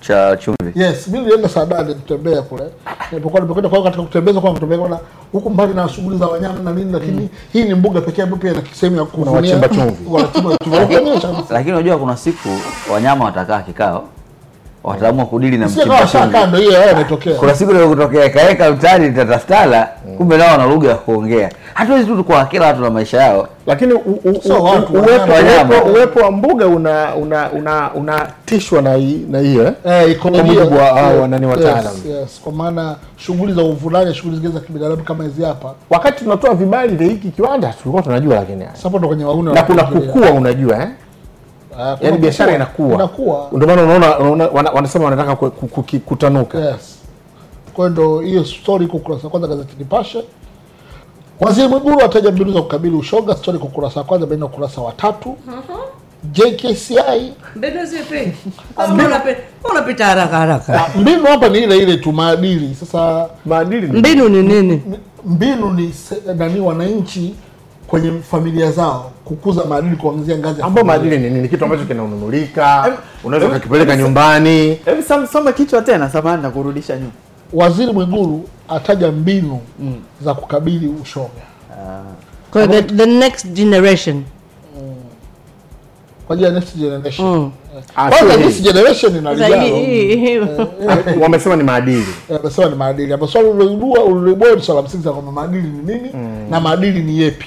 [0.00, 0.72] cha chumvi.
[0.82, 2.64] Yes, mimi nilienda Saadani kutembea kule.
[3.12, 5.00] Nilipokuwa nimekwenda kwa katika kutembeza kwa kutembea kwa
[5.32, 8.52] huku mbali na shughuli za wanyama na nini lakini hii ni mbuga pekee ambayo pia
[8.52, 9.32] ina sehemu ya kuvunia.
[9.34, 9.96] Wanachimba chumvi.
[10.10, 10.56] Wanachimba
[11.18, 11.42] chumvi.
[11.54, 12.48] Lakini unajua kuna siku
[12.92, 14.04] wanyama watakaa kikao
[14.86, 15.68] wataamua kudili na
[16.58, 17.34] hiyo imetokea.
[17.34, 21.50] Kuna siku ndio kutokea kaeka mtaani nitatafutana, kumbe nao wana lugha ya kuongea.
[21.74, 23.48] Hatuwezi tu kwa kila watu na maisha yao.
[23.66, 23.92] lakini
[25.90, 29.72] uwepo, wa mbuga una una una unatishwa na hii- na hiyo eh?
[29.84, 30.44] Eh, ekolojia.
[30.44, 31.94] Kwa mujibu wa hao Yes, wanani wataalam.
[31.94, 32.40] Yes, yes.
[32.44, 35.72] Kwa maana shughuli za uvunaji, shughuli zingine za kibinadamu kama hizi hapa.
[35.90, 38.64] wakati tunatoa vibali vya hiki kiwanda tulikuwa tunajua lakini.
[38.74, 40.88] Sasa ndo kwenye wauni na kuna kukua unajua eh?
[41.78, 43.48] Ah, kuna yaani biashara inakuwa Inakuwa.
[43.52, 46.98] ndio maana unaona unaona- wanasema wanataka ku- ku- ku- kutanuka Yes.
[47.74, 50.24] Kwa hiyo ndo hiyo story iko ukurasa wa kwanza gazeti Nipashe.
[51.40, 54.80] Waziri Mwigulu ataja mbinu za kukabili ushoga, story kwa kurasa wa kwanza baina ya ukurasa
[54.80, 55.36] wa tatu.
[56.32, 58.32] JKCI Mbinu zipi?
[59.70, 60.84] Unapita haraka haraka.
[60.86, 62.74] Ah, mbinu hapa ni ile ile tu maadili.
[62.74, 64.82] Sasa maadili Mbinu ni nini?
[65.24, 65.94] mbinu ni
[66.36, 67.34] nani wananchi
[67.86, 72.96] kwenye familia zao kukuza maadili kuanzia ngazi ya ambao maadili ni nini kitu ambacho kinanunulika
[73.24, 75.02] unaweza ukakipeleka nyumbani Hebu
[75.32, 77.10] soma kichwa tena samahani na kurudisha nyuma.
[77.52, 79.60] Waziri Mwigulu ataja mbinu
[80.24, 81.28] za kukabili ushoga
[82.54, 84.22] uh, the, the next generation.
[86.26, 87.28] kwa ajili ya next generation.
[87.28, 87.50] Mm.
[87.96, 89.62] Ah, Kwanza next generation ina lijalo.
[89.76, 90.40] hii- hii-
[91.20, 93.12] wamesema ni maadili wamesema ni maadili.
[93.12, 96.10] Hapo swali uliloibua uliloibua ni swala msingi sana kwamba maadili ni nini
[96.50, 97.46] na maadili ni yepi.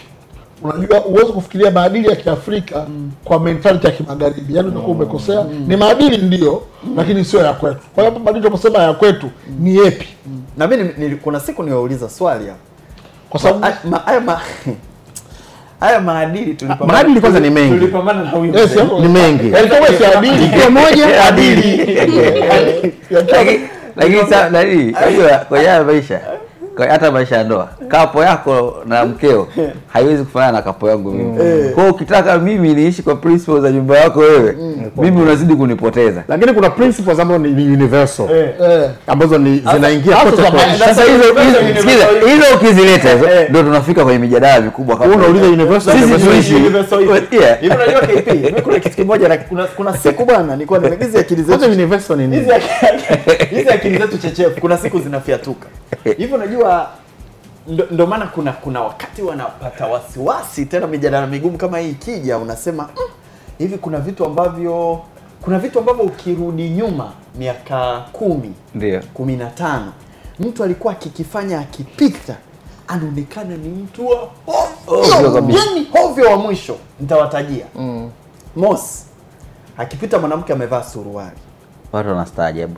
[0.64, 2.86] Unajua huwezi kufikiria maadili ya Kiafrika
[3.23, 5.45] kwa mentality ya Kimagharibi, yani utakuwa umekosea.
[5.68, 6.61] Ni maadili ndio,
[6.98, 7.80] lakini sio ya kwetu.
[7.95, 9.30] Kwa hiyo maadili tunaposema ya kwetu
[9.60, 10.07] ni yepi?
[10.57, 12.60] Na mimi ni- ni- kuna siku niwauliza swali hapo.
[13.30, 14.41] Kwa sababu Ma- ma- haya ma-
[15.80, 17.73] haya maadili tulipambana- maadili kwanza ni mengi.
[17.80, 18.84] Tulipambana na huyu Yes, mzee.
[19.02, 20.49] ni mengi Yalikuwa si adili.
[20.61, 21.95] kwa moja Adili.
[23.11, 23.60] Lakini
[23.95, 24.95] lakini sa nani?
[24.98, 26.22] Unajua haya maisha
[26.80, 29.48] kwa hata maisha ya ndoa, kapo yako na mkeo
[29.94, 31.38] haiwezi kufanana na kapo yangu mimi.
[31.74, 34.56] Kwa hiyo ukitaka mimi niishi kwa principles za nyumba yako wewe,
[34.98, 36.24] mimi unazidi kunipoteza.
[36.28, 38.90] lakini kuna principles ambazo ni, ni universal Eh.
[39.08, 40.58] ambazo ni zinaingia kote kote.
[40.80, 46.06] Sasa hizo hizo hizo ukizileta hizo ndio tunafika kwenye mijadala mikubwa kama unauliza universal, Sisi
[46.14, 47.12] universal Universal hivi.
[47.62, 51.44] Hivi unajua KP, mimi kuna kitu kimoja na kuna, kuna siku bwana nilikuwa nimegiza akili
[51.44, 51.66] zetu.
[51.66, 55.68] universal ni nini Hizi akili- hizi akili zetu chechefu kuna siku zinafiatuka.
[56.18, 56.69] Hivi unajua
[57.68, 62.84] ndo, ndo maana kuna kuna wakati wanapata wasiwasi tena mijadala migumu kama hii ikija unasema
[62.84, 63.04] mm,
[63.58, 65.02] hivi kuna vitu ambavyo
[65.41, 69.02] kuna vitu ambavyo ukirudi nyuma miaka kumi Ndio.
[69.14, 69.94] kumi na tano
[70.40, 72.36] mtu alikuwa akikifanya akipita
[72.88, 74.30] anaonekana ni mtu wa
[74.86, 77.66] hovyo yani hovyo wa mwisho nitawatajia.
[78.56, 79.06] Mos
[79.78, 81.38] akipita mwanamke amevaa suruali.
[81.91, 82.76] Watu wanastaajabu.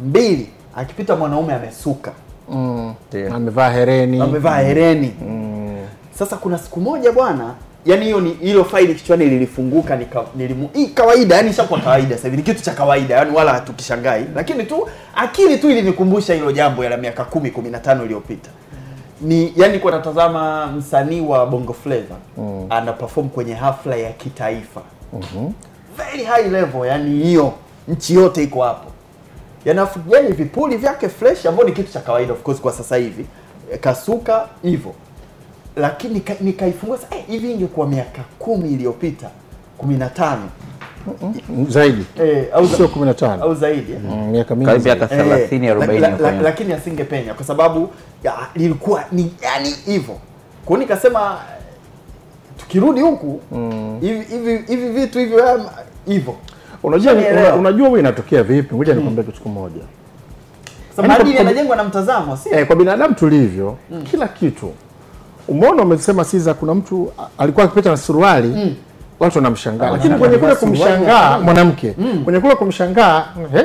[0.00, 2.12] mbili akipita mwanaume amesuka
[2.50, 3.34] Ndio.
[3.34, 4.20] amevaa hereni.
[4.20, 5.12] Amevaa hereni.
[6.18, 7.54] Sasa kuna siku moja bwana
[7.86, 12.28] yani hiyo ni hilo faili kichwani lilifunguka nika, nilimu, hii kawaida yani ishakuwa kawaida sasa
[12.28, 14.24] hivi ni kitu cha kawaida yani wala hatukishangai.
[14.34, 18.50] Lakini tu akili tu ilinikumbusha hilo jambo ya la miaka kumi kumi na tano iliyopita.
[19.20, 22.66] Ni yani kwa natazama msanii wa bongo flava mm.
[22.70, 24.80] ana perform kwenye hafla ya kitaifa.
[25.12, 25.50] Mhm.
[25.96, 27.52] very high level yani hiyo
[27.88, 28.87] nchi yote iko hapo
[29.68, 33.26] yanafu yani vipuli vyake fresh ambayo ni kitu cha kawaida of course kwa sasa hivi.
[33.72, 34.94] Eh, kasuka hivyo.
[35.76, 39.30] Lakini nika- nikaifungua sasa eh, hivi ingekuwa miaka kumi iliyopita
[39.78, 40.48] kumi na tano.
[41.68, 42.04] Zaidi.
[42.22, 43.98] Eh, au za- sio 15 au zaidi eh?
[44.04, 46.42] Mm, miaka mingi Karibu miaka 30, Eh, 40 la- hapo la- nyuma.
[46.42, 47.90] lakini asingepenya kwa sababu
[48.24, 50.14] ya, lilikuwa ni yani hivyo.
[50.64, 51.38] Kwa hiyo nikasema
[52.58, 53.40] tukirudi huku
[54.00, 54.62] hivi mm.
[54.66, 55.60] hivi vitu hivyo
[56.06, 56.34] hivyo
[56.82, 58.74] unajua una- unajua wewe inatokea vipi?
[58.74, 59.80] Ngoja nikwambie kitu kimoja
[60.96, 62.48] Yaani maadili kwa- yanajengwa na mtazamo si?
[62.52, 63.76] Eh, kwa binadamu tulivyo
[64.10, 64.70] kila kitu.
[65.48, 68.76] Umeona umesema siza kuna mtu alikuwa akipita na suruali
[69.20, 69.90] watu wanamshangaa.
[69.90, 72.24] Lakini kwenye kule kumshangaa mwanamke, mm.
[72.24, 73.24] kwenye kule kumshangaa
[73.56, 73.64] eh,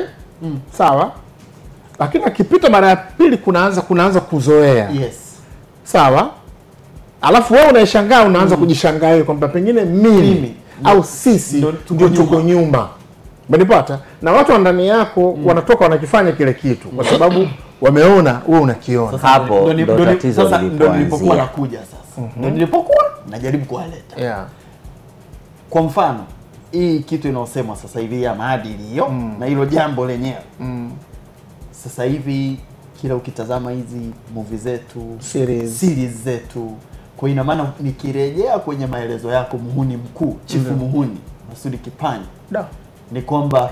[0.78, 1.12] sawa.
[1.98, 4.90] Lakini akipita mara ya pili kunaanza kunaanza kuzoea.
[4.90, 5.14] Yes.
[5.84, 6.30] Sawa.
[7.22, 10.54] Alafu wewe unaishangaa unaanza kujishangaa wewe kwamba pengine mimi, Mimi.
[10.84, 12.88] au sisi ndio tuko nyuma
[13.48, 17.48] umenipata na watu wa ndani yako wanatoka wanakifanya kile kitu kwa sababu
[17.80, 19.18] wameona wewe unakiona.
[19.18, 22.28] Hapo Ndo tatizo sasa ndo nilipokuwa nakuja sasa.
[22.36, 24.20] Ndo nilipokuwa najaribu kuwaleta.
[24.20, 24.46] Yeah.
[25.70, 26.24] kwa mfano
[26.70, 30.42] hii kitu inayosemwa sasa hivi ya maadili hiyo na hilo jambo lenyewe.
[31.70, 32.58] Sasa hivi
[33.00, 35.80] kila ukitazama hizi movie zetu Series.
[35.80, 36.72] series zetu
[37.16, 40.76] kwa ina maana nikirejea kwenye maelezo yako muhuni mkuu chifu Ndio.
[40.86, 41.16] muhuni
[41.50, 42.24] masudi kipanya.
[42.50, 42.66] Da.
[43.14, 43.70] Ni kwamba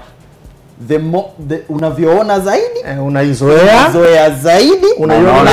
[0.89, 3.91] the mo, the, unavyoona zaidi eh, unaizoea.
[3.91, 5.51] zoea zaidi Unaiona unaona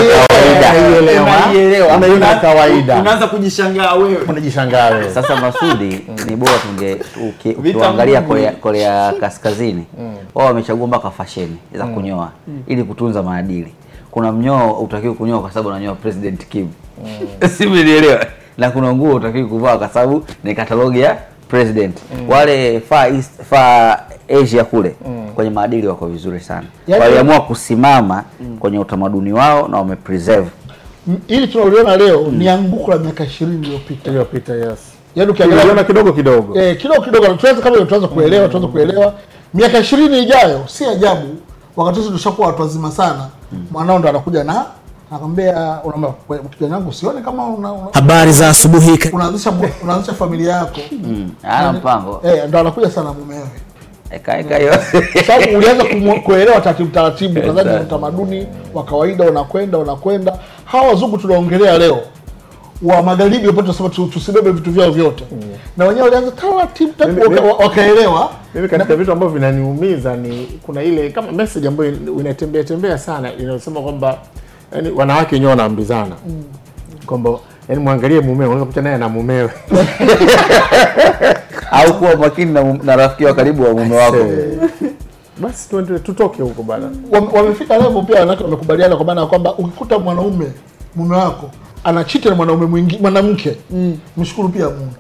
[0.68, 1.96] kawaida.
[1.98, 2.96] unaiona kawaida.
[3.02, 4.18] unaanza kujishangaa wewe.
[4.28, 5.10] Unajishangaa wewe.
[5.14, 6.98] Sasa Masudi, ni bora tunge
[7.58, 9.86] ukiangalia Korea, Korea Kaskazini.
[10.36, 12.32] Wao wamechagua mpaka fasheni za kunyoa
[12.68, 13.74] ili kutunza maadili.
[14.12, 16.68] Kuna mnyoo utakiwa kunyoa kwa sababu unanyoa President Kim,
[17.58, 18.26] si umenielewa?
[18.58, 21.18] Na kuna nguo utakiwa kuvaa kwa sababu ni katalogi ya
[21.50, 21.98] president.
[22.30, 24.00] Wale Far East, Far
[24.42, 24.96] Asia kule
[25.36, 28.24] kwenye maadili wako vizuri sana, yani, waliamua kusimama
[28.60, 30.50] kwenye utamaduni wao na wamepreserve.
[31.08, 34.10] Ili hili tunaliona leo ni anguko la miaka ishirini iliyopita.
[34.10, 34.80] Iliyopita yes.
[35.16, 36.60] Yani ukiangalia kidogo kidogo.
[36.60, 37.28] Eh, kidogo kidogo.
[37.28, 39.14] Tuanze kama tuanze kuelewa tuanze kuelewa.
[39.54, 41.28] Miaka ishirini ijayo si ajabu
[41.76, 43.28] wakati sisi tushakuwa watu wazima sana
[43.72, 44.66] mwanao ndo anakuja na
[45.12, 46.14] anakwambia unaambia
[46.58, 49.00] kijana wangu usione kama una, una, Habari za asubuhi.
[49.14, 49.54] unaanzisha
[49.84, 50.80] unaanzisha familia yako.
[50.92, 51.32] Mm.
[51.44, 52.22] ana mpango.
[52.26, 53.48] eh, ndo anakuja sana mumewe
[54.12, 54.74] eka eka hiyo.
[55.28, 55.84] Sababu ulianza
[56.26, 60.38] kuelewa taratibu taratibu nadhani ni utamaduni wa kawaida unakwenda unakwenda.
[60.66, 62.00] Hawa wazungu tunaongelea leo
[62.82, 65.24] wa magharibi wapo tunasema tusibebe vitu vyao vyote.
[65.78, 66.94] Na wenyewe walianza taratibu
[67.60, 68.30] wakaelewa.
[68.56, 73.82] mimi katika vitu ambavyo vinaniumiza ni kuna ile kama message ambayo inatembea tembea sana inayosema
[73.82, 74.18] kwamba
[74.72, 76.16] yani wanawake wenyewe wanaambizana.
[77.06, 77.30] Kwamba
[77.70, 79.50] yani mwangalie mumeo unaweza kukuta naye na mumewe.
[81.72, 84.18] Au kuwa makini na, na rafiki wa karibu wa mume wako.
[85.42, 86.90] Basi tuendelee, tutoke huko bana.
[87.12, 90.46] Wame- wamefika level pia wanawake wamekubaliana kwa maana ya kwamba ukikuta mwanaume
[90.96, 91.50] mume wako
[91.84, 93.56] anachiti na mwanaume mwingine mwanamke.
[94.18, 94.94] Mshukuru pia Mungu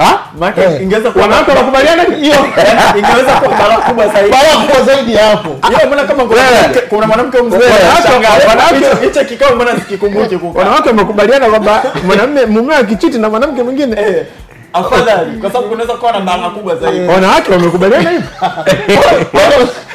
[0.00, 0.18] ah
[0.56, 0.82] Eh.
[0.82, 2.34] ingeweza kuwa wanawake wanakubaliana hiyo.
[2.98, 4.30] Ingeweza kuwa balaa kubwa zaidi.
[4.30, 5.48] Balaa kubwa zaidi hapo.
[5.70, 7.56] Ila mbona kama kuna mwanamke kuna mwanamke mzee?
[7.56, 10.58] Wanawake- anashangaa, wanawake- hicho- kikao mbona sikikumbuki kukaa?
[10.58, 13.96] Wanawake wamekubaliana kwamba mwanamume mume akichiti na mwanamke mwingine.
[14.72, 17.08] Afadhali kwa sababu kunaweza kuwa na balaa kubwa zaidi.
[17.08, 18.28] Wanawake wamekubaliana hivyo?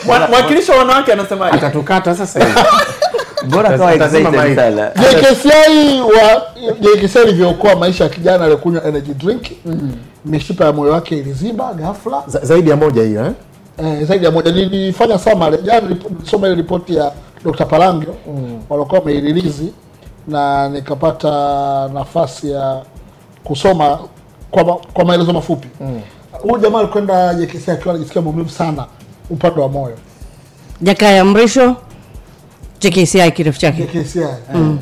[0.30, 1.58] Mwakilisho wanawake anasemaje?
[1.58, 2.60] Atatukata sasa hivi.
[3.44, 4.56] Bora kawa mic.
[4.56, 4.92] sana.
[4.96, 6.42] JKCI wa
[6.82, 9.44] JKCI ilivyookoa maisha ya kijana aliyokunywa energy drink
[10.26, 12.24] mishipa ya moyo wake iliziba ghafla.
[12.28, 13.32] Za- zaidi ya moja hiyo eh?
[13.78, 14.52] eh, zaidi ya moja.
[14.52, 17.12] Nilifanya summary jana nilisoma ile ripoti ya
[17.46, 17.66] Dr.
[17.66, 18.16] Palangio
[18.70, 19.74] waliokuwa wameirilizi
[20.28, 21.30] na nikapata
[21.94, 22.82] nafasi ya
[23.44, 24.00] kusoma
[24.52, 25.68] kwa, ma, kwa maelezo mafupi.
[26.32, 28.86] Huyu jamaa alikwenda JKCI akiwa anajisikia maumivu sana
[29.30, 29.96] upande wa moyo.
[30.82, 31.76] Jakaya Mrisho
[32.80, 33.84] JKCI kirefu chake.
[33.94, 34.20] JKCI
[34.54, 34.80] Mm.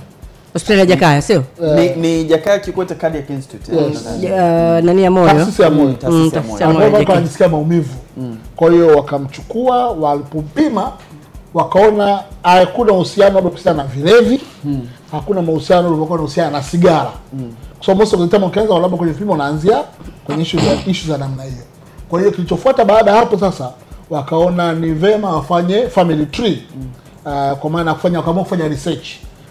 [0.57, 1.43] Hospitali ya Jakaya sio?
[1.75, 4.07] Ni, ni Jakaya Kikwete Cardiac Institute Yes.
[4.21, 5.27] Ja- nani ya moyo?
[5.33, 5.87] Taasisi ya moyo.
[5.89, 6.95] Mm, taasisi ya taasisi moyo.
[6.95, 7.93] Alikuwa anajisikia maumivu
[8.55, 10.91] kwa hiyo wakamchukua walipopima
[11.53, 14.41] wakaona hakuna uhusiano labda kuhusiana na vilevi.
[15.11, 17.11] Hakuna mahusiano ulivyokuwa unahusiana na sigara.
[17.33, 17.53] Mm.
[17.85, 19.83] so most of the time ukianza labda kwenye vipimo unaanzia
[20.25, 21.63] kwenye ishu za ishu za namna hiyo.
[22.09, 23.71] Kwa hiyo kilichofuata baada ya hapo sasa
[24.09, 26.63] wakaona ni vema wafanye family tree.
[27.25, 29.07] Uh, kwa maana ya kufanya wakaamua kufanya research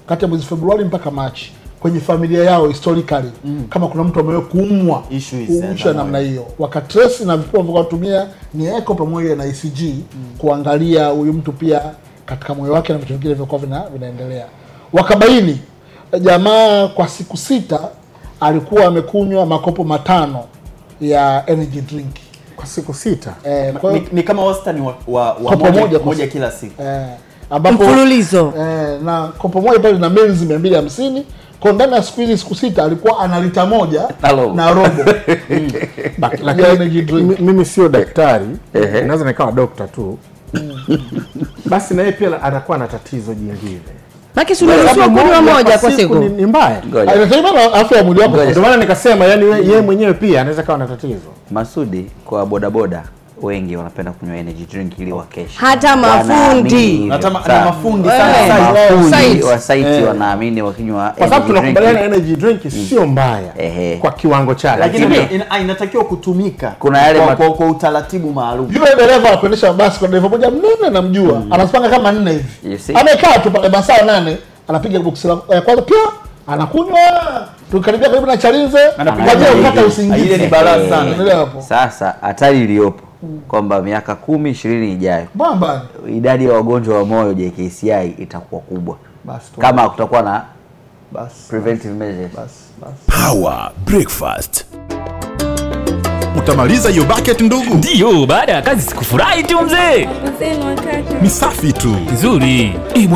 [0.06, 3.30] kati ya mwezi Februari mpaka Machi kwenye familia yao historically
[3.68, 6.46] kama kuna mtu amewahi kuumwa Issues namna hiyo.
[6.58, 9.94] Wakatresi na vipimo vikawatumia ni echo pamoja na ECG
[10.38, 11.80] kuangalia huyu mtu pia
[12.26, 14.46] katika moyo wake na vitu vingine vilikuwa vina, vinaendelea.
[14.92, 15.60] Wakabaini
[16.20, 17.80] jamaa kwa siku sita
[18.40, 20.44] alikuwa amekunywa makopo matano
[21.00, 22.16] ya energy drink.
[22.56, 23.34] Kwa siku sita?
[23.44, 26.82] Eh, kwa ni, ni kama wastani wa, wa, wa moja, moja moja kila siku.
[26.82, 27.06] Eh,
[27.50, 28.52] ambapo Mfululizo.
[28.58, 31.26] eh, na kopo moja pale na menzi mia mbili hamsini.
[31.60, 34.54] Kwa ndani ya siku hizi siku sita alikuwa ana lita moja Na robo.
[34.54, 34.88] na robo.
[36.18, 37.28] Ba- lakini energy drink.
[37.40, 38.46] mi- mimi sio daktari.
[39.06, 40.18] Naweza nikawa dokta tu.
[41.66, 43.80] Basi na yeye pia anakuwa na tatizo jingine.
[44.34, 46.14] Maki si kunywa moja kwa siku.
[46.14, 46.82] ni, ni mbaya.
[47.02, 48.44] Inategemea afya ya mwili wako.
[48.44, 51.20] Ndio maana nikasema yani yeye mwenyewe pia anaweza kawa na tatizo.
[51.50, 53.02] Masudi kwa bodaboda
[53.42, 55.56] wengi wanapenda kunywa energy drink ili wakeshe.
[55.58, 57.08] Hata mafundi.
[57.08, 57.30] Hata
[57.64, 58.72] mafundi Eh, sana.
[58.72, 59.96] Mafundi wa site.
[59.96, 60.08] Eh.
[60.08, 63.52] wanaamini wakinywa kwa sababu tunakubaliana energy drink sio mbaya
[64.00, 64.80] kwa kiwango chake.
[64.80, 68.68] Lakini Lakini- ina, ina, inatakiwa kutumika Kuna yale kwa, kwa, utaratibu maalum.
[68.74, 71.42] Yule dereva wa kuendesha basi kwa dereva moja mnene namjua.
[71.50, 72.94] Anazipanga kama nne You hivi see?
[72.94, 74.36] amekaa tu pale masaa nane
[74.68, 75.96] anapiga boksi la eh, kwanza pia
[76.46, 76.98] anakunywa
[77.70, 80.26] tukaribia karibu na chalinze Anapiga kukata usingizi.
[80.26, 81.46] Ile ni balaa sana.
[81.68, 83.05] Sasa hatari iliyopo
[83.48, 85.26] kwamba miaka kumi ishirini ijayo.
[85.34, 85.82] Bamba
[86.16, 88.96] idadi ya wagonjwa wa moyo JKCI itakuwa kubwa?
[89.24, 90.44] Bas, kama kutakuwa na
[91.12, 92.32] bas, preventive measures.
[92.36, 92.50] Bas,
[92.80, 93.20] bas.
[93.24, 94.66] Power Breakfast.
[96.38, 97.74] utamaliza hiyo bucket ndugu?
[97.74, 100.08] Ndiyo baada ya kazi sikufurahi tu mzee.
[101.22, 101.96] Ni safi tu.
[102.12, 102.74] Nzuri.
[102.94, 103.08] Eh,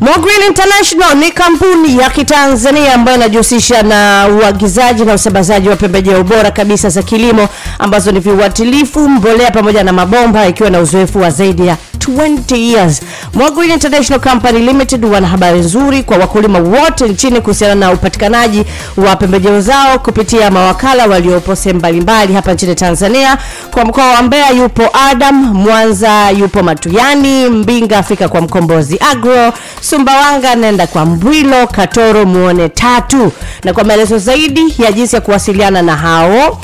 [0.00, 6.50] Mogreen International ni kampuni ya Kitanzania ambayo inajihusisha na uagizaji na usambazaji wa pembejeo bora
[6.50, 7.48] kabisa za kilimo
[7.78, 13.00] ambazo ni viuatilifu, mbolea pamoja na mabomba ikiwa na uzoefu wa zaidi ya 20 years.
[13.34, 18.64] Mogreen International Company Limited wana habari nzuri kwa wakulima wote nchini kuhusiana na upatikanaji
[18.96, 23.38] wa pembejeo zao kupitia mawakala waliopo sehemu mbalimbali hapa nchini Tanzania.
[23.70, 29.52] Kwa mkoa wa Mbeya yupo Adam, Mwanza yupo Matuyani, Mbinga afika kwa Mkombozi Agro,
[29.96, 33.32] Sumbawanga nenda kwa Mbwilo, Katoro muone tatu.
[33.64, 36.58] Na kwa maelezo zaidi ya jinsi ya kuwasiliana na hao uh,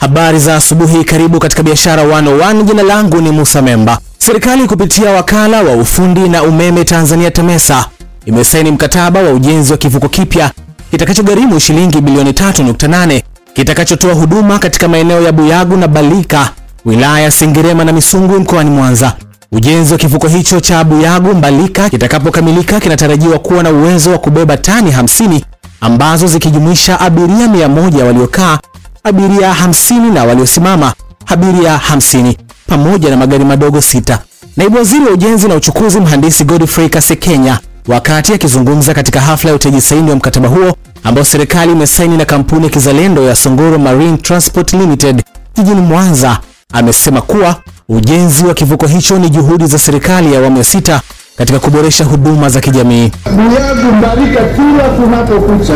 [0.00, 2.62] Habari za asubuhi, karibu katika Biashara 101.
[2.64, 3.98] Jina langu ni Musa Memba.
[4.18, 7.84] Serikali kupitia wakala wa ufundi na umeme Tanzania TEMESA
[8.26, 10.50] imesaini mkataba wa ujenzi wa kivuko kipya
[10.90, 13.22] kitakachogharimu shilingi bilioni 3.8
[13.54, 16.50] kitakachotoa huduma katika maeneo ya Buyagu na Balika,
[16.84, 19.12] wilaya ya Sengerema na Misungwi mkoani Mwanza.
[19.52, 24.90] Ujenzi wa kivuko hicho cha Buyagu Mbalika kitakapokamilika kinatarajiwa kuwa na uwezo wa kubeba tani
[24.90, 25.40] 50
[25.80, 28.58] ambazo zikijumuisha abiria 100 waliokaa
[29.04, 30.92] abiria 50 na waliosimama
[31.26, 32.34] abiria 50
[32.66, 34.18] pamoja na magari madogo sita.
[34.56, 37.58] Naibu Waziri wa Ujenzi na Uchukuzi Mhandisi Godfrey Kasekenya
[37.88, 42.64] wakati akizungumza katika hafla ya utaji saini wa mkataba huo ambao serikali imesaini na kampuni
[42.64, 45.22] ya kizalendo ya Songoro Marine Transport Limited
[45.56, 46.38] jijini Mwanza
[46.72, 47.56] amesema kuwa
[47.88, 51.00] ujenzi wa kivuko hicho ni juhudi za serikali ya awamu ya sita
[51.36, 53.12] katika kuboresha huduma za kijamii.
[53.24, 55.72] Buyagu Mbarika, kila kunapokucha,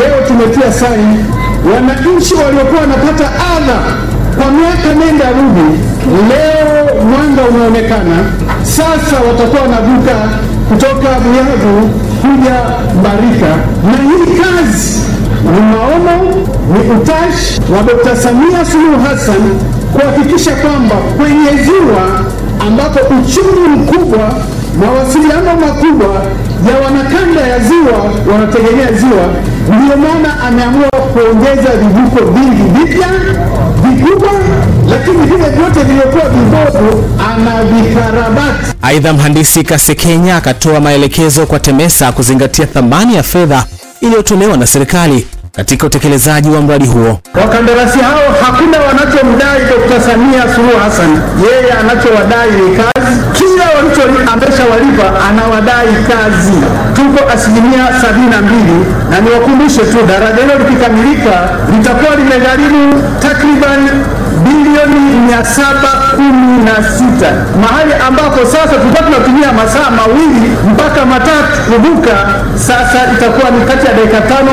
[0.00, 1.24] leo tumetia saini.
[1.74, 3.78] Wananchi waliokuwa wanapata adha
[4.36, 5.78] kwa miaka nenda rudi,
[6.28, 8.16] leo mwanga umeonekana.
[8.62, 10.14] Sasa watakuwa wanavuka
[10.68, 12.54] kutoka Buyagu kuja
[13.00, 15.00] Mbarika, na hii kazi
[15.44, 16.24] ni maono,
[16.72, 18.22] ni utashi wa Dkt.
[18.22, 19.42] Samia Suluhu Hassan
[19.92, 22.20] kuhakikisha kwamba kwenye ziwa
[22.66, 24.34] ambapo uchumi mkubwa
[24.80, 26.14] mawasiliano makubwa
[26.68, 27.98] ya wanakanda ya ziwa
[28.32, 29.26] wanategemea ziwa.
[29.68, 33.08] Ndio maana ameamua kuongeza vivuko vingi vipya
[33.82, 34.30] vikubwa,
[34.90, 37.04] lakini vile vyote vilivyokuwa vibovu
[37.34, 38.72] anavikarabati.
[38.82, 43.64] Aidha, mhandisi Kasekenya akatoa maelekezo kwa TEMESA kuzingatia thamani ya fedha
[44.00, 47.18] iliyotolewa na serikali katika utekelezaji wa mradi huo.
[47.40, 50.06] Wakandarasi hao hakuna wanachomdai Dkt.
[50.06, 53.16] Samia Suluhu Hassan, yeye anachowadai ni kazi.
[53.32, 53.64] Kila
[54.32, 56.58] ameshawalipa anawadai kazi.
[56.96, 58.78] Tuko asilimia sabini na mbili,
[59.10, 61.34] na niwakumbushe tu, daraja hilo likikamilika
[61.72, 63.88] litakuwa limegharimu takriban
[64.44, 67.30] bilioni mia saba kumi na sita
[67.62, 72.14] mahali ambapo sasa tulikuwa tunatumia masaa mawili mpaka matatu kuvuka,
[72.54, 74.52] sasa itakuwa ni kati ya dakika tano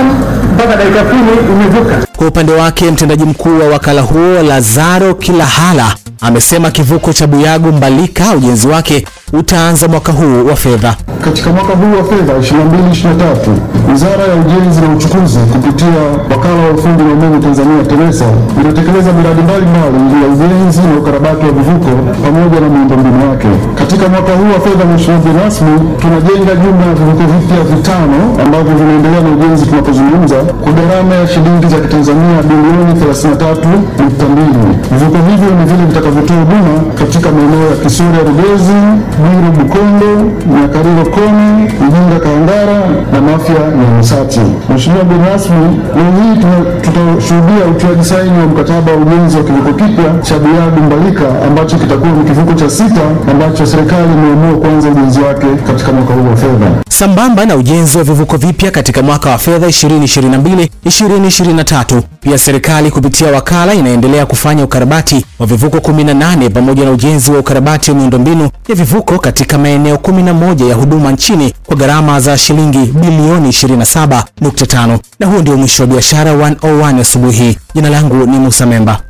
[0.60, 2.08] mpaka dakika kumi imevuka.
[2.18, 8.32] Kwa upande wake mtendaji mkuu wa wakala huo Lazaro Kilahala amesema kivuko cha Buyagu Mbalika
[8.36, 10.96] ujenzi wake utaanza mwaka huu wa fedha.
[11.26, 13.54] Katika mwaka huu wa fedha 22/23
[13.92, 16.02] Wizara ya Ujenzi na Uchukuzi kupitia
[16.32, 18.26] Wakala wa Ufundi na Umeme Tanzania TEMESA
[18.62, 21.90] inatekeleza miradi mbalimbali ya ujenzi na ukarabati wa vivuko
[22.26, 23.48] pamoja na miundombinu yake.
[23.80, 28.74] Katika mwaka huu wa fedha, Mheshimiwa mgeni rasmi, tunajenga jumla ya vivuko vipya vitano ambavyo
[28.80, 34.64] vinaendelea na ujenzi tunapozungumza kwa gharama ya shilingi za Kitanzania bilioni 33.2.
[34.92, 38.80] Vivuko hivyo ni vile vitakavyotoa huduma katika maeneo ya Kisoria Rugezi,
[39.20, 42.80] Bwiru na Kariro Komi, Ujinga Kaangara
[43.14, 44.40] na Mafia ya Misati.
[44.70, 46.36] Mheshimiwa mgeni rasmi, leo hii
[46.82, 52.12] tutashuhudia utiaji saini wa mkataba wa ujenzi wa kivuko kipya cha Buyagu Mbalika ambacho kitakuwa
[52.12, 53.02] ni kivuko cha sita
[53.32, 56.72] ambacho serikali imeamua kuanza ujenzi wake katika mwaka huu wa fedha.
[56.90, 63.74] Sambamba na ujenzi wa vivuko vipya katika mwaka wa fedha 2022-2023, pia serikali kupitia wakala
[63.74, 69.09] inaendelea kufanya ukarabati wa vivuko 18 pamoja na ujenzi wa ukarabati wa miundombinu ya vivuko
[69.18, 75.00] katika maeneo 11 ya huduma nchini kwa gharama za shilingi bilioni 27.5.
[75.20, 77.58] Na huo ndio mwisho wa biashara 101 asubuhi.
[77.76, 79.02] Jina langu ni Musa Memba.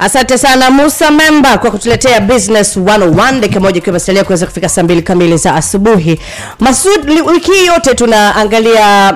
[0.00, 4.82] Asante sana Musa Memba kwa kutuletea Business 101 dakika moja ikiwa imesalia kuweza kufika saa
[4.82, 6.18] mbili kamili za asubuhi.
[6.60, 9.14] Masud, wiki hii yote tunaangalia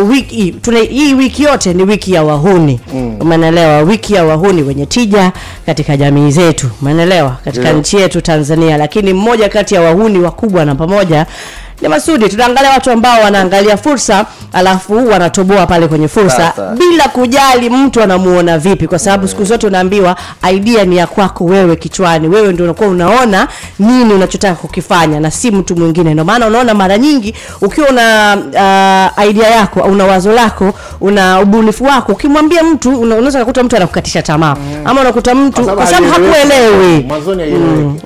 [0.00, 3.16] uh, wiki tuna, hii wiki yote ni wiki ya wahuni mm.
[3.20, 5.32] Umeelewa, wiki ya wahuni wenye tija
[5.66, 7.78] katika jamii zetu, umeelewa, katika yeah.
[7.80, 8.76] nchi yetu Tanzania.
[8.76, 11.26] Lakini mmoja kati ya wahuni wakubwa namba pamoja
[11.82, 12.28] ni Masudi.
[12.28, 16.74] Tunaangalia watu ambao wanaangalia fursa alafu wanatoboa pale kwenye fursa Sasa.
[16.78, 20.16] bila kujali mtu anamuona vipi, kwa sababu siku zote unaambiwa
[20.52, 23.48] idea ni ya kwako wewe kichwani, wewe ndio unakuwa unaona
[23.78, 26.12] nini unachotaka kukifanya na si mtu mwingine.
[26.12, 28.36] Ndio maana unaona mara nyingi ukiwa una
[29.16, 34.22] uh, idea yako, una wazo lako, una ubunifu wako, ukimwambia mtu unaweza kukuta mtu anakukatisha
[34.22, 37.06] tamaa ama unakuta mtu Kwa sababu hakuelewi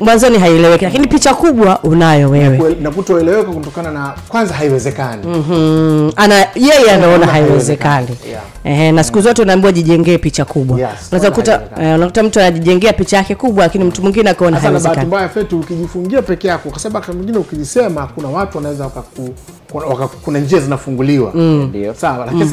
[0.00, 0.84] Mwanzoni haieleweki.
[0.84, 2.76] Mm, lakini picha kubwa unayo wewe.
[2.80, 5.26] Na kutoeleweka kutokana na kwanza haiwezekani.
[5.26, 6.10] Mhm.
[6.16, 8.08] ana yeye anaona Anaona haiwezekani.
[8.28, 8.42] Yeah.
[8.64, 10.80] Ehe, na siku zote unaambiwa jijengee picha kubwa.
[10.80, 15.06] Yes, unaweza kukuta eh, unakuta mtu anajijengea picha yake kubwa lakini mtu mwingine akaona bahati
[15.06, 19.34] mbaya fetu ukijifungia peke yako, kwa sababu mwingine ukijisema, kuna watu wanaweza wakaku,
[19.72, 21.32] kuna, kuna njia zinafunguliwa.
[21.34, 21.72] Mm.
[21.96, 22.50] Sawa, lakini Mm.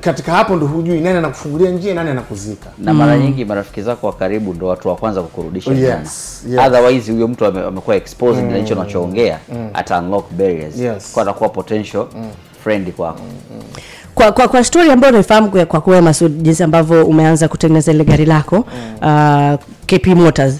[0.00, 2.70] Katika hapo ndo hujui nani anakufungulia njia, nani anakuzika.
[2.78, 5.80] na mara nyingi marafiki zako wa karibu ndo watu wa kwanza kukurudisha Yes,
[6.46, 6.62] nyuma.
[6.62, 6.66] yes.
[6.68, 8.80] otherwise huyo mtu ame- amekuwa exposed na hicho Mm.
[8.80, 9.70] unachoongea Mm.
[9.74, 11.10] ata unlock barriers Yes.
[11.12, 12.06] kwa atakuwa potential
[12.64, 13.20] friend kwako
[14.14, 18.04] kwa, kwa, kwa story ambayo naifahamu kwa, kwa kuwe Masud jinsi ambavyo umeanza kutengeneza ile
[18.04, 18.56] gari lako
[19.02, 19.54] uh,
[19.86, 20.54] KP Motors.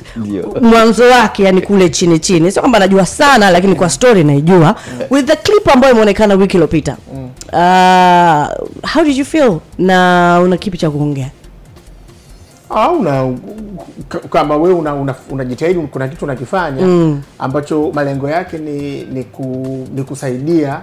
[0.63, 2.51] Mwanzo wake yani kule chini chini.
[2.53, 4.75] Sio kwamba najua sana lakini kwa story naijua.
[5.11, 6.97] With the clip ambayo imeonekana wiki iliyopita.
[7.53, 9.59] Uh, how did you feel?
[9.79, 11.31] Na una kipi cha kuongea?
[12.71, 13.33] Au una
[14.31, 15.15] kama wewe una, una,
[15.91, 17.23] kuna kitu unakifanya Mm.
[17.39, 19.45] ambacho malengo yake ni ni, ku,
[19.95, 20.81] ni kusaidia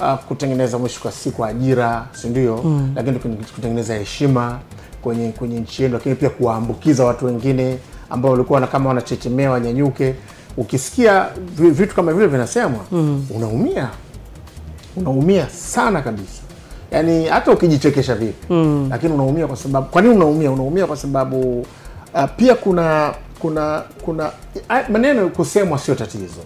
[0.00, 2.60] uh, kutengeneza mwisho kwa siku ajira si ndio?
[2.64, 2.92] Mm.
[2.96, 3.18] lakini
[3.54, 4.58] kutengeneza heshima
[5.02, 7.78] kwenye kwenye nchi yenu lakini pia kuwaambukiza watu wengine
[8.10, 10.14] ambao walikuwa kama wanachechemea wanyanyuke.
[10.56, 11.26] Ukisikia
[11.56, 13.26] vitu kama vile vinasemwa Mm.
[13.36, 13.88] unaumia.
[14.96, 16.42] Unaumia sana kabisa.
[16.90, 18.52] Yani hata ukijichekesha vipi.
[18.54, 18.86] Mm.
[18.90, 20.50] lakini unaumia kwa sababu kwa nini unaumia?
[20.50, 21.60] Unaumia kwa sababu
[22.14, 24.30] uh, pia kuna kuna kuna
[24.68, 26.40] a- maneno kusemwa sio tatizo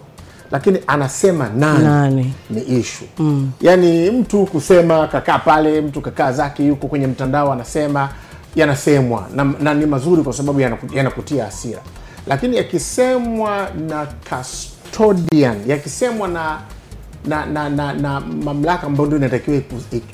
[0.53, 2.33] lakini anasema nani, Nani?
[2.49, 3.51] ni ishu Mm.
[3.61, 8.09] yaani mtu kusema kakaa pale mtu kakaa zake yuko kwenye mtandao anasema
[8.55, 9.27] yanasemwa.
[9.35, 11.79] Na, na ni mazuri kwa sababu yanakutia yanakutia hasira.
[12.27, 16.59] Lakini yakisemwa na custodian yakisemwa na
[17.27, 19.61] na, na, na, na mamlaka ambayo ndio inatakiwa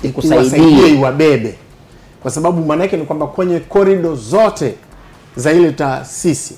[0.03, 1.55] iwasaidie iwabebe.
[2.21, 4.75] Kwa sababu maana yake ni kwamba kwenye korido zote
[5.35, 6.55] za ile taasisi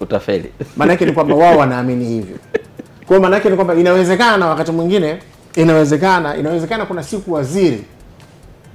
[0.00, 0.50] utafeli.
[0.76, 2.36] maana yake ni kwamba wao wanaamini hivyo
[3.06, 5.18] kwa maana yake ni kwamba inawezekana wakati mwingine
[5.56, 7.84] inawezekana inawezekana kuna siku waziri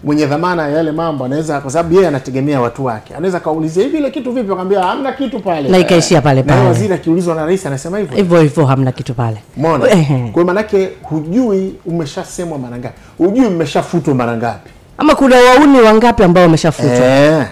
[0.03, 3.97] mwenye dhamana ya yale mambo anaweza, kwa sababu yeye anategemea watu wake, anaweza kaulizia hivi
[3.97, 7.65] ile kitu vipi, akamwambia hamna kitu pale, Na ikaishia pale Na waziri akiulizwa na rais
[7.65, 8.17] anasema hivyo.
[8.17, 9.37] Hivyo hivyo hamna kitu pale.
[9.57, 9.85] Umeona?
[10.31, 14.69] Kwa maana yake hujui umeshasemwa mara ngapi, hujui mmeshafutwa mara ngapi.
[14.97, 16.95] ama kuna wauni wangapi ambao wameshafutwa?
[17.05, 17.45] Eh.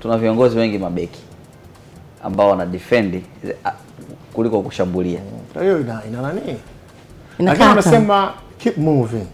[0.00, 1.20] Tuna viongozi wengi mabeki
[2.24, 3.22] ambao wana defend
[4.32, 5.20] kuliko kushambulia.
[5.60, 6.56] Hiyo ina, ina nani?
[7.38, 9.26] Lakini wanasema keep moving.